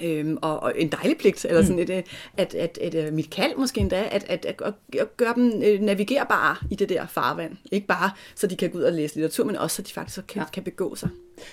Øhm, 0.03 0.39
og, 0.43 0.61
og 0.63 0.73
en 0.77 0.89
dejlig 0.93 1.19
pligt, 1.19 1.45
eller 1.45 1.63
sådan 1.63 1.79
et, 1.79 1.91
øh, 1.91 2.03
at, 2.37 2.55
at, 2.55 2.79
at, 2.83 2.95
at 2.95 3.13
mit 3.13 3.31
kald 3.31 3.57
måske 3.57 3.81
endda, 3.81 4.09
at, 4.11 4.25
at, 4.29 4.47
at, 4.47 4.55
at 5.01 5.17
gøre 5.17 5.35
dem 5.35 5.63
øh, 5.65 5.81
navigerbare 5.81 6.57
i 6.71 6.75
det 6.75 6.89
der 6.89 7.07
farvand. 7.07 7.57
Ikke 7.73 7.87
bare, 7.87 8.11
så 8.35 8.47
de 8.47 8.57
kan 8.57 8.71
gå 8.71 8.79
ud 8.79 8.83
og 8.83 8.93
læse 8.93 9.15
litteratur, 9.15 9.45
men 9.45 9.57
også, 9.57 9.77
så 9.77 9.83
de 9.83 9.93
faktisk 9.93 10.27
kan, 10.29 10.43
Ja. 10.43 10.47
kan 10.53 10.63
begå 10.63 10.95
sig. 10.95 11.09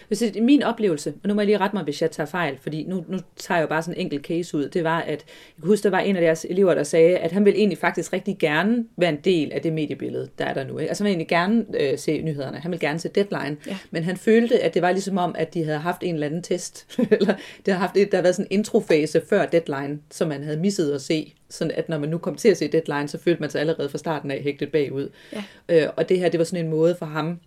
Hvis 0.08 0.20
det 0.20 0.44
min 0.44 0.64
oplevelse, 0.64 1.14
og 1.24 1.28
nu 1.28 1.34
må 1.34 1.42
jeg 1.42 1.46
lige 1.46 1.58
rette 1.58 1.76
mig, 1.76 1.84
hvis 1.84 2.02
jeg 2.02 2.12
tager 2.12 2.28
fejl, 2.28 2.58
fordi 2.62 2.84
nu, 2.84 3.06
nu 3.08 3.18
tager 3.38 3.58
jeg 3.58 3.64
jo 3.64 3.68
bare 3.68 3.82
sådan 3.82 3.96
en 3.96 4.02
enkelt 4.02 4.26
case 4.26 4.58
ud, 4.58 4.70
det 4.70 4.84
var, 4.84 5.00
at 5.02 5.10
jeg 5.10 5.62
kan 5.62 5.68
huske, 5.68 5.84
der 5.84 5.90
var 5.90 6.00
en 6.00 6.16
af 6.16 6.22
deres 6.22 6.46
elever, 6.50 6.74
der 6.76 6.84
sagde, 6.84 7.18
at 7.18 7.32
han 7.32 7.46
vil 7.46 7.54
egentlig 7.58 7.78
faktisk 7.78 8.14
rigtig 8.14 8.38
gerne 8.40 8.86
være 8.98 9.10
en 9.10 9.20
del 9.24 9.52
af 9.52 9.62
det 9.62 9.74
mediebillede, 9.74 10.30
der 10.38 10.46
er 10.46 10.54
der 10.54 10.64
nu. 10.64 10.78
Ikke? 10.78 10.90
Altså 10.90 11.04
han 11.04 11.06
vil 11.06 11.12
egentlig 11.12 11.28
gerne 11.28 11.66
øh, 11.80 11.98
se 11.98 12.22
nyhederne, 12.22 12.58
han 12.58 12.72
vil 12.72 12.80
gerne 12.80 13.00
se 13.00 13.10
deadline, 13.10 13.58
Ja. 13.68 13.78
men 13.92 14.04
han 14.04 14.18
følte, 14.18 14.60
at 14.60 14.74
det 14.74 14.82
var 14.82 14.92
ligesom 14.92 15.18
om, 15.18 15.36
at 15.38 15.54
de 15.54 15.64
havde 15.64 15.78
haft 15.80 16.04
en 16.04 16.14
eller 16.14 16.28
anden 16.28 16.42
test, 16.44 16.98
eller 17.12 17.36
det 17.66 17.74
havde 17.74 17.80
haft, 17.80 17.98
et- 17.98 18.12
der 18.12 18.18
havde 18.18 18.24
været 18.24 18.36
sådan 18.36 18.48
en 18.52 18.60
introfase 18.60 19.22
før 19.30 19.46
deadline, 19.46 20.00
som 20.12 20.28
man 20.28 20.44
havde 20.44 20.58
misset 20.58 20.92
at 20.94 21.02
se, 21.02 21.34
sådan 21.50 21.72
at 21.72 21.90
når 21.90 22.00
man 22.00 22.10
nu 22.10 22.18
kom 22.18 22.36
til 22.36 22.50
at 22.50 22.58
se 22.58 22.68
deadline, 22.68 23.08
så 23.08 23.18
følte 23.18 23.42
man 23.42 23.50
sig 23.50 23.62
allerede 23.62 23.90
fra 23.90 23.98
starten 23.98 24.32
af 24.32 24.42
hægtet 24.42 24.72
bagud. 24.72 25.10
Ja. 25.34 25.44
Øh, 25.70 25.88
og 25.96 26.10
det 26.10 26.20
her, 26.20 26.30
det 26.30 26.38
var 26.38 26.44
sådan 26.44 26.66
en 26.66 26.72
måde 26.72 26.96
for 27.00 27.06
ham, 27.06 27.40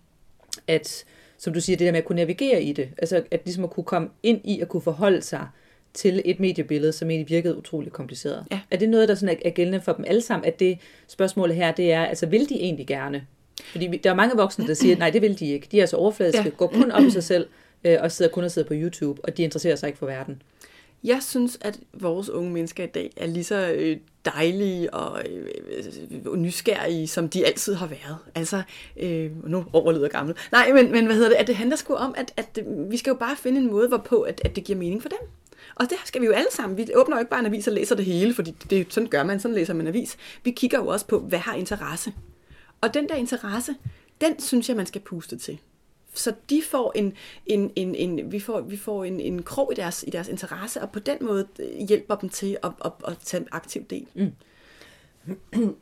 at, 0.67 1.05
som 1.39 1.53
du 1.53 1.61
siger, 1.61 1.77
det 1.77 1.85
der 1.85 1.91
med 1.91 1.99
at 1.99 2.05
kunne 2.05 2.15
navigere 2.15 2.63
i 2.63 2.73
det, 2.73 2.89
altså 2.97 3.23
at 3.31 3.41
ligesom 3.45 3.63
at 3.63 3.69
kunne 3.69 3.83
komme 3.83 4.09
ind 4.23 4.41
i 4.43 4.59
at 4.59 4.67
kunne 4.67 4.81
forholde 4.81 5.21
sig 5.21 5.47
til 5.93 6.21
et 6.25 6.39
mediebillede, 6.39 6.91
som 6.91 7.09
egentlig 7.09 7.29
virkede 7.29 7.57
utroligt 7.57 7.93
kompliceret. 7.93 8.45
Ja. 8.51 8.59
Er 8.71 8.77
det 8.77 8.89
noget, 8.89 9.09
der 9.09 9.15
sådan 9.15 9.37
er, 9.45 9.49
gældende 9.49 9.81
for 9.81 9.93
dem 9.93 10.05
alle 10.07 10.21
sammen, 10.21 10.47
at 10.47 10.59
det 10.59 10.77
spørgsmål 11.07 11.51
her, 11.51 11.71
det 11.71 11.91
er, 11.93 12.05
altså 12.05 12.25
vil 12.25 12.49
de 12.49 12.55
egentlig 12.55 12.87
gerne? 12.87 13.25
Fordi 13.63 13.87
der 13.87 14.09
er 14.09 14.15
mange 14.15 14.35
voksne, 14.35 14.67
der 14.67 14.73
siger, 14.73 14.97
nej, 14.97 15.09
det 15.09 15.21
vil 15.21 15.39
de 15.39 15.47
ikke. 15.51 15.67
De 15.71 15.81
er 15.81 15.85
så 15.85 15.97
overfladiske, 15.97 16.39
Ja. 16.39 16.43
ja. 16.43 16.49
går 16.49 16.67
kun 16.67 16.91
op 16.91 17.03
i 17.03 17.09
sig 17.11 17.23
selv, 17.23 17.47
øh, 17.83 17.97
og 18.01 18.11
sidder 18.11 18.31
kun 18.31 18.43
og 18.43 18.51
sidder 18.51 18.67
på 18.67 18.73
YouTube, 18.77 19.21
og 19.23 19.37
de 19.37 19.43
interesserer 19.43 19.75
sig 19.75 19.87
ikke 19.87 19.99
for 19.99 20.05
verden. 20.05 20.41
Jeg 21.03 21.23
synes, 21.23 21.57
at 21.61 21.79
vores 21.93 22.29
unge 22.29 22.51
mennesker 22.51 22.83
i 22.83 22.87
dag 22.87 23.11
er 23.17 23.27
lige 23.27 23.43
så 23.43 23.71
øh, 23.71 23.97
dejlige 24.25 24.93
og 24.93 25.23
øh, 25.29 25.47
øh 26.25 26.35
nysgerrige, 26.35 27.07
som 27.07 27.29
de 27.29 27.45
altid 27.45 27.73
har 27.73 27.87
været. 27.87 28.17
Altså, 28.35 28.61
øh, 28.97 29.49
nu 29.49 29.65
overlyder 29.73 30.07
gammel. 30.07 30.35
Nej, 30.51 30.73
men, 30.73 30.91
men 30.91 31.05
hvad 31.05 31.15
hedder 31.15 31.29
det? 31.29 31.35
At 31.35 31.47
det 31.47 31.55
handler 31.55 31.75
sgu 31.75 31.93
om, 31.93 32.13
at, 32.17 32.33
at 32.37 32.59
øh, 32.65 32.91
vi 32.91 32.97
skal 32.97 33.11
jo 33.11 33.17
bare 33.17 33.35
finde 33.35 33.61
en 33.61 33.71
måde, 33.71 33.87
hvorpå 33.87 34.21
at, 34.21 34.41
at 34.45 34.55
det 34.55 34.63
giver 34.63 34.79
mening 34.79 35.01
for 35.01 35.09
dem. 35.09 35.19
Og 35.75 35.89
det 35.89 35.97
skal 36.05 36.21
vi 36.21 36.25
jo 36.25 36.31
alle 36.31 36.51
sammen. 36.51 36.77
Vi 36.77 36.87
åbner 36.95 37.15
jo 37.15 37.19
ikke 37.19 37.29
bare 37.29 37.39
en 37.39 37.45
avis 37.45 37.67
og 37.67 37.73
læser 37.73 37.95
det 37.95 38.05
hele, 38.05 38.33
fordi 38.33 38.55
det, 38.69 38.93
sådan 38.93 39.09
gør 39.09 39.23
man, 39.23 39.39
sådan 39.39 39.55
læser 39.55 39.73
man 39.73 39.81
en 39.81 39.87
avis. 39.87 40.17
Vi 40.43 40.51
kigger 40.51 40.77
jo 40.77 40.87
også 40.87 41.05
på, 41.07 41.19
hvad 41.19 41.39
har 41.39 41.55
interesse. 41.55 42.13
Og 42.81 42.93
den 42.93 43.09
der 43.09 43.15
interesse, 43.15 43.75
den 44.21 44.39
synes 44.39 44.69
jeg, 44.69 44.77
man 44.77 44.85
skal 44.85 45.01
puste 45.01 45.37
til. 45.37 45.59
Så 46.13 46.33
de 46.49 46.61
får 46.69 46.91
en, 46.95 47.13
en, 47.45 47.71
en, 47.75 47.95
en 47.95 48.31
vi 48.31 48.39
får, 48.39 48.61
vi 48.61 48.77
får 48.77 49.03
en, 49.05 49.19
en 49.19 49.43
krog 49.43 49.71
i 49.71 49.75
deres, 49.75 50.03
i 50.07 50.09
deres 50.09 50.27
interesse, 50.27 50.81
og 50.81 50.91
på 50.91 50.99
den 50.99 51.17
måde 51.21 51.47
øh, 51.59 51.87
hjælper 51.87 52.15
dem 52.15 52.29
til 52.29 52.57
at, 52.63 52.71
at, 52.85 52.91
at 53.07 53.17
tage 53.17 53.45
aktiv 53.51 53.83
del. 53.83 54.07
Mm. 54.15 55.75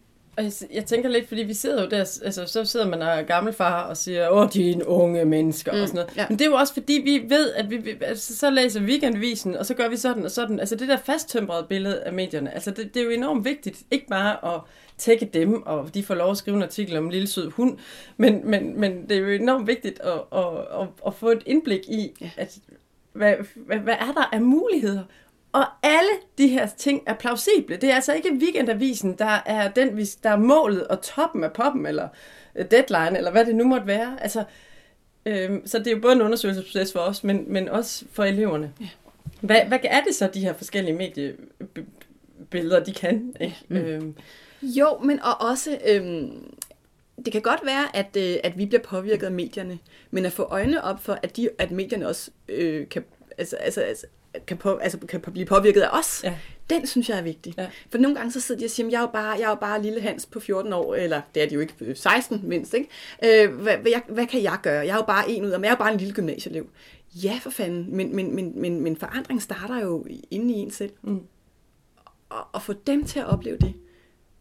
Jeg, 0.73 0.85
tænker 0.85 1.09
lidt, 1.09 1.27
fordi 1.27 1.43
vi 1.43 1.53
sidder 1.53 1.83
jo 1.83 1.89
der, 1.89 1.99
altså 1.99 2.45
så 2.45 2.65
sidder 2.65 2.87
man 2.87 3.01
og 3.01 3.25
gammelfar 3.25 3.81
og 3.81 3.97
siger, 3.97 4.29
åh, 4.29 4.49
de 4.53 4.71
er 4.71 4.85
unge 4.85 5.25
mennesker 5.25 5.73
mm, 5.73 5.81
og 5.81 5.87
sådan 5.87 5.99
noget. 5.99 6.17
Ja. 6.17 6.25
Men 6.29 6.39
det 6.39 6.45
er 6.45 6.49
jo 6.49 6.55
også 6.55 6.73
fordi, 6.73 6.93
vi 6.93 7.29
ved, 7.29 7.53
at 7.53 7.69
vi, 7.69 7.97
altså, 8.01 8.35
så 8.35 8.49
læser 8.49 8.81
weekendvisen, 8.81 9.55
og 9.55 9.65
så 9.65 9.73
gør 9.73 9.89
vi 9.89 9.97
sådan 9.97 10.25
og 10.25 10.31
sådan. 10.31 10.59
Altså 10.59 10.75
det 10.75 10.87
der 10.87 10.97
fasttømrede 10.97 11.65
billede 11.69 12.03
af 12.03 12.13
medierne, 12.13 12.53
altså 12.53 12.71
det, 12.71 12.93
det 12.93 12.99
er 12.99 13.03
jo 13.03 13.11
enormt 13.11 13.45
vigtigt, 13.45 13.83
ikke 13.91 14.07
bare 14.07 14.55
at 14.55 14.61
tække 14.97 15.25
dem, 15.25 15.63
og 15.65 15.93
de 15.93 16.03
får 16.03 16.15
lov 16.15 16.31
at 16.31 16.37
skrive 16.37 16.57
en 16.57 16.63
artikel 16.63 16.97
om 16.97 17.05
en 17.05 17.11
lille 17.11 17.27
sød 17.27 17.51
hund, 17.51 17.77
men, 18.17 18.41
men, 18.49 18.79
men 18.79 19.09
det 19.09 19.17
er 19.17 19.21
jo 19.21 19.27
enormt 19.27 19.67
vigtigt 19.67 19.99
at, 19.99 20.39
at, 20.39 20.81
at, 20.81 20.87
at 21.07 21.13
få 21.13 21.29
et 21.29 21.43
indblik 21.45 21.81
i, 21.87 22.11
ja. 22.21 22.29
at 22.37 22.57
hvad, 23.13 23.33
hvad, 23.55 23.77
hvad 23.77 23.95
er 23.99 24.11
der 24.13 24.29
af 24.33 24.41
muligheder? 24.41 25.03
Og 25.51 25.65
alle 25.83 26.09
de 26.37 26.47
her 26.47 26.67
ting 26.67 27.03
er 27.05 27.13
plausible. 27.13 27.75
Det 27.77 27.91
er 27.91 27.95
altså 27.95 28.13
ikke 28.13 28.33
weekendavisen, 28.33 29.15
der 29.17 29.41
er 29.45 29.71
den, 29.71 29.97
der 30.23 30.29
er 30.29 30.37
målet 30.37 30.87
og 30.87 31.01
toppen 31.01 31.43
af 31.43 31.53
poppen, 31.53 31.85
eller 31.85 32.07
øh, 32.55 32.65
deadline, 32.71 33.17
eller 33.17 33.31
hvad 33.31 33.45
det 33.45 33.55
nu 33.55 33.63
måtte 33.63 33.87
være. 33.87 34.17
Altså, 34.21 34.43
øh, 35.25 35.59
så 35.65 35.79
det 35.79 35.87
er 35.87 35.91
jo 35.91 36.01
både 36.01 36.13
en 36.13 36.21
undersøgelsesproces 36.21 36.93
for 36.93 36.99
os, 36.99 37.23
men, 37.23 37.53
men 37.53 37.69
også 37.69 38.05
for 38.11 38.23
eleverne. 38.23 38.73
Ja. 38.81 38.89
Hvad, 39.41 39.61
hvad 39.67 39.79
er 39.83 40.01
det 40.01 40.15
så, 40.15 40.29
de 40.33 40.39
her 40.39 40.53
forskellige 40.53 40.95
mediebilleder, 40.95 42.83
de 42.83 42.93
kan? 42.93 43.33
Ikke? 43.41 43.57
Mm. 43.67 43.75
Øh. 43.75 44.01
Jo, 44.61 44.97
men 45.03 45.19
og 45.23 45.41
også... 45.41 45.77
Øh 45.87 46.29
det 47.25 47.33
kan 47.33 47.41
godt 47.41 47.59
være, 47.65 47.95
at, 47.95 48.17
øh, 48.17 48.37
at 48.43 48.57
vi 48.57 48.65
bliver 48.65 48.81
påvirket 48.81 49.25
af 49.25 49.31
medierne, 49.31 49.79
men 50.11 50.25
at 50.25 50.31
få 50.31 50.43
øjnene 50.43 50.83
op 50.83 51.03
for, 51.03 51.19
at, 51.23 51.37
de, 51.37 51.49
at 51.57 51.71
medierne 51.71 52.07
også 52.07 52.31
øh, 52.49 52.89
kan, 52.89 53.03
altså, 53.37 53.55
altså, 53.55 53.81
altså, 53.81 54.05
kan, 54.47 54.57
på, 54.57 54.75
altså, 54.75 54.97
kan 54.97 55.21
blive 55.21 55.45
påvirket 55.45 55.81
af 55.81 55.99
os, 55.99 56.21
ja. 56.23 56.37
den 56.69 56.87
synes 56.87 57.09
jeg 57.09 57.17
er 57.17 57.21
vigtig. 57.21 57.53
Ja. 57.57 57.67
For 57.89 57.97
nogle 57.97 58.17
gange 58.17 58.31
så 58.31 58.41
sidder 58.41 58.59
de 58.59 58.65
og 58.65 58.69
siger, 58.69 58.89
jeg 58.89 58.97
er 58.97 59.01
jo 59.01 59.07
bare, 59.07 59.29
jeg 59.29 59.43
er 59.43 59.49
jo 59.49 59.55
bare 59.55 59.81
lille 59.81 60.01
Hans 60.01 60.25
på 60.25 60.39
14 60.39 60.73
år, 60.73 60.95
eller 60.95 61.21
det 61.35 61.43
er 61.43 61.47
de 61.47 61.53
jo 61.53 61.59
ikke, 61.59 61.95
16 61.95 62.41
mindst, 62.43 62.73
ikke? 62.73 62.89
Øh, 63.23 63.53
hvad, 63.55 63.77
hvad, 63.77 63.91
jeg, 63.91 64.01
hvad 64.07 64.27
kan 64.27 64.43
jeg 64.43 64.57
gøre? 64.63 64.85
Jeg 64.85 64.93
er 64.93 64.95
jo 64.95 65.05
bare 65.05 65.29
en 65.29 65.45
ud 65.45 65.49
af, 65.49 65.59
men 65.59 65.63
jeg 65.63 65.69
er 65.69 65.75
jo 65.75 65.79
bare 65.79 65.93
en 65.93 65.99
lille 65.99 66.13
gymnasieelev. 66.13 66.69
Ja, 67.23 67.39
for 67.41 67.49
fanden, 67.49 67.95
men, 67.95 68.15
men, 68.15 68.35
men, 68.35 68.61
men, 68.61 68.81
men 68.81 68.97
forandring 68.97 69.41
starter 69.41 69.81
jo 69.81 70.05
inde 70.31 70.53
i 70.53 70.57
en 70.57 70.71
selv. 70.71 70.91
Mm. 71.01 71.21
Og, 72.29 72.47
og 72.53 72.61
få 72.61 72.73
dem 72.73 73.05
til 73.05 73.19
at 73.19 73.25
opleve 73.25 73.57
det, 73.57 73.73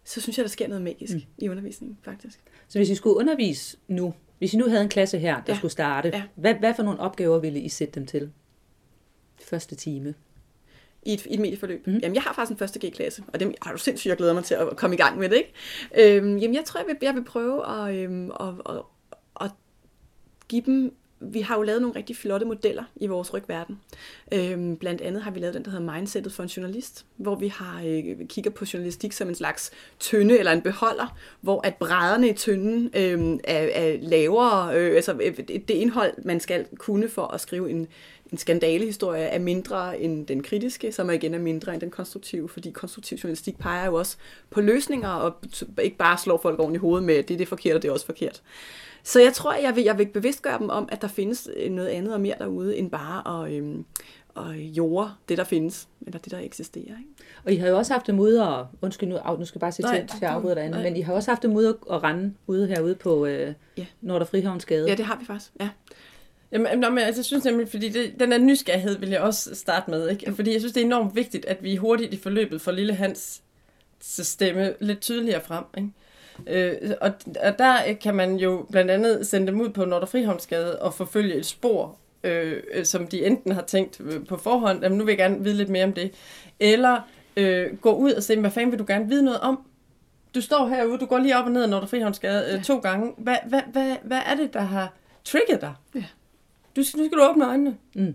så 0.04 0.20
synes 0.20 0.38
jeg, 0.38 0.44
der 0.44 0.50
sker 0.50 0.68
noget 0.68 0.82
magisk 0.82 1.14
mm. 1.14 1.22
i 1.38 1.48
undervisningen, 1.48 1.98
faktisk. 2.02 2.40
Så 2.68 2.78
hvis 2.78 2.90
I 2.90 2.94
skulle 2.94 3.16
undervise 3.16 3.76
nu, 3.88 4.14
hvis 4.38 4.54
I 4.54 4.56
nu 4.56 4.68
havde 4.68 4.82
en 4.82 4.88
klasse 4.88 5.18
her, 5.18 5.34
der 5.34 5.42
ja. 5.52 5.56
skulle 5.56 5.72
starte, 5.72 6.10
ja. 6.14 6.22
hvad, 6.34 6.54
hvad 6.54 6.74
for 6.74 6.82
nogle 6.82 7.00
opgaver 7.00 7.38
ville 7.38 7.60
I 7.60 7.68
sætte 7.68 7.94
dem 7.94 8.06
til? 8.06 8.30
Første 9.40 9.74
time. 9.74 10.14
I 11.02 11.12
et, 11.12 11.26
i 11.26 11.34
et 11.34 11.40
medieforløb. 11.40 11.86
Mm. 11.86 11.98
Jamen, 12.02 12.14
jeg 12.14 12.22
har 12.22 12.32
faktisk 12.32 12.52
en 12.52 12.58
første 12.58 12.86
G-klasse, 12.86 13.22
og 13.32 13.40
det 13.40 13.54
har 13.62 13.72
du 13.72 13.78
sindssygt, 13.78 14.10
jeg 14.10 14.16
glæder 14.16 14.34
mig 14.34 14.44
til 14.44 14.54
at 14.54 14.76
komme 14.76 14.94
i 14.94 14.96
gang 14.96 15.18
med 15.18 15.28
det, 15.28 15.36
ikke? 15.36 16.16
Øhm, 16.16 16.36
jamen, 16.36 16.54
jeg 16.54 16.64
tror, 16.64 16.80
jeg 16.80 16.86
vil, 16.86 16.96
jeg 17.02 17.14
vil 17.14 17.24
prøve 17.24 17.88
at, 17.88 17.94
øhm, 17.94 18.30
at, 18.30 18.54
at, 18.68 18.82
at 19.40 19.50
give 20.48 20.62
dem 20.66 20.96
vi 21.20 21.40
har 21.40 21.56
jo 21.56 21.62
lavet 21.62 21.80
nogle 21.82 21.96
rigtig 21.96 22.16
flotte 22.16 22.46
modeller 22.46 22.84
i 22.96 23.06
vores 23.06 23.34
rygverden. 23.34 23.80
Øhm, 24.32 24.76
blandt 24.76 25.00
andet 25.00 25.22
har 25.22 25.30
vi 25.30 25.40
lavet 25.40 25.54
den, 25.54 25.64
der 25.64 25.70
hedder 25.70 25.92
Mindsetet 25.92 26.32
for 26.32 26.42
en 26.42 26.48
journalist, 26.48 27.06
hvor 27.16 27.34
vi 27.34 27.48
har 27.48 27.82
øh, 27.86 28.26
kigger 28.28 28.50
på 28.50 28.64
journalistik 28.72 29.12
som 29.12 29.28
en 29.28 29.34
slags 29.34 29.70
tynde 29.98 30.38
eller 30.38 30.52
en 30.52 30.62
beholder, 30.62 31.16
hvor 31.40 31.66
at 31.66 31.74
brædderne 31.74 32.28
i 32.28 32.32
tynden 32.32 32.90
øh, 32.94 33.38
er, 33.44 33.68
er 33.74 33.96
lavere, 34.00 34.76
øh, 34.76 34.96
altså 34.96 35.18
øh, 35.22 35.36
det 35.48 35.70
indhold, 35.70 36.14
man 36.24 36.40
skal 36.40 36.66
kunne 36.78 37.08
for 37.08 37.26
at 37.26 37.40
skrive 37.40 37.70
en, 37.70 37.88
en 38.32 38.38
skandalehistorie 38.38 39.24
er 39.24 39.38
mindre 39.38 40.00
end 40.00 40.26
den 40.26 40.42
kritiske, 40.42 40.92
som 40.92 41.10
igen 41.10 41.34
er 41.34 41.38
mindre 41.38 41.72
end 41.72 41.80
den 41.80 41.90
konstruktive, 41.90 42.48
fordi 42.48 42.70
konstruktiv 42.70 43.18
journalistik 43.18 43.58
peger 43.58 43.86
jo 43.86 43.94
også 43.94 44.16
på 44.50 44.60
løsninger, 44.60 45.08
og 45.08 45.34
ikke 45.82 45.96
bare 45.96 46.18
slår 46.18 46.38
folk 46.42 46.60
oven 46.60 46.74
i 46.74 46.78
hovedet 46.78 47.06
med, 47.06 47.22
det 47.22 47.34
er 47.34 47.38
det 47.38 47.48
forkert, 47.48 47.76
og 47.76 47.82
det 47.82 47.88
er 47.88 47.92
også 47.92 48.06
forkert. 48.06 48.42
Så 49.02 49.20
jeg 49.20 49.32
tror, 49.32 49.54
jeg 49.54 49.76
vil, 49.76 49.84
jeg 49.84 49.98
vil 49.98 50.06
bevidstgøre 50.06 50.58
dem 50.58 50.70
om, 50.70 50.88
at 50.92 51.02
der 51.02 51.08
findes 51.08 51.48
noget 51.70 51.88
andet 51.88 52.14
og 52.14 52.20
mere 52.20 52.34
derude, 52.38 52.76
end 52.76 52.90
bare 52.90 53.44
at, 53.44 53.52
øhm, 53.52 53.84
at 54.36 54.56
jorde 54.56 55.10
det, 55.28 55.38
der 55.38 55.44
findes, 55.44 55.88
eller 56.06 56.18
det, 56.18 56.32
der 56.32 56.38
eksisterer. 56.38 56.82
Ikke? 56.84 57.10
Og 57.44 57.52
I 57.52 57.56
har 57.56 57.68
jo 57.68 57.76
også 57.76 57.92
haft 57.92 58.06
dem 58.06 58.20
ude, 58.20 58.48
og 58.48 58.66
undskyld 58.82 59.08
nu, 59.08 59.18
nu 59.38 59.44
skal 59.44 59.56
jeg 59.56 59.60
bare 59.60 59.72
sige 59.72 59.86
til, 59.88 60.08
til 60.18 60.24
at 60.24 60.30
afbryde 60.30 60.54
dig 60.54 60.64
andet, 60.64 60.82
men 60.82 60.96
I 60.96 61.00
har 61.00 61.14
også 61.14 61.30
haft 61.30 61.42
dem 61.42 61.52
ude 61.52 61.78
at 61.90 62.02
rende 62.02 62.34
ude 62.46 62.66
herude 62.66 62.94
på 62.94 63.26
øh, 63.26 63.54
ja. 63.76 63.86
Nordre 64.00 64.26
Frihavnsgade. 64.26 64.88
Ja, 64.88 64.94
det 64.94 65.04
har 65.04 65.18
vi 65.18 65.24
faktisk, 65.24 65.52
ja. 65.60 65.68
Jamen, 66.52 66.80
men, 66.80 66.98
altså, 66.98 67.20
jeg 67.20 67.24
synes 67.24 67.44
nemlig, 67.44 67.68
fordi 67.68 67.88
det, 67.88 68.14
den 68.20 68.30
der 68.30 68.38
nysgerrighed 68.38 68.98
vil 68.98 69.08
jeg 69.08 69.20
også 69.20 69.54
starte 69.54 69.90
med, 69.90 70.08
ikke? 70.08 70.32
Fordi 70.34 70.52
jeg 70.52 70.60
synes, 70.60 70.72
det 70.72 70.80
er 70.80 70.84
enormt 70.84 71.16
vigtigt, 71.16 71.44
at 71.44 71.62
vi 71.62 71.76
hurtigt 71.76 72.14
i 72.14 72.16
forløbet 72.16 72.60
får 72.60 72.72
lille 72.72 72.94
Hans 72.94 73.42
stemme 74.00 74.74
lidt 74.80 75.00
tydeligere 75.00 75.40
frem, 75.40 75.64
ikke? 75.76 75.90
Øh, 76.46 76.90
og, 77.00 77.12
og 77.42 77.58
der 77.58 77.92
kan 78.00 78.14
man 78.14 78.36
jo 78.36 78.66
blandt 78.70 78.90
andet 78.90 79.26
sende 79.26 79.46
dem 79.46 79.60
ud 79.60 79.68
på 79.68 79.84
Nordre 79.84 80.06
Frihavnsgade 80.06 80.82
og 80.82 80.94
forfølge 80.94 81.34
et 81.34 81.46
spor, 81.46 81.98
øh, 82.24 82.84
som 82.84 83.06
de 83.06 83.26
enten 83.26 83.52
har 83.52 83.62
tænkt 83.62 84.00
øh, 84.00 84.26
på 84.26 84.36
forhånd, 84.36 84.82
jamen 84.82 84.98
nu 84.98 85.04
vil 85.04 85.12
jeg 85.12 85.18
gerne 85.18 85.44
vide 85.44 85.56
lidt 85.56 85.68
mere 85.68 85.84
om 85.84 85.92
det, 85.92 86.12
eller 86.60 87.00
øh, 87.36 87.76
gå 87.76 87.92
ud 87.92 88.12
og 88.12 88.22
se, 88.22 88.40
hvad 88.40 88.50
fanden 88.50 88.70
vil 88.70 88.78
du 88.78 88.84
gerne 88.88 89.08
vide 89.08 89.24
noget 89.24 89.40
om? 89.40 89.66
Du 90.34 90.40
står 90.40 90.68
herude, 90.68 90.98
du 90.98 91.06
går 91.06 91.18
lige 91.18 91.36
op 91.36 91.44
og 91.44 91.50
ned 91.50 91.62
ad 91.62 91.68
Nordre 91.68 91.88
Frihavnsgade 91.88 92.46
øh, 92.48 92.54
ja. 92.54 92.62
to 92.62 92.78
gange. 92.78 93.12
Hvad, 93.18 93.36
hvad, 93.48 93.62
hvad, 93.72 93.96
hvad 94.02 94.20
er 94.26 94.34
det, 94.34 94.54
der 94.54 94.60
har 94.60 94.92
trigget 95.24 95.60
dig? 95.60 95.74
Ja. 95.94 96.04
Du, 96.76 96.80
nu 96.80 96.84
skal 96.84 97.18
du 97.18 97.22
åbne 97.22 97.48
øjnene. 97.48 97.76
Mm. 97.94 98.14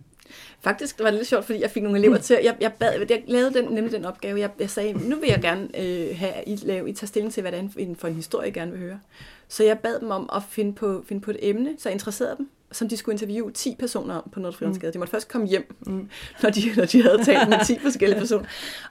Faktisk 0.62 1.00
var 1.00 1.06
det 1.06 1.14
lidt 1.14 1.28
sjovt, 1.28 1.46
fordi 1.46 1.62
jeg 1.62 1.72
fik 1.72 1.84
nogle 1.84 2.00
elever 2.00 2.18
til, 2.18 2.38
jeg, 2.44 2.56
jeg, 2.60 2.74
bad, 2.74 3.06
jeg 3.10 3.24
lavede 3.28 3.54
den, 3.54 3.66
nemlig 3.66 3.92
den 3.92 4.06
opgave, 4.06 4.40
jeg, 4.40 4.50
jeg 4.60 4.70
sagde, 4.70 5.10
nu 5.10 5.16
vil 5.16 5.30
jeg 5.30 5.42
gerne 5.42 5.80
øh, 5.80 6.18
have, 6.18 6.34
I, 6.48 6.60
lave, 6.64 6.90
I 6.90 6.94
tager 6.94 7.08
stilling 7.08 7.34
til, 7.34 7.42
hvad 7.42 7.52
det 7.52 7.60
er 7.60 7.96
for 7.98 8.08
en 8.08 8.16
historie, 8.16 8.46
jeg 8.46 8.54
gerne 8.54 8.72
vil 8.72 8.80
høre. 8.80 9.00
Så 9.48 9.64
jeg 9.64 9.80
bad 9.80 10.00
dem 10.00 10.12
om 10.12 10.30
at 10.36 10.42
finde 10.50 10.74
på, 10.74 11.04
finde 11.08 11.22
på 11.22 11.32
et 11.32 11.38
emne, 11.42 11.76
så 11.78 11.90
jeg 11.90 11.94
interesserede 11.94 12.36
dem, 12.38 12.50
som 12.72 12.90
de 12.90 12.98
skulle 12.98 13.14
interviewe 13.14 13.52
10 13.52 13.76
personer 13.80 14.16
om 14.16 14.30
på 14.32 14.40
Nordfrihedsgade. 14.40 14.90
Mm. 14.90 14.94
De 14.94 15.00
måtte 15.00 15.12
først 15.12 15.30
komme 15.30 15.48
hjem, 15.48 15.76
mm. 15.86 16.10
når, 16.44 16.50
de, 16.50 16.62
når 16.76 16.86
de 16.86 17.02
havde 17.02 17.24
talt 17.24 17.50
med 17.50 17.66
10 17.66 17.80
forskellige 17.80 18.20
personer. 18.26 18.46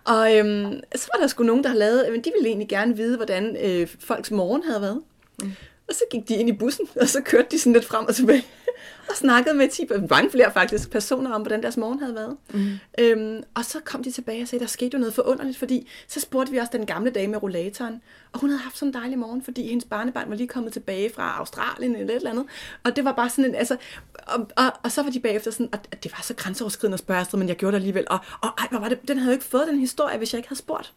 Og 0.05 0.37
øhm, 0.37 0.81
så 0.95 1.09
var 1.15 1.21
der 1.21 1.27
sgu 1.27 1.45
nogen, 1.45 1.63
der 1.63 1.69
havde 1.69 1.79
lavet, 1.79 2.07
men 2.13 2.25
de 2.25 2.33
ville 2.37 2.49
egentlig 2.49 2.69
gerne 2.69 2.97
vide, 2.97 3.17
hvordan 3.17 3.57
øh, 3.63 3.89
folks 3.99 4.31
morgen 4.31 4.63
havde 4.63 4.81
været. 4.81 5.03
Mm. 5.43 5.53
Og 5.91 5.97
så 5.97 6.05
gik 6.11 6.29
de 6.29 6.35
ind 6.35 6.49
i 6.49 6.53
bussen, 6.53 6.89
og 7.01 7.09
så 7.09 7.21
kørte 7.21 7.49
de 7.51 7.59
sådan 7.59 7.73
lidt 7.73 7.85
frem 7.85 8.07
og 8.07 8.15
tilbage 8.15 8.45
og 9.11 9.17
snakkede 9.17 9.55
med 9.55 9.69
10, 9.69 9.89
mange 10.11 10.31
flere 10.31 10.53
faktisk, 10.53 10.91
personer 10.91 11.33
om, 11.33 11.41
hvordan 11.41 11.63
deres 11.63 11.77
morgen 11.77 11.99
havde 11.99 12.15
været. 12.15 12.37
Mm. 12.55 12.79
Øhm, 12.99 13.43
og 13.55 13.65
så 13.65 13.81
kom 13.85 14.03
de 14.03 14.11
tilbage 14.11 14.43
og 14.43 14.49
sagde, 14.49 14.63
der 14.63 14.69
skete 14.69 14.91
jo 14.95 14.99
noget 14.99 15.15
forunderligt, 15.15 15.59
fordi 15.59 15.89
så 16.09 16.21
spurgte 16.21 16.53
vi 16.53 16.59
også 16.59 16.73
den 16.73 16.87
gamle 16.87 17.11
dame 17.11 17.31
med 17.33 17.43
rollatoren, 17.43 18.03
og 18.33 18.41
hun 18.41 18.51
havde 18.51 18.63
haft 18.63 18.79
sådan 18.79 18.89
en 18.89 18.95
dejlig 18.95 19.19
morgen, 19.19 19.43
fordi 19.43 19.69
hendes 19.69 19.85
barnebarn 19.85 20.31
var 20.31 20.37
lige 20.37 20.49
kommet 20.49 20.73
tilbage 20.73 21.11
fra 21.15 21.37
Australien 21.39 21.97
eller 21.97 22.15
et 22.15 22.17
eller 22.17 22.31
andet. 22.31 22.45
Og 22.85 22.97
det 22.97 23.05
var 23.05 23.13
bare 23.13 23.31
sådan 23.31 23.45
en, 23.45 23.55
altså, 23.55 23.77
og, 24.27 24.47
og, 24.57 24.73
og 24.83 24.93
så 24.93 25.03
var 25.03 25.11
de 25.11 25.21
bagefter 25.21 25.51
sådan, 25.51 25.69
at 25.73 26.05
det 26.05 26.13
var 26.13 26.23
så 26.23 26.35
grænseoverskridende 26.35 26.95
at 26.95 27.01
spørge 27.01 27.39
men 27.39 27.49
jeg 27.49 27.57
gjorde 27.57 27.73
det 27.73 27.79
alligevel. 27.79 28.07
Og, 28.11 28.19
og 28.41 28.49
ej, 28.59 28.67
hvor 28.71 28.79
var 28.79 28.89
det, 28.89 29.09
den 29.09 29.19
havde 29.19 29.31
jo 29.31 29.35
ikke 29.35 29.45
fået 29.45 29.67
den 29.69 29.79
historie, 29.79 30.19
hvis 30.19 30.33
jeg 30.33 30.39
ikke 30.39 30.49
havde 30.49 30.59
spurgt. 30.59 30.93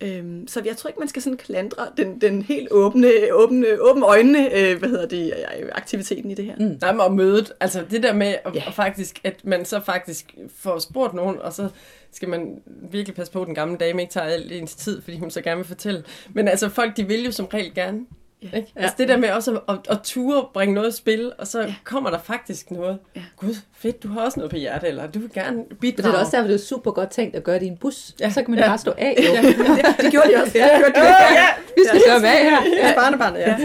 Øhm, 0.00 0.48
så 0.48 0.62
jeg 0.64 0.76
tror 0.76 0.88
ikke, 0.88 0.98
man 0.98 1.08
skal 1.08 1.22
sådan 1.22 1.36
klandre 1.36 1.86
den, 1.96 2.20
den 2.20 2.42
helt 2.42 2.68
åbne, 2.70 3.10
åbne, 3.32 3.66
åbne 3.80 4.06
øjnene, 4.06 4.58
øh, 4.58 4.78
hvad 4.78 4.88
hedder 4.88 5.06
det, 5.06 5.32
aktiviteten 5.72 6.30
i 6.30 6.34
det 6.34 6.44
her. 6.44 6.56
Mm. 6.58 6.78
Nej, 6.80 7.08
men 7.08 7.16
mødet, 7.16 7.52
altså 7.60 7.84
det 7.90 8.02
der 8.02 8.14
med, 8.14 8.34
at, 8.44 8.54
ja. 8.54 8.70
faktisk, 8.70 9.20
at 9.24 9.44
man 9.44 9.64
så 9.64 9.80
faktisk 9.80 10.34
får 10.56 10.78
spurgt 10.78 11.14
nogen, 11.14 11.38
og 11.38 11.52
så 11.52 11.68
skal 12.12 12.28
man 12.28 12.62
virkelig 12.90 13.16
passe 13.16 13.32
på, 13.32 13.40
at 13.40 13.46
den 13.46 13.54
gamle 13.54 13.76
dame 13.76 14.02
ikke 14.02 14.12
tager 14.12 14.26
al 14.26 14.52
ens 14.52 14.74
tid, 14.74 15.02
fordi 15.02 15.18
hun 15.18 15.30
så 15.30 15.40
gerne 15.40 15.56
vil 15.56 15.66
fortælle. 15.66 16.04
Men 16.32 16.48
altså 16.48 16.68
folk, 16.68 16.96
de 16.96 17.06
vil 17.06 17.24
jo 17.24 17.32
som 17.32 17.46
regel 17.46 17.74
gerne. 17.74 18.00
Ja. 18.42 18.56
Ikke? 18.56 18.72
Altså 18.76 18.94
det 18.98 19.08
der 19.08 19.16
med 19.16 19.30
også 19.30 19.52
at, 19.68 19.74
at, 19.74 19.78
at 19.88 20.00
ture 20.04 20.46
bringe 20.52 20.74
noget 20.74 20.88
i 20.88 20.96
spil, 20.96 21.32
og 21.38 21.46
så 21.46 21.60
ja. 21.60 21.74
kommer 21.84 22.10
der 22.10 22.18
faktisk 22.18 22.70
noget. 22.70 22.98
Ja. 23.16 23.22
Gud, 23.36 23.54
fedt, 23.82 24.02
du 24.02 24.08
har 24.08 24.20
også 24.20 24.40
noget 24.40 24.50
på 24.50 24.56
hjertet, 24.56 24.88
eller 24.88 25.06
du 25.06 25.18
vil 25.18 25.30
gerne 25.34 25.64
bidrage. 25.80 26.12
Det 26.12 26.16
er 26.16 26.20
også 26.20 26.36
derfor, 26.36 26.48
det 26.48 26.54
er 26.54 26.58
super 26.58 26.90
godt 26.90 27.10
tænkt 27.10 27.36
at 27.36 27.44
gøre 27.44 27.58
det 27.58 27.62
i 27.62 27.68
en 27.68 27.76
bus. 27.76 28.14
Ja. 28.20 28.30
Så 28.30 28.42
kan 28.42 28.50
man 28.50 28.58
ja. 28.58 28.66
bare 28.66 28.78
stå 28.78 28.92
af. 28.98 29.14
Jo. 29.18 29.34
Ja. 29.34 29.42
det, 29.42 29.56
det 30.00 30.10
gjorde 30.10 30.28
de 30.28 30.42
også. 30.42 30.58
Ja. 30.58 30.64
Det 30.64 30.94
gjorde 30.94 30.94
de. 30.94 31.00
Ja, 31.00 31.32
ja, 31.32 31.46
vi 31.76 31.82
skal 31.88 32.00
ja. 32.06 32.12
gøre 32.12 32.20
med 32.20 32.28
her. 32.28 32.88
Ja, 32.88 32.94
barnebarnet, 32.94 33.40
ja. 33.40 33.56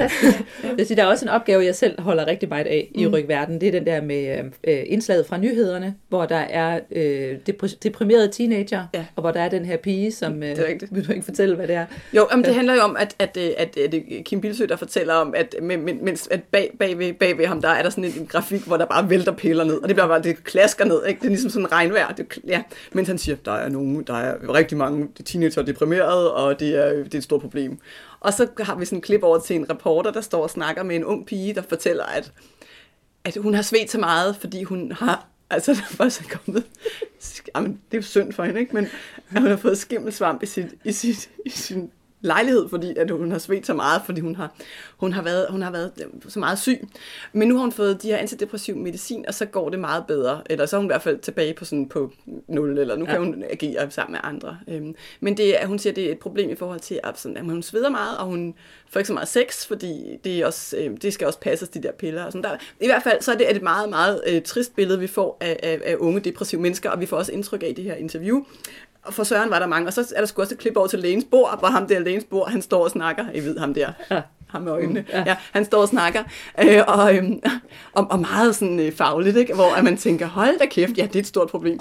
ja. 0.77 0.95
Der 0.95 1.03
er 1.03 1.07
også 1.07 1.25
en 1.25 1.29
opgave, 1.29 1.65
jeg 1.65 1.75
selv 1.75 2.01
holder 2.01 2.27
rigtig 2.27 2.49
meget 2.49 2.67
af 2.67 2.91
i 2.95 3.05
mm. 3.05 3.13
Rygverden. 3.13 3.61
Det 3.61 3.67
er 3.67 3.71
den 3.71 3.85
der 3.85 4.01
med 4.01 4.51
øh, 4.63 4.83
indslaget 4.85 5.25
fra 5.25 5.37
nyhederne, 5.37 5.95
hvor 6.09 6.25
der 6.25 6.35
er 6.35 6.79
øh, 6.91 7.37
deprimerede 7.83 8.31
teenager, 8.31 8.85
ja. 8.93 9.05
og 9.15 9.21
hvor 9.21 9.31
der 9.31 9.39
er 9.39 9.49
den 9.49 9.65
her 9.65 9.77
pige, 9.77 10.11
som... 10.11 10.43
Øh, 10.43 10.57
vil 10.91 11.07
du 11.07 11.11
ikke 11.11 11.25
fortælle, 11.25 11.55
hvad 11.55 11.67
det 11.67 11.75
er? 11.75 11.85
Jo, 12.13 12.27
men 12.35 12.43
det 12.43 12.55
handler 12.55 12.73
jo 12.73 12.81
om, 12.81 12.95
at, 12.99 13.15
at, 13.19 13.37
at, 13.37 13.77
at, 13.77 13.93
at 13.93 14.01
Kim 14.25 14.41
Bilsø, 14.41 14.65
der 14.65 14.75
fortæller 14.75 15.13
om, 15.13 15.33
at, 15.37 15.55
mens 15.61 16.27
at 16.31 16.43
bag, 16.43 16.71
bag, 16.79 16.99
ved, 16.99 17.13
bag 17.13 17.37
ved 17.37 17.45
ham, 17.45 17.61
der 17.61 17.69
er 17.69 17.83
der 17.83 17.89
sådan 17.89 18.03
en, 18.03 18.13
en 18.19 18.25
grafik, 18.25 18.61
hvor 18.61 18.77
der 18.77 18.85
bare 18.85 19.09
vælter 19.09 19.31
piller 19.31 19.63
ned, 19.63 19.77
og 19.81 19.87
det 19.87 19.95
bliver 19.95 20.04
var 20.07 20.19
det 20.19 20.43
klasker 20.43 20.85
ned, 20.85 21.05
ikke? 21.05 21.19
Det 21.19 21.25
er 21.25 21.29
ligesom 21.29 21.49
sådan 21.49 21.71
regnvejr. 21.71 22.11
Det, 22.11 22.39
ja. 22.47 22.63
Mens 22.93 23.07
han 23.07 23.17
siger, 23.17 23.35
der 23.45 23.51
er 23.51 23.69
nogen, 23.69 24.03
der 24.03 24.13
er 24.13 24.53
rigtig 24.53 24.77
mange 24.77 25.07
teenager 25.25 25.61
deprimeret, 25.61 26.31
og 26.31 26.59
det 26.59 26.75
er, 26.75 27.03
det 27.03 27.13
er 27.13 27.17
et 27.17 27.23
stort 27.23 27.41
problem. 27.41 27.77
Og 28.19 28.33
så 28.33 28.47
har 28.59 28.75
vi 28.75 28.85
sådan 28.85 28.97
en 28.97 29.01
klip 29.01 29.23
over 29.23 29.39
til 29.39 29.55
en 29.55 29.69
reporter, 29.69 30.11
der 30.11 30.21
står 30.21 30.43
og 30.43 30.49
snakker 30.49 30.83
med 30.83 30.95
en 30.95 31.05
ung 31.05 31.25
pige, 31.25 31.53
der 31.53 31.61
fortæller, 31.61 32.03
at, 32.03 32.31
at 33.23 33.37
hun 33.37 33.53
har 33.53 33.61
svedt 33.61 33.91
så 33.91 33.99
meget, 33.99 34.35
fordi 34.35 34.63
hun 34.63 34.91
har 34.91 35.27
Altså, 35.49 35.73
der 35.79 35.81
først 35.81 36.21
er 36.21 36.37
kommet... 36.37 36.63
Jamen, 37.55 37.71
det 37.71 37.97
er 37.97 38.01
jo 38.01 38.01
synd 38.01 38.33
for 38.33 38.43
hende, 38.43 38.59
ikke? 38.59 38.75
Men 38.75 38.87
at 39.31 39.41
hun 39.41 39.49
har 39.49 39.57
fået 39.57 39.77
skimmelsvamp 39.77 40.43
i, 40.43 40.45
sit, 40.45 40.65
i, 40.83 40.91
sit, 40.91 41.29
i 41.45 41.49
sin 41.49 41.91
lejlighed, 42.25 42.69
fordi 42.69 42.95
at 42.97 43.11
hun 43.11 43.31
har 43.31 43.37
svedt 43.37 43.65
så 43.65 43.73
meget, 43.73 44.01
fordi 44.05 44.21
hun 44.21 44.35
har, 44.35 44.53
hun 44.97 45.13
har, 45.13 45.21
været, 45.21 45.47
hun 45.49 45.61
har 45.61 45.71
været 45.71 45.91
så 46.27 46.39
meget 46.39 46.59
syg. 46.59 46.87
Men 47.33 47.47
nu 47.47 47.55
har 47.55 47.61
hun 47.61 47.71
fået 47.71 48.01
de 48.01 48.07
her 48.07 48.17
antidepressiv 48.17 48.75
medicin, 48.75 49.25
og 49.27 49.33
så 49.33 49.45
går 49.45 49.69
det 49.69 49.79
meget 49.79 50.03
bedre. 50.07 50.41
Eller 50.49 50.65
så 50.65 50.75
er 50.75 50.79
hun 50.79 50.85
i 50.85 50.93
hvert 50.93 51.01
fald 51.01 51.19
tilbage 51.19 51.53
på, 51.53 51.65
sådan 51.65 51.89
på 51.89 52.11
0, 52.47 52.77
eller 52.77 52.95
nu 52.95 53.05
ja. 53.05 53.11
kan 53.11 53.19
hun 53.19 53.43
agere 53.49 53.91
sammen 53.91 54.11
med 54.11 54.19
andre. 54.23 54.57
Øhm, 54.67 54.95
men 55.19 55.37
det, 55.37 55.55
hun 55.65 55.79
siger, 55.79 55.93
det 55.93 56.07
er 56.07 56.11
et 56.11 56.19
problem 56.19 56.49
i 56.49 56.55
forhold 56.55 56.79
til, 56.79 56.99
at, 57.03 57.19
sådan, 57.19 57.37
at 57.37 57.43
hun 57.43 57.63
sveder 57.63 57.89
meget, 57.89 58.17
og 58.17 58.25
hun 58.25 58.53
får 58.89 58.99
ikke 58.99 59.07
så 59.07 59.13
meget 59.13 59.27
sex, 59.27 59.67
fordi 59.67 60.17
det, 60.23 60.39
er 60.39 60.45
også, 60.45 60.77
øh, 60.77 60.97
det 61.01 61.13
skal 61.13 61.27
også 61.27 61.39
passes, 61.39 61.69
de 61.69 61.83
der 61.83 61.91
piller. 61.91 62.23
Og 62.23 62.31
sådan 62.31 62.43
der. 62.43 62.57
I 62.81 62.87
hvert 62.87 63.03
fald 63.03 63.21
så 63.21 63.31
er 63.31 63.37
det 63.37 63.55
et 63.55 63.61
meget, 63.61 63.89
meget 63.89 64.21
øh, 64.27 64.41
trist 64.41 64.75
billede, 64.75 64.99
vi 64.99 65.07
får 65.07 65.37
af, 65.41 65.59
af, 65.63 65.81
af 65.85 65.95
unge 65.99 66.19
depressive 66.19 66.61
mennesker, 66.61 66.89
og 66.89 67.01
vi 67.01 67.05
får 67.05 67.17
også 67.17 67.31
indtryk 67.31 67.63
af 67.63 67.67
i 67.67 67.73
det 67.73 67.83
her 67.83 67.95
interview, 67.95 68.45
og 69.05 69.13
for 69.13 69.23
Søren 69.23 69.49
var 69.49 69.59
der 69.59 69.67
mange. 69.67 69.87
Og 69.87 69.93
så 69.93 70.13
er 70.15 70.19
der 70.19 70.25
sgu 70.25 70.41
også 70.41 70.53
et 70.53 70.59
klip 70.59 70.77
over 70.77 70.87
til 70.87 70.99
lægens 70.99 71.25
bord, 71.31 71.59
hvor 71.59 71.67
ham 71.67 71.87
der 71.87 71.99
lægens 71.99 72.23
bord, 72.23 72.51
han 72.51 72.61
står 72.61 72.83
og 72.83 72.91
snakker. 72.91 73.25
I 73.33 73.39
ved 73.39 73.59
ham 73.59 73.73
der. 73.73 73.91
Ja. 74.11 74.21
Ham 74.47 74.61
med 74.61 74.71
øjnene. 74.71 74.99
Mm, 74.99 75.07
ja. 75.13 75.23
ja. 75.25 75.35
han 75.51 75.65
står 75.65 75.81
og 75.81 75.87
snakker. 75.87 76.23
Øh, 76.63 76.81
og, 76.87 77.15
øh, 77.15 77.23
og, 77.93 78.07
og, 78.09 78.19
meget 78.19 78.55
sådan 78.55 78.79
øh, 78.79 78.91
fagligt, 78.91 79.37
ikke? 79.37 79.53
hvor 79.53 79.81
man 79.81 79.97
tænker, 79.97 80.25
hold 80.27 80.59
da 80.59 80.65
kæft, 80.65 80.97
ja, 80.97 81.03
det 81.03 81.15
er 81.15 81.19
et 81.19 81.27
stort 81.27 81.49
problem. 81.49 81.79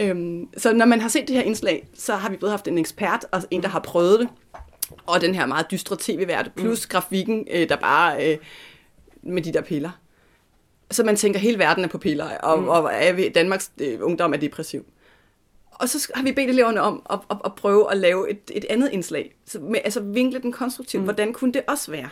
Øh, 0.00 0.42
så 0.56 0.72
når 0.72 0.86
man 0.86 1.00
har 1.00 1.08
set 1.08 1.28
det 1.28 1.36
her 1.36 1.42
indslag, 1.42 1.88
så 1.94 2.14
har 2.14 2.30
vi 2.30 2.36
både 2.36 2.50
haft 2.50 2.68
en 2.68 2.78
ekspert 2.78 3.26
og 3.32 3.42
en, 3.50 3.62
der 3.62 3.68
har 3.68 3.80
prøvet 3.80 4.20
det. 4.20 4.28
Og 5.06 5.20
den 5.20 5.34
her 5.34 5.46
meget 5.46 5.70
dystre 5.70 5.96
tv-vært, 6.00 6.50
plus 6.56 6.86
mm. 6.86 6.88
grafikken, 6.88 7.46
øh, 7.50 7.68
der 7.68 7.76
bare 7.76 8.32
øh, 8.32 8.38
med 9.22 9.42
de 9.42 9.52
der 9.52 9.60
piller. 9.60 9.90
Så 10.90 11.04
man 11.04 11.16
tænker, 11.16 11.40
hele 11.40 11.58
verden 11.58 11.84
er 11.84 11.88
på 11.88 11.98
piller, 11.98 12.38
og, 12.38 12.58
mm. 12.58 12.68
og 12.68 12.90
er 12.92 13.30
Danmarks 13.34 13.70
øh, 13.80 13.98
ungdom 14.02 14.32
er 14.32 14.36
depressiv. 14.36 14.84
Og 15.80 15.88
så 15.88 16.10
har 16.14 16.22
vi 16.22 16.32
bedt 16.32 16.50
eleverne 16.50 16.80
om 16.80 17.02
at, 17.10 17.18
at, 17.30 17.36
at 17.44 17.54
prøve 17.54 17.90
at 17.90 17.96
lave 17.96 18.30
et, 18.30 18.50
et 18.54 18.64
andet 18.70 18.90
indslag. 18.92 19.34
Så 19.46 19.60
med, 19.60 19.80
altså 19.84 20.00
vinkle 20.00 20.42
den 20.42 20.52
konstruktivt. 20.52 21.00
Mm. 21.00 21.04
Hvordan 21.04 21.32
kunne 21.32 21.52
det 21.52 21.62
også 21.68 21.90
være? 21.90 22.08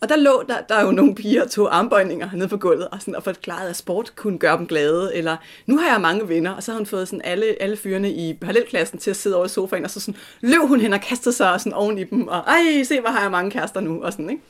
Og 0.00 0.08
der 0.08 0.16
lå 0.16 0.44
der, 0.48 0.60
der 0.60 0.74
er 0.74 0.84
jo 0.84 0.90
nogle 0.90 1.14
piger 1.14 1.42
og 1.42 1.50
tog 1.50 1.76
armbøjninger 1.76 2.30
nede 2.34 2.48
på 2.48 2.56
gulvet, 2.56 2.88
og, 2.88 3.00
sådan, 3.00 3.16
og 3.16 3.22
forklarede, 3.22 3.70
at 3.70 3.76
sport 3.76 4.12
kunne 4.16 4.38
gøre 4.38 4.58
dem 4.58 4.66
glade, 4.66 5.14
eller 5.14 5.36
nu 5.66 5.78
har 5.78 5.92
jeg 5.92 6.00
mange 6.00 6.28
venner, 6.28 6.50
og 6.50 6.62
så 6.62 6.72
har 6.72 6.78
hun 6.78 6.86
fået 6.86 7.08
sådan 7.08 7.22
alle, 7.24 7.62
alle 7.62 7.76
fyrene 7.76 8.12
i 8.12 8.34
parallelklassen 8.34 8.98
til 8.98 9.10
at 9.10 9.16
sidde 9.16 9.36
over 9.36 9.44
i 9.44 9.48
sofaen, 9.48 9.84
og 9.84 9.90
så 9.90 10.00
sådan, 10.00 10.20
løb 10.40 10.60
hun 10.60 10.80
hen 10.80 10.92
og 10.92 11.00
kastede 11.00 11.34
sig 11.34 11.60
sådan 11.60 11.72
oven 11.72 11.98
i 11.98 12.04
dem, 12.04 12.28
og 12.28 12.38
ej, 12.38 12.82
se, 12.84 13.00
hvor 13.00 13.10
har 13.10 13.20
jeg 13.20 13.30
mange 13.30 13.50
kærester 13.50 13.80
nu, 13.80 14.02
og 14.02 14.12
sådan, 14.12 14.30
ikke? 14.30 14.42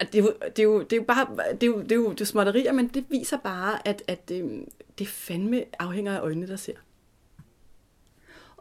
Det 0.00 0.14
er, 0.14 0.18
jo, 0.18 0.32
det, 0.56 0.58
er 0.58 0.62
jo, 0.62 0.82
det 0.82 0.92
er 0.92 0.96
jo 0.96 1.02
bare, 1.02 1.26
det 1.54 1.62
er 1.62 1.66
jo, 1.66 1.82
det 1.82 1.92
er 1.92 1.96
jo 1.96 2.10
det 2.10 2.20
er 2.20 2.24
småtterier, 2.24 2.72
men 2.72 2.88
det 2.88 3.04
viser 3.10 3.36
bare, 3.36 3.88
at, 3.88 4.02
at 4.08 4.28
det, 4.28 4.42
øhm, 4.42 4.64
det 4.98 5.08
fandme 5.08 5.64
afhænger 5.78 6.16
af 6.16 6.20
øjnene, 6.20 6.48
der 6.48 6.56
ser. 6.56 6.72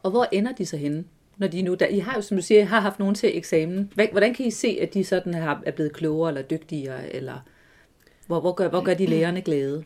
Og 0.04 0.12
hvor 0.12 0.28
ender 0.32 0.52
de 0.52 0.66
så 0.66 0.78
henne? 0.78 1.04
Når 1.38 1.48
de 1.48 1.62
nu, 1.62 1.74
der, 1.74 1.88
I 1.88 2.00
har 2.00 2.16
jo, 2.16 2.22
som 2.22 2.38
du 2.38 2.44
siger, 2.44 2.66
har 2.66 2.80
haft 2.80 3.00
nogen 3.00 3.16
til 3.16 3.38
eksamen. 3.38 3.92
Hvordan 4.12 4.34
kan 4.34 4.46
I 4.46 4.52
se, 4.52 4.78
at 4.82 4.94
de 4.94 5.04
sådan 5.04 5.34
har, 5.34 5.64
er 5.66 5.72
blevet 5.72 5.94
klogere 5.94 6.30
eller 6.30 6.42
dygtigere? 6.42 7.14
Eller 7.16 7.40
hvor, 8.28 8.40
hvor, 8.40 8.54
gør, 8.54 8.70
hvor 8.70 8.82
gør 8.82 8.94
de 8.94 9.06
lærerne 9.06 9.42
glade? 9.42 9.84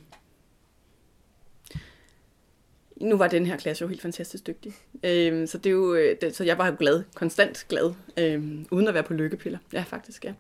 Nu 3.02 3.18
var 3.18 3.28
den 3.28 3.46
her 3.46 3.58
klasse 3.58 3.82
jo 3.82 3.88
helt 3.88 4.02
fantastisk 4.02 4.48
dygtig. 4.48 4.74
Øhm, 5.04 5.48
så, 5.48 5.58
det 5.58 5.66
er 5.66 5.74
jo, 5.74 5.94
øh, 5.94 6.16
det, 6.22 6.36
så 6.36 6.44
jeg 6.44 6.58
var 6.58 6.68
jo 6.68 6.76
glad, 6.80 7.04
konstant 7.16 7.66
glad, 7.70 7.94
øhm, 8.18 8.68
uden 8.72 8.88
at 8.88 8.94
være 8.94 9.04
på 9.04 9.14
lykkepiller. 9.14 9.60
Ja, 9.74 9.82
faktisk, 9.82 10.26
ja. 10.26 10.34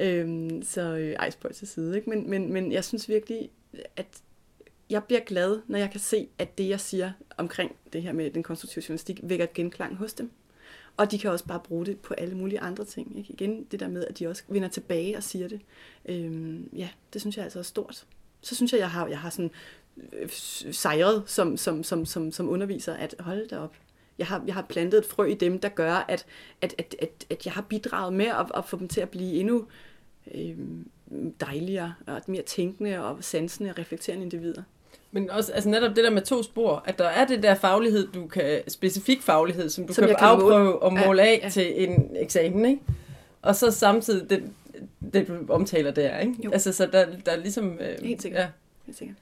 Øhm, 0.00 0.62
så 0.62 0.80
øh, 0.80 1.12
ej, 1.12 1.30
til 1.54 1.68
side. 1.68 1.96
Ikke? 1.96 2.10
Men, 2.10 2.30
men, 2.30 2.52
men 2.52 2.72
jeg 2.72 2.84
synes 2.84 3.08
virkelig, 3.08 3.50
at 3.96 4.06
jeg 4.90 5.04
bliver 5.04 5.20
glad, 5.20 5.60
når 5.66 5.78
jeg 5.78 5.90
kan 5.90 6.00
se, 6.00 6.28
at 6.38 6.58
det, 6.58 6.68
jeg 6.68 6.80
siger 6.80 7.12
omkring 7.36 7.76
det 7.92 8.02
her 8.02 8.12
med 8.12 8.30
den 8.30 8.42
konstruktive 8.42 8.84
journalistik, 8.88 9.20
vækker 9.22 9.44
et 9.44 9.52
genklang 9.52 9.96
hos 9.96 10.12
dem. 10.12 10.30
Og 10.96 11.10
de 11.10 11.18
kan 11.18 11.30
også 11.30 11.44
bare 11.44 11.60
bruge 11.60 11.86
det 11.86 12.00
på 12.00 12.14
alle 12.14 12.34
mulige 12.34 12.60
andre 12.60 12.84
ting. 12.84 13.18
Ikke? 13.18 13.32
Igen 13.32 13.64
det 13.64 13.80
der 13.80 13.88
med, 13.88 14.04
at 14.04 14.18
de 14.18 14.26
også 14.28 14.42
vender 14.48 14.68
tilbage 14.68 15.16
og 15.16 15.22
siger 15.22 15.48
det. 15.48 15.60
Øhm, 16.08 16.68
ja, 16.76 16.88
det 17.12 17.20
synes 17.20 17.36
jeg 17.36 17.44
altså 17.44 17.58
er 17.58 17.62
stort. 17.62 18.06
Så 18.40 18.54
synes 18.54 18.72
jeg, 18.72 18.78
jeg 18.78 18.90
har, 18.90 19.06
jeg 19.06 19.18
har 19.18 19.30
sådan 19.30 19.50
øh, 20.12 20.28
sejret 20.72 21.22
som, 21.26 21.56
som, 21.56 21.84
som, 21.84 22.04
som, 22.04 22.32
som 22.32 22.48
underviser, 22.48 22.94
at 22.94 23.14
holde 23.20 23.42
det 23.42 23.58
op. 23.58 23.76
Jeg 24.18 24.26
har, 24.26 24.42
jeg 24.46 24.54
har 24.54 24.62
plantet 24.62 24.98
et 24.98 25.06
frø 25.06 25.24
i 25.24 25.34
dem, 25.34 25.58
der 25.58 25.68
gør, 25.68 25.94
at, 25.94 26.26
at, 26.60 26.74
at, 26.78 26.96
at, 26.98 27.26
at 27.30 27.46
jeg 27.46 27.52
har 27.52 27.62
bidraget 27.62 28.12
med 28.12 28.26
at, 28.26 28.46
at 28.54 28.64
få 28.64 28.78
dem 28.78 28.88
til 28.88 29.00
at 29.00 29.08
blive 29.08 29.34
endnu 29.34 29.66
øh, 30.34 30.58
dejligere, 31.40 31.94
og 32.06 32.22
mere 32.26 32.42
tænkende 32.42 33.04
og 33.04 33.24
sansende 33.24 33.70
og 33.70 33.78
reflekterende 33.78 34.24
individer. 34.24 34.62
Men 35.10 35.30
også 35.30 35.52
altså 35.52 35.68
netop 35.68 35.96
det 35.96 36.04
der 36.04 36.10
med 36.10 36.22
to 36.22 36.42
spor, 36.42 36.82
at 36.86 36.98
der 36.98 37.08
er 37.08 37.26
det 37.26 37.42
der 37.42 37.54
faglighed, 37.54 38.08
du 38.08 38.26
kan, 38.26 38.60
specifik 38.68 39.22
faglighed, 39.22 39.68
som 39.68 39.86
du 39.86 39.92
som 39.92 40.06
kan, 40.06 40.16
kan 40.16 40.28
afprøve 40.28 40.64
måle. 40.64 40.78
og 40.78 40.92
måle 40.92 41.22
ja, 41.22 41.28
af 41.28 41.40
ja. 41.42 41.48
til 41.48 41.88
en 41.88 42.16
eksamen, 42.16 42.64
ikke? 42.64 42.82
Og 43.42 43.56
så 43.56 43.70
samtidig 43.70 44.30
det, 44.30 44.42
det 45.12 45.28
du 45.28 45.34
omtaler 45.48 45.90
der, 45.90 46.18
ikke? 46.18 46.34
Jo. 46.44 46.50
Altså, 46.50 46.72
så 46.72 46.86
der, 46.86 47.06
der 47.26 47.32
er 47.32 47.36
ligesom... 47.36 47.78
Øh, 47.80 47.96
Helt 48.02 48.22
sikkert. 48.22 48.40
Ja. 48.40 48.48
Helt 48.86 48.98
sikkert. 48.98 49.16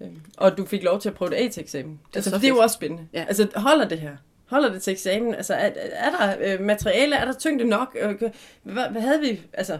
Øhm, 0.00 0.20
og 0.36 0.56
du 0.56 0.64
fik 0.64 0.82
lov 0.82 1.00
til 1.00 1.08
at 1.08 1.14
prøve 1.14 1.30
det 1.30 1.36
af 1.36 1.50
til 1.50 1.60
eksamen. 1.60 2.00
Det 2.08 2.16
altså, 2.16 2.30
det 2.30 2.44
er 2.44 2.48
jo 2.48 2.58
også 2.58 2.74
spændende. 2.74 3.06
Ja. 3.12 3.24
Altså, 3.28 3.48
holder 3.56 3.88
det 3.88 3.98
her? 4.00 4.16
Holder 4.52 4.72
det 4.72 4.82
til 4.82 4.90
eksamen? 4.90 5.34
Altså, 5.34 5.54
er, 5.54 5.70
er 5.92 6.10
der 6.10 6.36
øh, 6.40 6.60
materiale? 6.60 7.16
Er 7.16 7.24
der 7.24 7.32
tyngde 7.32 7.64
nok? 7.64 7.96
Øh, 8.00 8.30
hvad, 8.62 8.88
hvad 8.90 9.00
havde 9.02 9.20
vi? 9.20 9.40
Altså, 9.52 9.78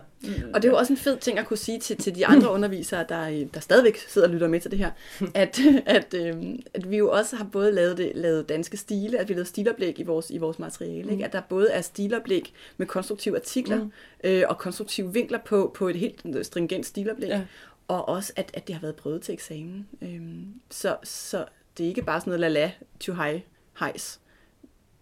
og 0.55 0.63
det 0.63 0.69
er 0.69 0.73
jo 0.73 0.79
også 0.79 0.93
en 0.93 0.97
fed 0.97 1.17
ting 1.17 1.39
at 1.39 1.47
kunne 1.47 1.57
sige 1.57 1.79
til, 1.79 1.97
til 1.97 2.15
de 2.15 2.27
andre 2.27 2.51
undervisere, 2.57 3.05
der, 3.09 3.47
der 3.55 3.61
stadigvæk 3.61 3.97
sidder 4.09 4.29
og 4.29 4.35
lytter 4.35 4.49
med 4.49 4.61
til 4.61 4.71
det 4.71 4.79
her, 4.79 4.91
at, 5.35 5.61
at, 5.87 6.15
øh, 6.15 6.35
at 6.75 6.91
vi 6.91 6.97
jo 6.97 7.11
også 7.11 7.37
har 7.37 7.45
både 7.45 7.73
lavet, 7.73 7.97
det, 7.97 8.13
lavet 8.15 8.49
danske 8.49 8.77
stile, 8.77 9.19
at 9.19 9.29
vi 9.29 9.35
lavet 9.35 9.47
stiloplæg 9.47 10.01
i 10.01 10.03
vores, 10.03 10.31
i 10.31 10.39
vores 10.39 10.59
materiale. 10.59 11.03
Mm. 11.03 11.13
Ikke? 11.13 11.25
At 11.25 11.33
der 11.33 11.41
både 11.41 11.71
er 11.71 11.81
stiloplæg 11.81 12.53
med 12.77 12.87
konstruktive 12.87 13.37
artikler 13.37 13.85
mm. 13.85 13.93
øh, 14.25 14.43
og 14.49 14.59
konstruktive 14.59 15.13
vinkler 15.13 15.39
på, 15.45 15.73
på 15.75 15.89
et 15.89 15.97
helt 15.97 16.23
stringent 16.43 16.87
stiloplæg. 16.87 17.29
Ja. 17.29 17.43
Og 17.89 18.09
også, 18.09 18.33
at, 18.37 18.51
at 18.55 18.67
det 18.67 18.75
har 18.75 18.83
været 18.83 18.97
prøvet 18.97 19.23
til 19.23 19.33
eksamen. 19.33 19.89
Øhm, 20.03 20.47
så, 20.71 20.97
så 21.05 21.45
det 21.79 21.85
er 21.85 21.89
ikke 21.89 22.03
bare 22.03 22.21
sådan 22.21 22.41
noget 22.41 22.57
la-la, 22.57 22.71
to 23.01 23.13
high, 23.13 23.41
hejs 23.79 24.22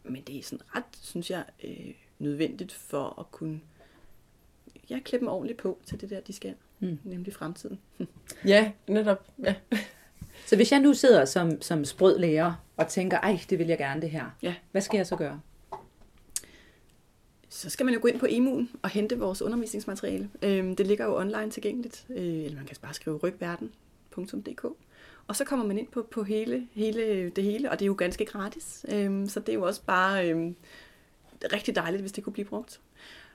men 0.05 0.23
det 0.23 0.39
er 0.39 0.43
sådan 0.43 0.67
ret, 0.77 0.85
synes 1.01 1.31
jeg, 1.31 1.45
øh, 1.65 1.95
nødvendigt 2.19 2.73
for 2.73 3.21
at 3.21 3.31
kunne 3.31 3.61
ja, 4.91 4.99
klippe 5.05 5.27
dem 5.27 5.33
ordentligt 5.33 5.59
på 5.59 5.79
til 5.87 6.01
det 6.01 6.11
der, 6.11 6.21
de 6.21 6.33
skal, 6.33 6.55
mm. 6.81 6.99
nemlig 7.05 7.35
fremtiden. 7.35 7.81
ja, 8.45 8.73
netop. 8.87 9.27
Ja. 9.45 9.55
Så 10.47 10.57
hvis 10.57 10.73
jeg 10.73 10.81
nu 10.81 10.95
sidder 10.95 11.25
som, 11.25 11.63
som 11.63 11.85
sprød 11.85 12.19
lærer 12.19 12.53
og 12.77 12.89
tænker, 12.89 13.19
ej, 13.19 13.41
det 13.51 13.59
vil 13.59 13.67
jeg 13.67 13.79
gerne 13.79 14.01
det 14.01 14.11
her, 14.11 14.25
ja. 14.43 14.55
hvad 14.71 14.83
skal 14.83 14.97
jeg 14.97 15.07
så 15.07 15.17
gøre? 15.17 15.41
Så 17.49 17.71
skal 17.71 17.87
man 17.87 17.95
jo 17.95 18.01
gå 18.03 18.09
ind 18.09 18.21
på 18.21 18.27
EMU'en 18.27 18.77
og 18.83 18.91
hente 18.91 19.19
vores 19.19 19.43
undervisningsmateriale. 19.43 20.31
Øhm, 20.43 20.77
det 20.77 20.87
ligger 20.87 21.05
jo 21.05 21.17
online 21.17 21.51
tilgængeligt, 21.51 22.07
øh, 22.11 22.45
eller 22.45 22.57
man 22.57 22.67
kan 22.67 22.77
bare 22.83 22.95
skrive 22.95 23.17
rygverden.dk. 23.17 24.67
Og 25.31 25.37
så 25.37 25.45
kommer 25.45 25.67
man 25.67 25.79
ind 25.79 25.89
på, 25.89 26.03
på 26.03 26.23
hele, 26.23 26.67
hele 26.73 27.31
det 27.31 27.45
hele, 27.45 27.71
og 27.71 27.79
det 27.79 27.85
er 27.85 27.87
jo 27.87 27.95
ganske 27.99 28.25
gratis. 28.25 28.87
Øhm, 28.89 29.29
så 29.29 29.41
det 29.41 29.49
er 29.49 29.55
jo 29.55 29.63
også 29.63 29.83
bare 29.87 30.29
øhm, 30.29 30.57
rigtig 31.53 31.77
dejligt, 31.77 32.01
hvis 32.01 32.13
det 32.13 32.25
kunne 32.25 32.33
blive 32.33 32.45
brugt. 32.45 32.81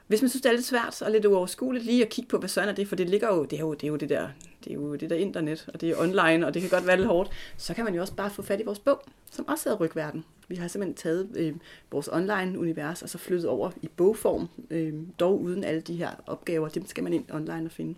Hvis 0.08 0.22
man 0.22 0.30
synes, 0.30 0.42
det 0.42 0.50
er 0.50 0.54
lidt 0.54 0.66
svært 0.66 1.02
og 1.02 1.12
lidt 1.12 1.26
uoverskueligt 1.26 1.86
lige 1.86 2.04
at 2.04 2.10
kigge 2.10 2.30
på, 2.30 2.38
hvad 2.38 2.50
sådan 2.50 2.70
er 2.70 2.74
det, 2.74 2.88
for 2.88 2.96
det 2.96 3.10
ligger 3.10 3.36
jo, 3.36 3.44
det 3.44 3.54
er 3.54 3.60
jo 3.60 3.74
det, 3.74 3.84
er 3.84 3.88
jo 3.88 3.96
det 3.96 4.10
der, 4.10 4.30
det 4.64 4.70
er 4.70 4.74
jo 4.74 4.96
det 4.96 5.10
der 5.10 5.16
internet, 5.16 5.70
og 5.74 5.82
det 5.82 5.90
er 5.90 5.96
online, 5.98 6.48
og 6.48 6.54
det 6.54 6.62
kan 6.62 6.72
godt 6.72 6.88
være 6.88 6.98
lidt 6.98 7.08
hårdt, 7.08 7.32
så 7.58 7.74
kan 7.74 7.86
man 7.86 7.96
jo 7.96 8.02
også 8.02 8.16
bare 8.16 8.30
få 8.30 8.42
fat 8.42 8.60
i 8.60 8.64
vores 8.64 8.80
bog, 8.80 9.02
som 9.32 9.48
også 9.48 9.70
hedder 9.70 9.86
Rygverden. 9.86 10.26
Vi 10.48 10.56
har 10.56 10.68
simpelthen 10.68 10.96
taget 10.96 11.30
øh, 11.36 11.54
vores 11.92 12.10
online-univers 12.12 13.02
og 13.02 13.10
så 13.10 13.18
flyttet 13.18 13.50
over 13.50 13.72
i 13.82 13.88
bogform, 13.88 14.48
øh, 14.70 14.94
dog 15.20 15.42
uden 15.42 15.64
alle 15.64 15.82
de 15.82 15.96
her 15.96 16.12
opgaver, 16.28 16.70
dem 16.70 16.86
skal 16.86 17.04
man 17.04 17.14
ind 17.14 17.32
online 17.32 17.66
og 17.66 17.72
finde. 17.72 17.96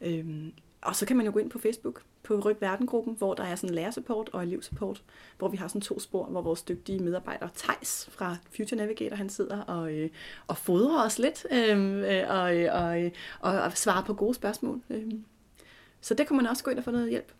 Øh, 0.00 0.26
og 0.80 0.96
så 0.96 1.06
kan 1.06 1.16
man 1.16 1.26
jo 1.26 1.32
gå 1.32 1.38
ind 1.38 1.50
på 1.50 1.58
Facebook, 1.58 2.02
på 2.28 2.34
Ryg 2.34 2.56
Verdengruppen, 2.60 3.14
hvor 3.18 3.34
der 3.34 3.44
er 3.44 3.54
sådan 3.54 3.74
lærersupport 3.74 4.30
og 4.32 4.42
elevsupport, 4.42 5.02
hvor 5.38 5.48
vi 5.48 5.56
har 5.56 5.68
sådan 5.68 5.80
to 5.80 6.00
spor, 6.00 6.24
hvor 6.24 6.42
vores 6.42 6.62
dygtige 6.62 6.98
medarbejder 6.98 7.48
Tejs 7.54 8.08
fra 8.10 8.36
Future 8.56 8.78
Navigator, 8.78 9.16
han 9.16 9.28
sidder 9.28 9.60
og, 9.60 9.92
øh, 9.92 10.10
og 10.46 10.56
fodrer 10.56 11.06
os 11.06 11.18
lidt 11.18 11.46
øhm, 11.50 11.98
øh, 11.98 12.30
og, 12.30 12.56
øh, 12.56 12.74
og, 12.74 13.02
øh, 13.02 13.10
og, 13.40 13.52
og 13.62 13.76
svarer 13.76 14.04
på 14.04 14.14
gode 14.14 14.34
spørgsmål. 14.34 14.82
Øh. 14.90 15.12
Så 16.00 16.14
det 16.14 16.26
kan 16.26 16.36
man 16.36 16.46
også 16.46 16.64
gå 16.64 16.70
ind 16.70 16.78
og 16.78 16.84
få 16.84 16.90
noget 16.90 17.10
hjælp. 17.10 17.32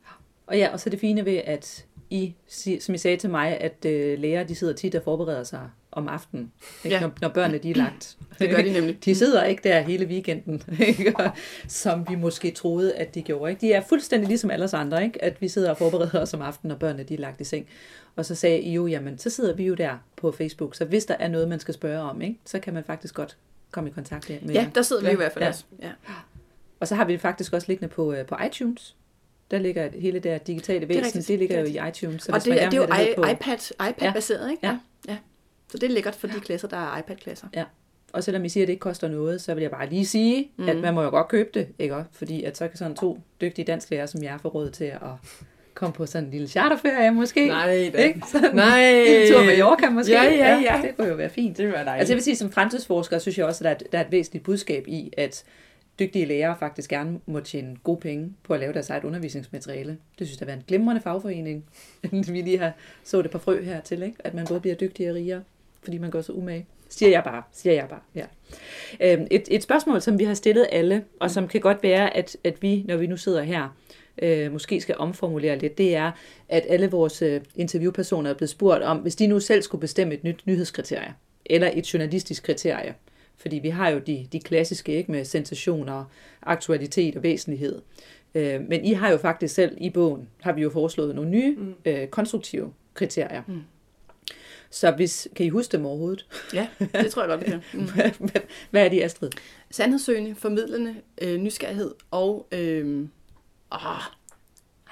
Og 0.47 0.59
ja, 0.59 0.73
og 0.73 0.81
så 0.81 0.91
det 0.91 1.01
fine 1.01 1.25
ved, 1.25 1.41
at 1.45 1.87
I, 2.11 2.35
som 2.81 2.95
I 2.95 2.99
sagde 2.99 3.17
til 3.17 3.31
mig, 3.31 3.61
at 3.61 3.85
øh, 3.85 4.19
læger 4.19 4.45
de 4.45 4.55
sidder 4.55 4.75
tit 4.75 4.95
og 4.95 5.03
forbereder 5.03 5.45
sig 5.45 5.71
om 5.93 6.09
aftenen, 6.09 6.53
ikke? 6.85 6.97
Ja. 6.97 7.01
Når, 7.01 7.11
når 7.21 7.29
børnene 7.29 7.59
de 7.59 7.71
er 7.71 7.75
lagt. 7.75 8.17
Det 8.39 8.51
gør 8.51 8.63
de 8.63 8.73
nemlig. 8.73 9.05
De 9.05 9.15
sidder 9.15 9.45
ikke 9.45 9.69
der 9.69 9.81
hele 9.81 10.07
weekenden, 10.07 10.63
ikke? 10.89 11.15
som 11.69 12.09
vi 12.09 12.15
måske 12.15 12.51
troede, 12.51 12.95
at 12.95 13.15
de 13.15 13.23
gjorde. 13.23 13.51
Ikke? 13.51 13.61
De 13.61 13.73
er 13.73 13.81
fuldstændig 13.89 14.29
ligesom 14.29 14.51
alle 14.51 14.65
os 14.65 14.75
andre, 14.75 15.05
ikke? 15.05 15.25
at 15.25 15.41
vi 15.41 15.49
sidder 15.49 15.71
og 15.71 15.79
forbereder 15.79 16.21
os 16.21 16.35
om 16.35 16.43
aftenen, 16.43 16.69
når 16.69 16.77
børnene 16.77 17.03
de 17.03 17.15
er 17.15 17.19
lagt 17.19 17.41
i 17.41 17.45
seng. 17.45 17.67
Og 18.17 18.25
så 18.25 18.35
sagde 18.35 18.61
I 18.61 18.73
jo, 18.73 18.87
jamen 18.87 19.19
så 19.19 19.31
sidder 19.31 19.55
vi 19.55 19.67
jo 19.67 19.75
der 19.75 19.99
på 20.17 20.33
Facebook, 20.33 20.75
så 20.75 20.85
hvis 20.85 21.05
der 21.05 21.15
er 21.19 21.29
noget, 21.29 21.49
man 21.49 21.61
skal 21.61 21.75
spørge 21.75 22.01
om, 22.01 22.23
ikke? 22.23 22.39
så 22.45 22.59
kan 22.59 22.75
man 22.75 22.85
faktisk 22.85 23.15
godt 23.15 23.37
komme 23.71 23.91
i 23.91 23.93
kontakt 23.93 24.31
med 24.43 24.55
Ja, 24.55 24.69
der 24.75 24.83
sidder 24.83 25.03
vi 25.03 25.11
i 25.11 25.17
hvert 25.17 25.33
fald 25.33 25.45
ja. 25.45 25.49
også. 25.49 25.65
Ja. 25.83 25.91
Og 26.81 26.89
så 26.89 26.95
har 26.95 27.05
vi 27.05 27.13
det 27.13 27.21
faktisk 27.21 27.53
også 27.53 27.67
liggende 27.69 27.95
på, 27.95 28.13
øh, 28.13 28.27
på 28.27 28.37
iTunes. 28.47 28.97
Der 29.51 29.59
ligger 29.59 29.89
hele 30.01 30.19
det 30.19 30.47
digitale 30.47 30.89
væsen, 30.89 31.21
det, 31.21 31.29
det 31.29 31.39
ligger 31.39 31.61
jo 31.61 31.67
i 31.67 31.89
iTunes. 31.89 32.23
Så 32.23 32.33
og 32.33 32.45
det, 32.45 32.53
det 32.53 32.63
er 32.63 32.71
jo 32.77 32.83
i, 32.83 33.15
på... 33.17 33.25
iPad, 33.25 33.89
iPad-baseret, 33.91 34.47
ja. 34.47 34.51
ikke? 34.51 34.67
Ja. 34.67 34.79
ja. 35.09 35.17
Så 35.71 35.79
det 35.79 35.83
er 35.83 35.91
lækkert 35.91 36.15
for 36.15 36.27
de 36.27 36.41
klasser, 36.41 36.69
der 36.69 36.77
er 36.77 36.99
iPad-klasser. 36.99 37.47
Ja. 37.55 37.65
Og 38.13 38.25
selvom 38.25 38.45
I 38.45 38.49
siger, 38.49 38.65
at 38.65 38.67
det 38.67 38.73
ikke 38.73 38.81
koster 38.81 39.09
noget, 39.09 39.41
så 39.41 39.55
vil 39.55 39.63
jeg 39.63 39.71
bare 39.71 39.89
lige 39.89 40.07
sige, 40.07 40.51
mm. 40.57 40.69
at 40.69 40.77
man 40.77 40.95
må 40.95 41.03
jo 41.03 41.11
godt 41.11 41.29
købe 41.29 41.51
det, 41.55 41.69
ikke? 41.79 42.05
Fordi 42.13 42.45
at 42.45 42.57
så 42.57 42.69
kan 42.69 42.77
sådan 42.77 42.97
to 42.97 43.21
dygtige 43.41 43.65
dansklærer, 43.65 44.07
som 44.07 44.23
jeg 44.23 44.39
får 44.43 44.49
råd 44.49 44.71
til 44.71 44.85
at 44.85 45.01
komme 45.75 45.93
på 45.93 46.07
sådan 46.07 46.25
en 46.25 46.31
lille 46.31 46.49
charterferie 46.49 47.11
måske. 47.11 47.49
Nej, 47.49 47.91
da. 47.93 48.05
Ikke? 48.05 48.23
Sådan 48.33 48.55
Nej. 48.55 48.91
En 48.91 49.33
tur 49.33 49.39
med 49.39 49.47
Mallorca 49.47 49.91
måske. 49.91 50.13
Ja, 50.13 50.23
ja, 50.23 50.59
ja. 50.59 50.83
Det 50.83 50.97
kunne 50.97 51.09
jo 51.09 51.15
være 51.15 51.31
fint. 51.31 51.59
Det 51.59 51.67
var 51.67 51.73
dejligt. 51.73 52.01
Altså 52.01 52.13
jeg 52.13 52.17
vil 52.17 52.25
sige, 52.25 52.37
som 52.37 52.53
fremtidsforsker, 52.53 53.19
synes 53.19 53.39
jeg 53.39 53.47
også, 53.47 53.69
at 53.69 53.81
der 53.81 53.87
er, 53.87 53.89
der 53.93 53.99
er 53.99 54.05
et 54.05 54.13
væsentligt 54.13 54.45
budskab 54.45 54.85
i, 54.87 55.13
at 55.17 55.45
dygtige 55.99 56.25
lærere 56.25 56.57
faktisk 56.59 56.91
gerne 56.91 57.21
må 57.27 57.41
tjene 57.41 57.77
gode 57.85 58.01
penge 58.01 58.33
på 58.43 58.55
at 58.55 58.61
lave 58.61 58.73
deres 58.73 58.91
eget 58.91 59.05
undervisningsmateriale. 59.05 59.99
Det 60.19 60.27
synes 60.27 60.41
jeg 60.41 60.49
er 60.49 60.55
en 60.55 60.65
glimrende 60.67 61.01
fagforening. 61.01 61.65
vi 62.13 62.43
lige 62.43 62.59
har 62.59 62.73
så 63.05 63.23
det 63.23 63.31
på 63.31 63.39
frø 63.39 63.63
her 63.63 63.81
til, 63.81 64.03
ikke? 64.03 64.17
at 64.19 64.35
man 64.35 64.47
både 64.47 64.61
bliver 64.61 64.77
dygtigere 64.77 65.11
og 65.11 65.17
rigere, 65.17 65.43
fordi 65.83 65.99
man 65.99 66.11
går 66.11 66.21
så 66.21 66.33
umage. 66.33 66.67
Siger 66.89 67.11
jeg 67.11 67.25
bare, 67.25 67.43
siger 67.53 67.75
jeg 67.75 67.87
bare, 67.89 68.01
ja. 68.15 68.25
Øhm, 69.01 69.27
et, 69.31 69.49
et 69.51 69.63
spørgsmål, 69.63 70.01
som 70.01 70.19
vi 70.19 70.25
har 70.25 70.35
stillet 70.35 70.67
alle, 70.73 71.05
og 71.21 71.31
som 71.31 71.49
kan 71.49 71.61
godt 71.61 71.83
være, 71.83 72.17
at, 72.17 72.37
at 72.45 72.63
vi, 72.63 72.85
når 72.89 72.97
vi 72.97 73.07
nu 73.07 73.17
sidder 73.17 73.43
her, 73.43 73.77
øh, 74.23 74.53
måske 74.53 74.81
skal 74.81 74.95
omformulere 74.99 75.59
lidt, 75.59 75.79
det 75.79 75.97
er, 75.97 76.13
at 76.49 76.65
alle 76.69 76.91
vores 76.91 77.23
øh, 77.23 77.41
interviewpersoner 77.57 78.31
er 78.31 78.35
blevet 78.35 78.51
spurgt 78.51 78.83
om, 78.83 78.99
hvis 78.99 79.17
de 79.17 79.27
nu 79.27 79.41
selv 79.41 79.63
skulle 79.63 79.81
bestemme 79.81 80.15
et 80.15 80.25
nyt 80.25 80.47
nyhedskriterie, 80.47 81.15
eller 81.47 81.71
et 81.75 81.95
journalistisk 81.95 82.43
kriterie, 82.43 82.95
fordi 83.37 83.57
vi 83.57 83.69
har 83.69 83.89
jo 83.89 83.99
de, 83.99 84.27
de 84.33 84.41
klassiske 84.41 84.93
ikke 84.93 85.13
med 85.13 85.25
sensationer, 85.25 86.05
aktualitet 86.43 87.17
og 87.17 87.23
væsentlighed. 87.23 87.83
Øh, 88.35 88.61
men 88.69 88.85
I 88.85 88.93
har 88.93 89.11
jo 89.11 89.17
faktisk 89.17 89.55
selv 89.55 89.77
i 89.81 89.91
bogen, 89.91 90.29
har 90.41 90.53
vi 90.53 90.63
jo 90.63 90.71
foreslået 90.71 91.15
nogle 91.15 91.31
nye 91.31 91.57
mm. 91.57 91.75
øh, 91.85 92.09
konstruktive 92.09 92.73
kriterier. 92.95 93.43
Mm. 93.47 93.61
Så 94.71 94.91
hvis, 94.91 95.29
kan 95.37 95.47
I 95.47 95.49
huske 95.49 95.73
dem 95.73 95.87
overhovedet? 95.87 96.27
Ja, 96.55 96.67
det 96.93 97.13
tror 97.13 97.23
jeg 97.23 97.29
godt, 97.29 97.41
vi 97.41 97.51
kan. 97.51 97.63
Mm. 97.73 97.89
hvad, 98.19 98.41
hvad 98.71 98.85
er 98.85 98.89
de, 98.89 99.05
Astrid? 99.05 99.31
Sandhedssøgende, 99.71 100.35
formidlende, 100.35 100.95
øh, 101.23 101.37
nysgerrighed 101.37 101.95
og... 102.11 102.47
Øh, 102.53 103.09
åh, 103.73 103.79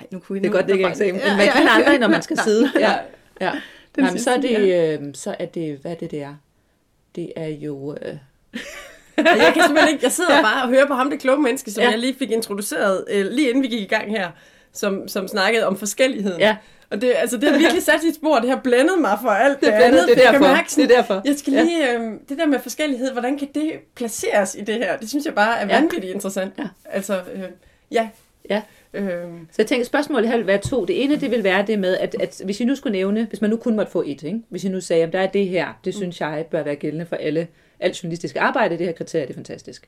ej, 0.00 0.06
nu 0.10 0.18
kunne 0.18 0.38
I 0.38 0.42
det 0.42 0.48
er 0.48 0.52
godt, 0.52 0.66
det 0.66 0.72
ikke 0.72 0.84
er 0.84 1.12
men 1.12 1.36
man 1.36 1.48
kan 1.48 1.68
aldrig, 1.68 1.98
når 1.98 2.08
man 2.08 2.22
skal 2.22 2.38
sidde. 2.46 2.70
Ja, 2.78 2.94
ja. 3.46 3.52
Jamen, 3.98 4.18
så, 4.18 4.30
er 4.30 4.40
det, 4.40 4.98
øh, 5.00 5.14
så 5.14 5.36
er 5.38 5.46
det, 5.46 5.78
hvad 5.78 5.90
er 5.90 5.94
det, 5.94 6.10
det 6.10 6.22
er? 6.22 6.34
Det 7.14 7.32
er 7.36 7.48
jo... 7.48 7.96
Øh, 8.02 8.16
jeg 9.16 9.50
kan 9.54 9.62
simpelthen 9.62 9.94
ikke, 9.94 10.04
jeg 10.04 10.12
sidder 10.12 10.36
ja. 10.36 10.42
bare 10.42 10.62
og 10.62 10.68
hører 10.68 10.86
på 10.86 10.94
ham, 10.94 11.10
det 11.10 11.20
kloge 11.20 11.42
menneske, 11.42 11.70
som 11.70 11.82
ja. 11.82 11.90
jeg 11.90 11.98
lige 11.98 12.14
fik 12.14 12.30
introduceret, 12.30 13.04
øh, 13.10 13.26
lige 13.26 13.48
inden 13.48 13.62
vi 13.62 13.68
gik 13.68 13.80
i 13.80 13.86
gang 13.86 14.10
her, 14.10 14.30
som, 14.76 15.08
som 15.08 15.28
snakkede 15.28 15.66
om 15.66 15.76
forskelligheden. 15.76 16.40
Ja. 16.40 16.56
Og 16.90 17.00
det, 17.00 17.12
altså, 17.16 17.36
det 17.36 17.50
har 17.50 17.58
virkelig 17.58 17.82
sat 17.82 18.00
sit 18.00 18.14
spor, 18.14 18.38
det 18.38 18.50
har 18.50 18.60
blændet 18.64 18.98
mig 19.00 19.18
for 19.22 19.28
alt 19.28 19.60
det, 19.60 19.66
det 19.66 19.72
andet. 19.72 20.08
Det 20.08 20.24
er 20.24 20.32
derfor. 20.32 20.46
Mærke, 20.46 20.72
sådan, 20.72 20.88
det 20.88 20.96
er 20.96 21.00
derfor. 21.00 21.22
Jeg 21.24 21.36
skal 21.36 21.52
lige, 21.52 21.92
øh, 21.92 22.12
det 22.28 22.38
der 22.38 22.46
med 22.46 22.58
forskellighed, 22.60 23.12
hvordan 23.12 23.38
kan 23.38 23.48
det 23.54 23.72
placeres 23.94 24.54
i 24.54 24.60
det 24.60 24.74
her? 24.74 24.96
Det 24.96 25.08
synes 25.08 25.26
jeg 25.26 25.34
bare 25.34 25.58
er 25.58 25.66
vanvittigt 25.66 26.14
interessant. 26.14 26.54
Ja. 26.58 26.64
Altså, 26.84 27.20
øh, 27.34 27.42
ja. 27.90 28.08
Ja. 28.50 28.62
Øhm. 28.94 29.46
Så 29.50 29.54
jeg 29.58 29.66
tænker, 29.66 29.86
spørgsmålet 29.86 30.28
her 30.28 30.36
vil 30.36 30.46
være 30.46 30.58
to. 30.58 30.84
Det 30.84 31.04
ene, 31.04 31.16
det 31.16 31.30
vil 31.30 31.44
være 31.44 31.66
det 31.66 31.78
med, 31.78 31.96
at, 31.96 32.16
at 32.20 32.40
hvis 32.44 32.60
I 32.60 32.64
nu 32.64 32.74
skulle 32.74 32.92
nævne, 32.92 33.26
hvis 33.28 33.40
man 33.40 33.50
nu 33.50 33.56
kun 33.56 33.76
måtte 33.76 33.92
få 33.92 34.02
et, 34.06 34.22
ikke? 34.22 34.40
hvis 34.48 34.64
I 34.64 34.68
nu 34.68 34.80
sagde, 34.80 35.02
at 35.02 35.12
der 35.12 35.20
er 35.20 35.26
det 35.26 35.48
her, 35.48 35.80
det 35.84 35.94
mm. 35.94 35.98
synes 35.98 36.20
jeg 36.20 36.46
bør 36.50 36.62
være 36.62 36.76
gældende 36.76 37.06
for 37.06 37.16
alle, 37.16 37.48
alt 37.80 38.02
journalistisk 38.02 38.36
arbejde, 38.36 38.78
det 38.78 38.86
her 38.86 38.92
kriterie, 38.92 39.26
det 39.26 39.30
er 39.30 39.34
fantastisk. 39.34 39.86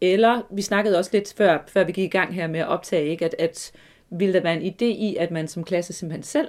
Eller, 0.00 0.46
vi 0.50 0.62
snakkede 0.62 0.98
også 0.98 1.10
lidt 1.12 1.34
før, 1.36 1.58
før 1.68 1.84
vi 1.84 1.92
gik 1.92 2.04
i 2.04 2.18
gang 2.18 2.34
her 2.34 2.46
med 2.46 2.60
at 2.60 2.68
optage, 2.68 3.06
ikke? 3.06 3.24
At, 3.24 3.34
at 3.38 3.72
ville 4.10 4.34
der 4.34 4.40
være 4.40 4.62
en 4.62 4.74
idé 4.74 4.84
i, 4.84 5.16
at 5.16 5.30
man 5.30 5.48
som 5.48 5.64
klasse 5.64 5.92
simpelthen 5.92 6.22
selv 6.22 6.48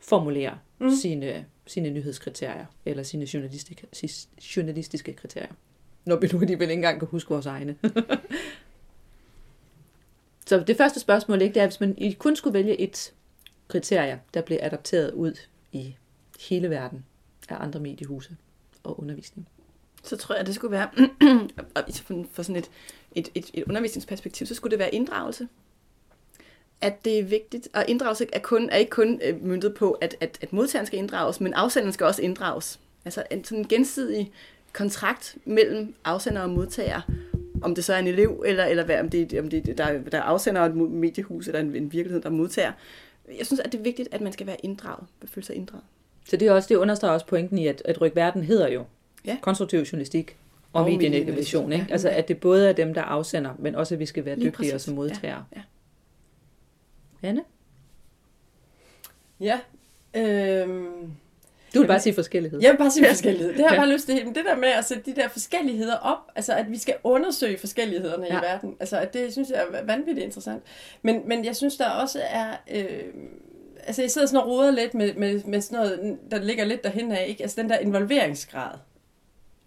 formulerer 0.00 0.54
mm. 0.78 0.90
sine, 0.90 1.44
sine 1.66 1.90
nyhedskriterier, 1.90 2.66
eller 2.84 3.02
sine 3.02 3.26
journalistiske, 3.34 3.86
journalistiske 4.56 5.12
kriterier. 5.12 5.52
Når 6.04 6.16
vi 6.16 6.30
nu 6.32 6.40
alligevel 6.40 6.70
ikke 6.70 6.78
engang 6.78 6.98
kan 6.98 7.08
huske 7.08 7.30
vores 7.30 7.46
egne. 7.46 7.76
Så 10.46 10.64
det 10.66 10.76
første 10.76 11.00
spørgsmål 11.00 11.42
ikke, 11.42 11.54
det 11.54 11.62
er, 11.62 11.66
hvis 11.66 11.80
man 11.80 11.94
I 11.98 12.12
kun 12.12 12.36
skulle 12.36 12.54
vælge 12.54 12.80
et 12.80 13.12
kriterie, 13.68 14.20
der 14.34 14.40
blev 14.40 14.58
adopteret 14.60 15.12
ud 15.12 15.34
i 15.72 15.96
hele 16.48 16.70
verden 16.70 17.04
af 17.48 17.56
andre 17.60 17.80
mediehuse 17.80 18.36
og 18.82 19.00
undervisning. 19.00 19.48
Så 20.02 20.16
tror 20.16 20.34
jeg, 20.34 20.46
det 20.46 20.54
skulle 20.54 20.70
være, 20.70 20.90
for 22.32 22.42
sådan 22.42 22.56
et, 22.56 22.70
et, 23.14 23.28
et, 23.34 23.50
et 23.54 23.64
undervisningsperspektiv, 23.64 24.46
så 24.46 24.54
skulle 24.54 24.70
det 24.70 24.78
være 24.78 24.94
inddragelse. 24.94 25.48
At 26.84 27.04
det 27.04 27.18
er 27.18 27.22
vigtigt, 27.24 27.68
og 27.74 27.84
inddragelse 27.88 28.26
er, 28.32 28.38
kun, 28.38 28.68
er 28.70 28.76
ikke 28.76 28.90
kun 28.90 29.20
øh, 29.24 29.44
myndet 29.44 29.74
på, 29.74 29.90
at, 29.90 30.16
at, 30.20 30.38
at 30.40 30.52
modtageren 30.52 30.86
skal 30.86 30.98
inddrages, 30.98 31.40
men 31.40 31.54
afsenderen 31.54 31.92
skal 31.92 32.06
også 32.06 32.22
inddrages. 32.22 32.80
Altså 33.04 33.22
en 33.30 33.44
sådan 33.44 33.64
gensidig 33.64 34.32
kontrakt 34.72 35.36
mellem 35.44 35.94
afsender 36.04 36.42
og 36.42 36.50
modtager, 36.50 37.00
om 37.62 37.74
det 37.74 37.84
så 37.84 37.94
er 37.94 37.98
en 37.98 38.06
elev, 38.06 38.44
eller, 38.46 38.64
eller 38.64 38.84
hvad, 38.84 39.00
om 39.00 39.08
det, 39.08 39.40
om 39.40 39.50
det 39.50 39.78
der, 39.78 39.98
der 39.98 40.20
afsender 40.20 40.62
et 40.62 40.76
mediehus, 40.76 41.46
eller 41.46 41.60
en, 41.60 41.76
en 41.76 41.92
virkelighed, 41.92 42.22
der 42.22 42.30
modtager. 42.30 42.72
Jeg 43.38 43.46
synes, 43.46 43.60
at 43.60 43.72
det 43.72 43.78
er 43.78 43.82
vigtigt, 43.82 44.08
at 44.12 44.20
man 44.20 44.32
skal 44.32 44.46
være 44.46 44.56
inddraget, 44.62 45.04
føle 45.26 45.46
sig 45.46 45.56
inddraget. 45.56 45.84
Så 46.28 46.36
det, 46.36 46.48
er 46.48 46.52
også, 46.52 46.68
det 46.68 46.76
understreger 46.76 47.14
også 47.14 47.26
pointen 47.26 47.58
i, 47.58 47.66
at, 47.66 47.82
at 47.84 48.00
Ryk 48.00 48.16
Verden 48.16 48.42
hedder 48.42 48.68
jo 48.68 48.84
ja. 49.26 49.36
konstruktiv 49.40 49.80
journalistik 49.80 50.36
og, 50.72 50.84
og 50.84 50.90
medieinnovation. 50.90 51.72
Ikke? 51.72 51.84
Ja. 51.88 51.92
Altså, 51.92 52.08
at 52.08 52.28
det 52.28 52.38
både 52.38 52.68
er 52.68 52.72
dem, 52.72 52.94
der 52.94 53.02
afsender, 53.02 53.50
men 53.58 53.74
også, 53.74 53.94
at 53.94 53.98
vi 53.98 54.06
skal 54.06 54.24
være 54.24 54.36
Lige 54.36 54.50
dygtige 54.50 54.70
præcis. 54.70 54.82
som 54.82 54.94
modtagere. 54.94 55.44
Ja. 55.52 55.56
ja. 55.56 55.62
Anne? 57.24 57.42
Ja. 59.40 59.60
Øhm 60.14 61.16
du 61.74 61.80
vil 61.80 61.86
bare 61.86 62.00
sige 62.00 62.14
forskellighed. 62.14 62.60
Jeg 62.62 62.70
vil 62.70 62.78
bare 62.78 62.90
sige 62.90 63.08
forskellighed. 63.08 63.52
Det 63.52 63.60
har 63.60 63.68
jeg 63.68 63.76
bare 63.76 63.92
lyst 63.92 64.06
til. 64.06 64.24
Men 64.24 64.34
det 64.34 64.44
der 64.44 64.56
med 64.56 64.68
at 64.68 64.84
sætte 64.84 65.10
de 65.10 65.16
der 65.16 65.28
forskelligheder 65.28 65.96
op, 65.96 66.18
altså 66.36 66.52
at 66.52 66.70
vi 66.70 66.78
skal 66.78 66.94
undersøge 67.04 67.58
forskellighederne 67.58 68.26
ja. 68.26 68.38
i 68.38 68.42
verden, 68.42 68.76
altså 68.80 68.98
at 68.98 69.14
det 69.14 69.32
synes 69.32 69.50
jeg 69.50 69.64
er 69.72 69.84
vanvittigt 69.84 70.24
interessant. 70.24 70.62
Men, 71.02 71.28
men 71.28 71.44
jeg 71.44 71.56
synes, 71.56 71.76
der 71.76 71.90
også 71.90 72.20
er... 72.30 72.56
Øh, 72.70 73.14
altså 73.86 74.02
jeg 74.02 74.10
sidder 74.10 74.26
sådan 74.26 74.40
og 74.40 74.48
roder 74.48 74.70
lidt 74.70 74.94
med, 74.94 75.14
med, 75.14 75.44
med 75.44 75.60
sådan 75.60 75.78
noget, 75.78 76.18
der 76.30 76.38
ligger 76.38 76.64
lidt 76.64 76.84
derhen 76.84 77.12
af, 77.12 77.26
ikke? 77.28 77.42
Altså 77.42 77.62
den 77.62 77.70
der 77.70 77.78
involveringsgrad. 77.78 78.78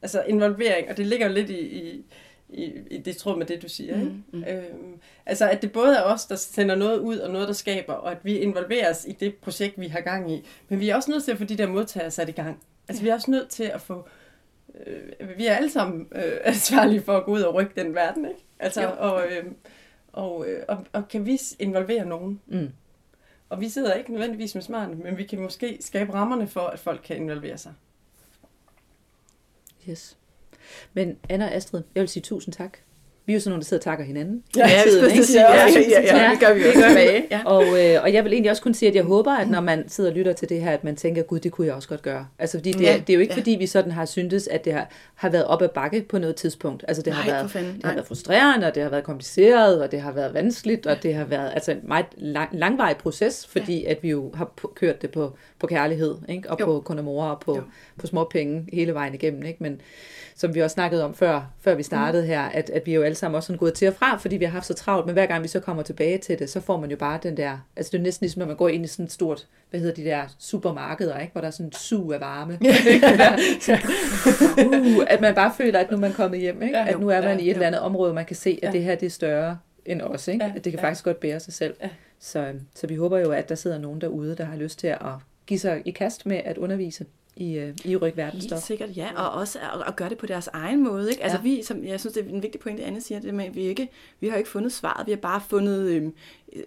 Altså 0.02 0.24
involvering, 0.28 0.90
og 0.90 0.98
det 0.98 1.06
ligger 1.06 1.28
lidt 1.28 1.50
i, 1.50 1.60
i 1.60 2.06
i, 2.50 2.74
i 2.92 2.98
det 2.98 3.18
tråd 3.18 3.38
med 3.38 3.46
det, 3.46 3.62
du 3.62 3.70
siger. 3.70 3.96
Ikke? 3.96 4.08
Mm, 4.08 4.24
mm. 4.32 4.44
Øhm, 4.44 5.00
altså, 5.26 5.50
at 5.50 5.62
det 5.62 5.72
både 5.72 5.96
er 5.96 6.04
os, 6.04 6.26
der 6.26 6.36
sender 6.36 6.76
noget 6.76 7.00
ud, 7.00 7.18
og 7.18 7.32
noget, 7.32 7.48
der 7.48 7.54
skaber, 7.54 7.94
og 7.94 8.12
at 8.12 8.18
vi 8.24 8.38
involveres 8.38 9.06
i 9.08 9.12
det 9.12 9.36
projekt, 9.36 9.80
vi 9.80 9.88
har 9.88 10.02
gang 10.02 10.32
i. 10.32 10.48
Men 10.70 10.80
vi 10.80 10.90
er 10.90 10.96
også 10.96 11.12
nødt 11.12 11.24
til 11.24 11.32
at 11.32 11.38
få 11.38 11.44
de 11.44 11.58
der 11.58 11.68
modtagere 11.68 12.12
sat 12.12 12.30
i 12.30 12.32
gang. 12.32 12.64
Altså, 12.88 13.02
ja. 13.02 13.04
vi 13.04 13.10
er 13.10 13.14
også 13.14 13.32
nødt 13.32 13.50
til 13.50 13.64
at 13.64 13.82
få... 13.82 14.08
Øh, 14.86 15.38
vi 15.38 15.46
er 15.46 15.56
alle 15.56 15.70
sammen 15.70 16.08
øh, 16.12 16.38
ansvarlige 16.54 17.02
for 17.02 17.18
at 17.18 17.24
gå 17.24 17.32
ud 17.32 17.42
og 17.42 17.54
rykke 17.54 17.72
den 17.76 17.96
verden, 17.96 18.26
ikke? 18.26 18.40
Altså, 18.60 18.88
og, 18.88 19.24
øh, 19.32 19.46
og, 20.14 20.50
øh, 20.50 20.64
og, 20.68 20.86
og 20.94 21.08
kan 21.08 21.26
vi 21.26 21.40
involvere 21.60 22.06
nogen? 22.06 22.42
Mm. 22.48 22.70
Og 23.50 23.62
vi 23.62 23.70
sidder 23.70 23.94
ikke 23.94 24.12
nødvendigvis 24.12 24.56
med 24.56 24.64
smart, 24.64 24.98
men 24.98 25.18
vi 25.18 25.24
kan 25.24 25.40
måske 25.40 25.78
skabe 25.82 26.14
rammerne 26.14 26.48
for, 26.48 26.62
at 26.62 26.80
folk 26.80 27.02
kan 27.04 27.18
involvere 27.18 27.58
sig. 27.58 27.74
Yes. 29.90 30.17
Men 30.94 31.18
Anna 31.30 31.46
og 31.46 31.52
Astrid, 31.52 31.84
jeg 31.96 32.02
vil 32.02 32.10
sige 32.10 32.24
tusind 32.24 32.54
tak, 32.54 32.78
vi 33.28 33.34
er 33.34 33.36
jo 33.36 33.40
sådan 33.40 33.52
nogle, 33.52 33.62
der 33.62 33.66
sidder 33.66 33.82
og 33.82 33.84
takker 33.84 34.06
hinanden. 34.06 34.44
Ja, 34.58 34.68
ja, 34.68 34.84
tiden, 34.90 35.12
ikke? 35.12 35.24
ja, 35.34 35.42
ja, 35.56 35.68
ja, 36.02 36.24
ja, 36.24 36.32
det 36.32 36.40
gør 36.40 36.54
vi 36.54 36.64
også 36.64 36.88
tilbage. 36.88 37.26
Ja. 37.32 37.42
Og, 37.46 37.64
øh, 37.64 38.04
og 38.04 38.14
jeg 38.14 38.24
vil 38.24 38.34
egentlig 38.34 38.52
også 38.52 38.62
kunne 38.64 38.76
sige, 38.76 38.90
at 38.90 38.96
jeg 38.96 39.04
håber, 39.04 39.32
at 39.32 39.50
når 39.50 39.62
man 39.62 39.90
sidder 39.90 40.10
og 40.10 40.16
lytter 40.16 40.34
til 40.34 40.50
det 40.50 40.62
her, 40.62 40.72
at 40.72 40.84
man 40.84 40.96
tænker, 40.96 41.22
gud, 41.24 41.40
det 41.40 41.52
kunne 41.52 41.68
jeg 41.68 41.76
også 41.76 41.90
godt 41.90 42.02
gøre. 42.02 42.28
Altså, 42.40 42.58
fordi 42.58 42.72
det, 42.72 42.82
Ja, 42.82 43.02
det 43.08 43.10
er 43.10 43.14
jo 43.14 43.20
ikke, 43.22 43.34
ja. 43.34 43.40
fordi 43.40 43.52
vi 43.60 43.68
sådan 43.68 43.92
har 43.92 44.06
syntes, 44.06 44.48
at 44.48 44.66
det 44.66 44.74
har, 44.74 44.90
har 45.16 45.30
været 45.30 45.46
op 45.46 45.62
ad 45.62 45.70
bakke 45.70 46.06
på 46.10 46.18
noget 46.18 46.36
tidspunkt. 46.36 46.86
Altså, 46.88 47.04
det 47.04 47.14
har, 47.14 47.24
Nej, 47.24 47.34
været, 47.34 47.52
for 47.52 47.58
fanden, 47.60 47.76
det 47.76 47.86
har 47.86 47.94
været 47.94 48.08
frustrerende, 48.08 48.68
og 48.68 48.76
det 48.76 48.84
har 48.84 48.90
været 48.90 49.04
kompliceret, 49.04 49.82
og 49.82 49.92
det 49.92 50.02
har 50.02 50.12
været 50.12 50.34
vanskeligt, 50.34 50.88
og 50.88 51.04
det 51.04 51.14
har 51.16 51.26
været 51.26 51.52
altså, 51.54 51.72
en 51.72 51.80
meget 51.84 52.06
lang, 52.18 52.50
langvarig 52.54 52.98
proces, 52.98 53.48
fordi 53.48 53.86
at 53.86 53.98
vi 54.04 54.10
jo 54.10 54.32
har 54.36 54.52
kørt 54.76 55.02
det 55.02 55.12
på, 55.12 55.34
på 55.60 55.68
kærlighed, 55.68 56.16
ikke? 56.30 56.50
og 56.50 56.58
Jo. 56.60 56.66
på 56.66 56.82
kundemorer, 56.86 57.30
og 57.30 57.40
på, 57.40 57.56
Jo. 57.56 57.62
på 58.00 58.08
små 58.08 58.24
penge 58.32 58.66
hele 58.74 58.94
vejen 58.94 59.14
igennem. 59.14 59.44
Ikke? 59.44 59.64
Men 59.64 59.82
som 60.36 60.56
vi 60.56 60.62
også 60.62 60.74
snakkede 60.74 61.04
om 61.06 61.14
før, 61.16 61.42
før 61.62 61.76
vi 61.76 61.84
startede 61.84 62.26
her, 62.26 62.42
at, 62.42 62.70
at 62.70 62.86
vi 62.86 62.94
jo 62.94 63.02
alle 63.04 63.16
sammen 63.18 63.36
også 63.36 63.48
sådan 63.48 63.58
gået 63.58 63.74
til 63.74 63.88
og 63.88 63.94
fra, 63.94 64.18
fordi 64.18 64.38
vi 64.38 64.46
har 64.46 64.52
haft 64.52 64.66
så 64.66 64.74
travlt, 64.74 65.06
men 65.06 65.14
hver 65.14 65.26
gang 65.26 65.44
vi 65.44 65.48
så 65.48 65.60
kommer 65.60 65.84
tilbage 65.84 66.18
til 66.18 66.40
det, 66.40 66.50
så 66.50 66.60
får 66.60 66.80
man 66.80 66.92
jo 66.92 66.98
bare 66.98 67.20
den 67.24 67.38
der, 67.38 67.58
altså 67.76 67.92
det 67.92 67.98
er 67.98 68.04
næsten 68.04 68.24
ligesom, 68.24 68.40
når 68.40 68.46
man 68.46 68.56
går 68.56 68.70
ind 68.70 68.86
i 68.86 68.88
sådan 68.88 69.06
et 69.06 69.12
stort, 69.12 69.48
hvad 69.70 69.80
hedder 69.80 69.96
de 69.96 70.04
der 70.04 70.22
supermarkeder, 70.40 71.20
ikke? 71.20 71.32
hvor 71.32 71.42
der 71.42 71.48
er 71.48 71.52
sådan 71.52 71.66
en 71.66 71.72
sug 71.72 72.14
af 72.14 72.22
varme. 72.22 72.54
uh, 74.98 75.04
at 75.08 75.22
man 75.22 75.36
bare 75.36 75.54
føler, 75.58 75.80
at 75.80 75.92
nu 75.92 75.98
er 75.98 76.02
man 76.02 76.14
kommet 76.14 76.40
hjem, 76.40 76.62
ikke? 76.62 76.78
At 76.78 77.00
nu 77.00 77.10
er 77.10 77.22
man 77.22 77.40
i 77.40 77.44
et 77.44 77.54
eller 77.54 77.68
andet 77.68 77.82
område, 77.82 78.14
man 78.14 78.26
kan 78.26 78.36
se, 78.36 78.60
at 78.64 78.74
det 78.74 78.84
her 78.84 78.96
det 78.96 79.06
er 79.06 79.10
større 79.10 79.58
end 79.86 80.02
os, 80.02 80.28
ikke? 80.28 80.46
At 80.56 80.66
det 80.66 80.74
kan 80.74 80.80
faktisk 80.80 81.04
godt 81.04 81.20
bære 81.20 81.40
sig 81.40 81.54
selv. 81.54 81.76
Så, 82.20 82.54
så 82.76 82.88
vi 82.88 82.96
håber 82.96 83.18
jo, 83.18 83.32
at 83.32 83.50
der 83.50 83.56
sidder 83.56 83.78
nogen 83.78 84.02
derude, 84.02 84.36
der 84.36 84.46
har 84.46 84.56
lyst 84.56 84.80
til 84.80 84.88
at 84.88 84.98
give 85.48 85.60
sig 85.60 85.82
i 85.86 85.92
kast 85.92 86.26
med 86.26 86.42
at 86.46 86.58
undervise 86.58 87.06
i, 87.38 87.58
øh, 87.58 87.74
i 87.86 87.96
ryg 87.96 88.06
Helt 88.06 88.18
verdensstof. 88.18 88.60
sikkert, 88.60 88.90
ja. 88.98 89.08
Og 89.16 89.30
også 89.30 89.60
at, 89.60 89.84
at 89.88 89.96
gøre 89.96 90.10
det 90.10 90.18
på 90.18 90.26
deres 90.26 90.50
egen 90.54 90.84
måde. 90.84 91.10
Ikke? 91.12 91.24
Altså 91.24 91.38
Ja. 91.38 91.44
vi, 91.44 91.64
som, 91.64 91.84
jeg 91.86 92.00
synes, 92.00 92.14
det 92.14 92.26
er 92.26 92.30
en 92.30 92.44
vigtig 92.44 92.62
pointe, 92.62 92.84
Anne 92.84 93.02
siger, 93.02 93.20
det 93.20 93.34
med, 93.34 93.46
at 93.46 93.56
vi 93.56 93.62
ikke, 93.62 93.90
vi 94.20 94.28
har 94.28 94.38
ikke 94.38 94.50
fundet 94.50 94.72
svaret. 94.72 95.06
Vi 95.08 95.12
har 95.12 95.18
bare 95.20 95.42
fundet, 95.50 95.88
øhm, 95.92 96.14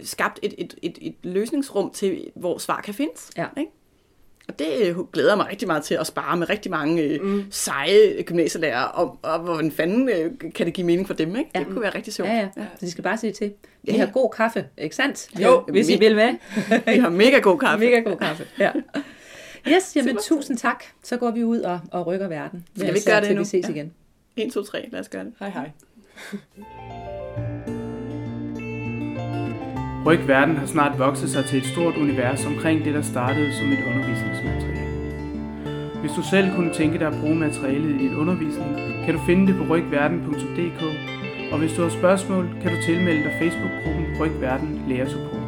skabt 0.02 0.38
et, 0.42 0.54
et, 0.58 0.74
et, 0.82 0.98
et 1.00 1.14
løsningsrum 1.22 1.90
til, 1.90 2.30
hvor 2.34 2.58
svar 2.58 2.80
kan 2.80 2.94
findes. 2.94 3.30
Ja. 3.36 3.46
Ikke? 3.58 3.70
Og 4.48 4.58
det 4.58 4.66
øh, 4.82 4.98
glæder 5.12 5.36
mig 5.36 5.46
rigtig 5.50 5.68
meget 5.68 5.82
til 5.84 5.94
at 5.94 6.06
spare 6.06 6.36
med 6.36 6.50
rigtig 6.50 6.70
mange 6.70 7.02
øh, 7.02 7.22
mm. 7.24 7.44
seje 7.50 8.22
gymnasielærere 8.22 8.88
om, 8.90 9.18
og 9.22 9.38
hvordan 9.38 9.70
fanden 9.72 10.08
øh, 10.08 10.52
kan 10.54 10.66
det 10.66 10.74
give 10.74 10.86
mening 10.86 11.06
for 11.06 11.14
dem. 11.14 11.36
Ikke? 11.36 11.50
Ja. 11.54 11.58
Det 11.58 11.66
kunne 11.68 11.80
være 11.80 11.94
rigtig 11.94 12.12
sjovt. 12.12 12.28
Ja, 12.30 12.36
ja. 12.56 12.64
Så 12.78 12.86
de 12.86 12.90
skal 12.90 13.04
bare 13.04 13.18
sige 13.18 13.32
til. 13.32 13.52
Vi 13.82 13.92
Ja, 13.92 13.98
har 13.98 14.04
ja. 14.06 14.10
god 14.12 14.30
kaffe, 14.36 14.64
ikke 14.78 14.96
sandt? 14.96 15.28
Jo, 15.42 15.60
hvis 15.68 15.88
I 15.88 15.98
vil 15.98 16.14
med. 16.16 16.34
Vi 16.94 16.98
har 16.98 17.08
mega 17.10 17.38
god 17.38 17.58
kaffe. 17.58 17.84
Mega 17.84 17.98
god 18.00 18.16
kaffe. 18.16 18.46
Ja. 18.58 18.70
Yes, 19.68 19.96
jamen 19.96 20.08
Super. 20.08 20.20
tusind 20.22 20.56
tak. 20.58 20.84
Så 21.02 21.16
går 21.16 21.30
vi 21.30 21.44
ud 21.44 21.60
og, 21.60 21.80
og 21.92 22.06
rykker 22.06 22.28
verden. 22.28 22.64
Skal 22.76 22.92
vi 22.92 22.96
ikke 22.96 23.10
gøre 23.10 23.20
det 23.20 23.34
nu? 23.34 23.40
vi 23.40 23.44
ses 23.44 23.64
Ja. 23.68 23.72
igen. 23.74 23.92
1, 24.36 24.52
2, 24.52 24.62
3. 24.62 24.88
Lad 24.92 25.00
os 25.00 25.08
gøre 25.08 25.24
det. 25.24 25.32
Hej 25.40 25.50
hej. 25.50 25.70
Ryg 30.06 30.28
Verden 30.28 30.56
har 30.56 30.66
snart 30.66 30.98
vokset 30.98 31.30
sig 31.30 31.44
til 31.44 31.58
et 31.58 31.66
stort 31.66 31.96
univers 31.96 32.44
omkring 32.46 32.84
det, 32.84 32.94
der 32.94 33.02
startede 33.02 33.52
som 33.58 33.72
et 33.72 33.78
undervisningsmateriale. 33.86 34.80
Hvis 36.00 36.12
du 36.16 36.22
selv 36.30 36.54
kunne 36.56 36.74
tænke 36.74 36.98
dig 36.98 37.06
at 37.06 37.14
bruge 37.20 37.34
materialet 37.34 37.90
i 37.90 37.98
din 37.98 38.14
undervisning, 38.16 38.76
kan 39.04 39.14
du 39.14 39.20
finde 39.26 39.46
det 39.52 39.56
på 39.56 39.74
rygverden.dk, 39.74 40.82
og 41.52 41.58
hvis 41.58 41.72
du 41.72 41.82
har 41.82 41.88
spørgsmål, 41.88 42.48
kan 42.62 42.70
du 42.76 42.82
tilmelde 42.86 43.22
dig 43.22 43.32
Facebook-gruppen 43.40 44.04
Ryg 44.20 44.40
Verden 44.40 44.84
Lærer 44.88 45.08
Support. 45.08 45.39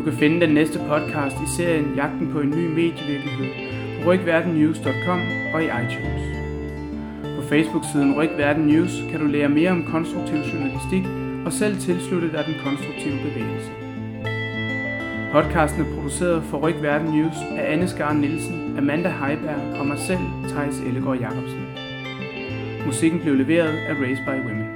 Du 0.00 0.04
kan 0.04 0.18
finde 0.18 0.40
den 0.40 0.54
næste 0.54 0.78
podcast 0.88 1.36
i 1.36 1.48
serien 1.56 1.94
Jagten 1.96 2.32
på 2.32 2.40
en 2.40 2.50
ny 2.50 2.66
medievirkelighed 2.68 3.48
på 4.02 4.10
rygverdennews.com 4.10 5.20
og 5.54 5.62
i 5.62 5.66
iTunes. 5.66 6.22
På 7.36 7.42
Facebook-siden 7.48 8.16
Ryg 8.16 8.30
Verden 8.36 8.66
News 8.66 8.90
kan 9.10 9.20
du 9.20 9.26
lære 9.26 9.48
mere 9.48 9.70
om 9.70 9.84
konstruktiv 9.84 10.36
journalistik 10.36 11.04
og 11.46 11.52
selv 11.52 11.76
tilslutte 11.78 12.32
dig 12.32 12.44
den 12.46 12.54
konstruktive 12.64 13.18
bevægelse. 13.18 13.70
Podcasten 15.32 15.82
er 15.82 15.94
produceret 15.94 16.42
for 16.42 16.58
Ryg 16.58 16.82
Verden 16.82 17.08
News 17.08 17.36
af 17.58 17.72
Anne 17.72 17.88
Skar 17.88 18.12
Nielsen, 18.12 18.74
Amanda 18.78 19.08
Heiberg 19.08 19.78
og 19.80 19.86
mig 19.86 19.98
selv, 19.98 20.24
Thijs 20.48 20.80
Ellegaard 20.86 21.18
Jacobsen. 21.18 21.64
Musikken 22.86 23.20
blev 23.20 23.34
leveret 23.34 23.74
af 23.88 23.94
Race 23.94 24.22
by 24.26 24.48
Women. 24.48 24.69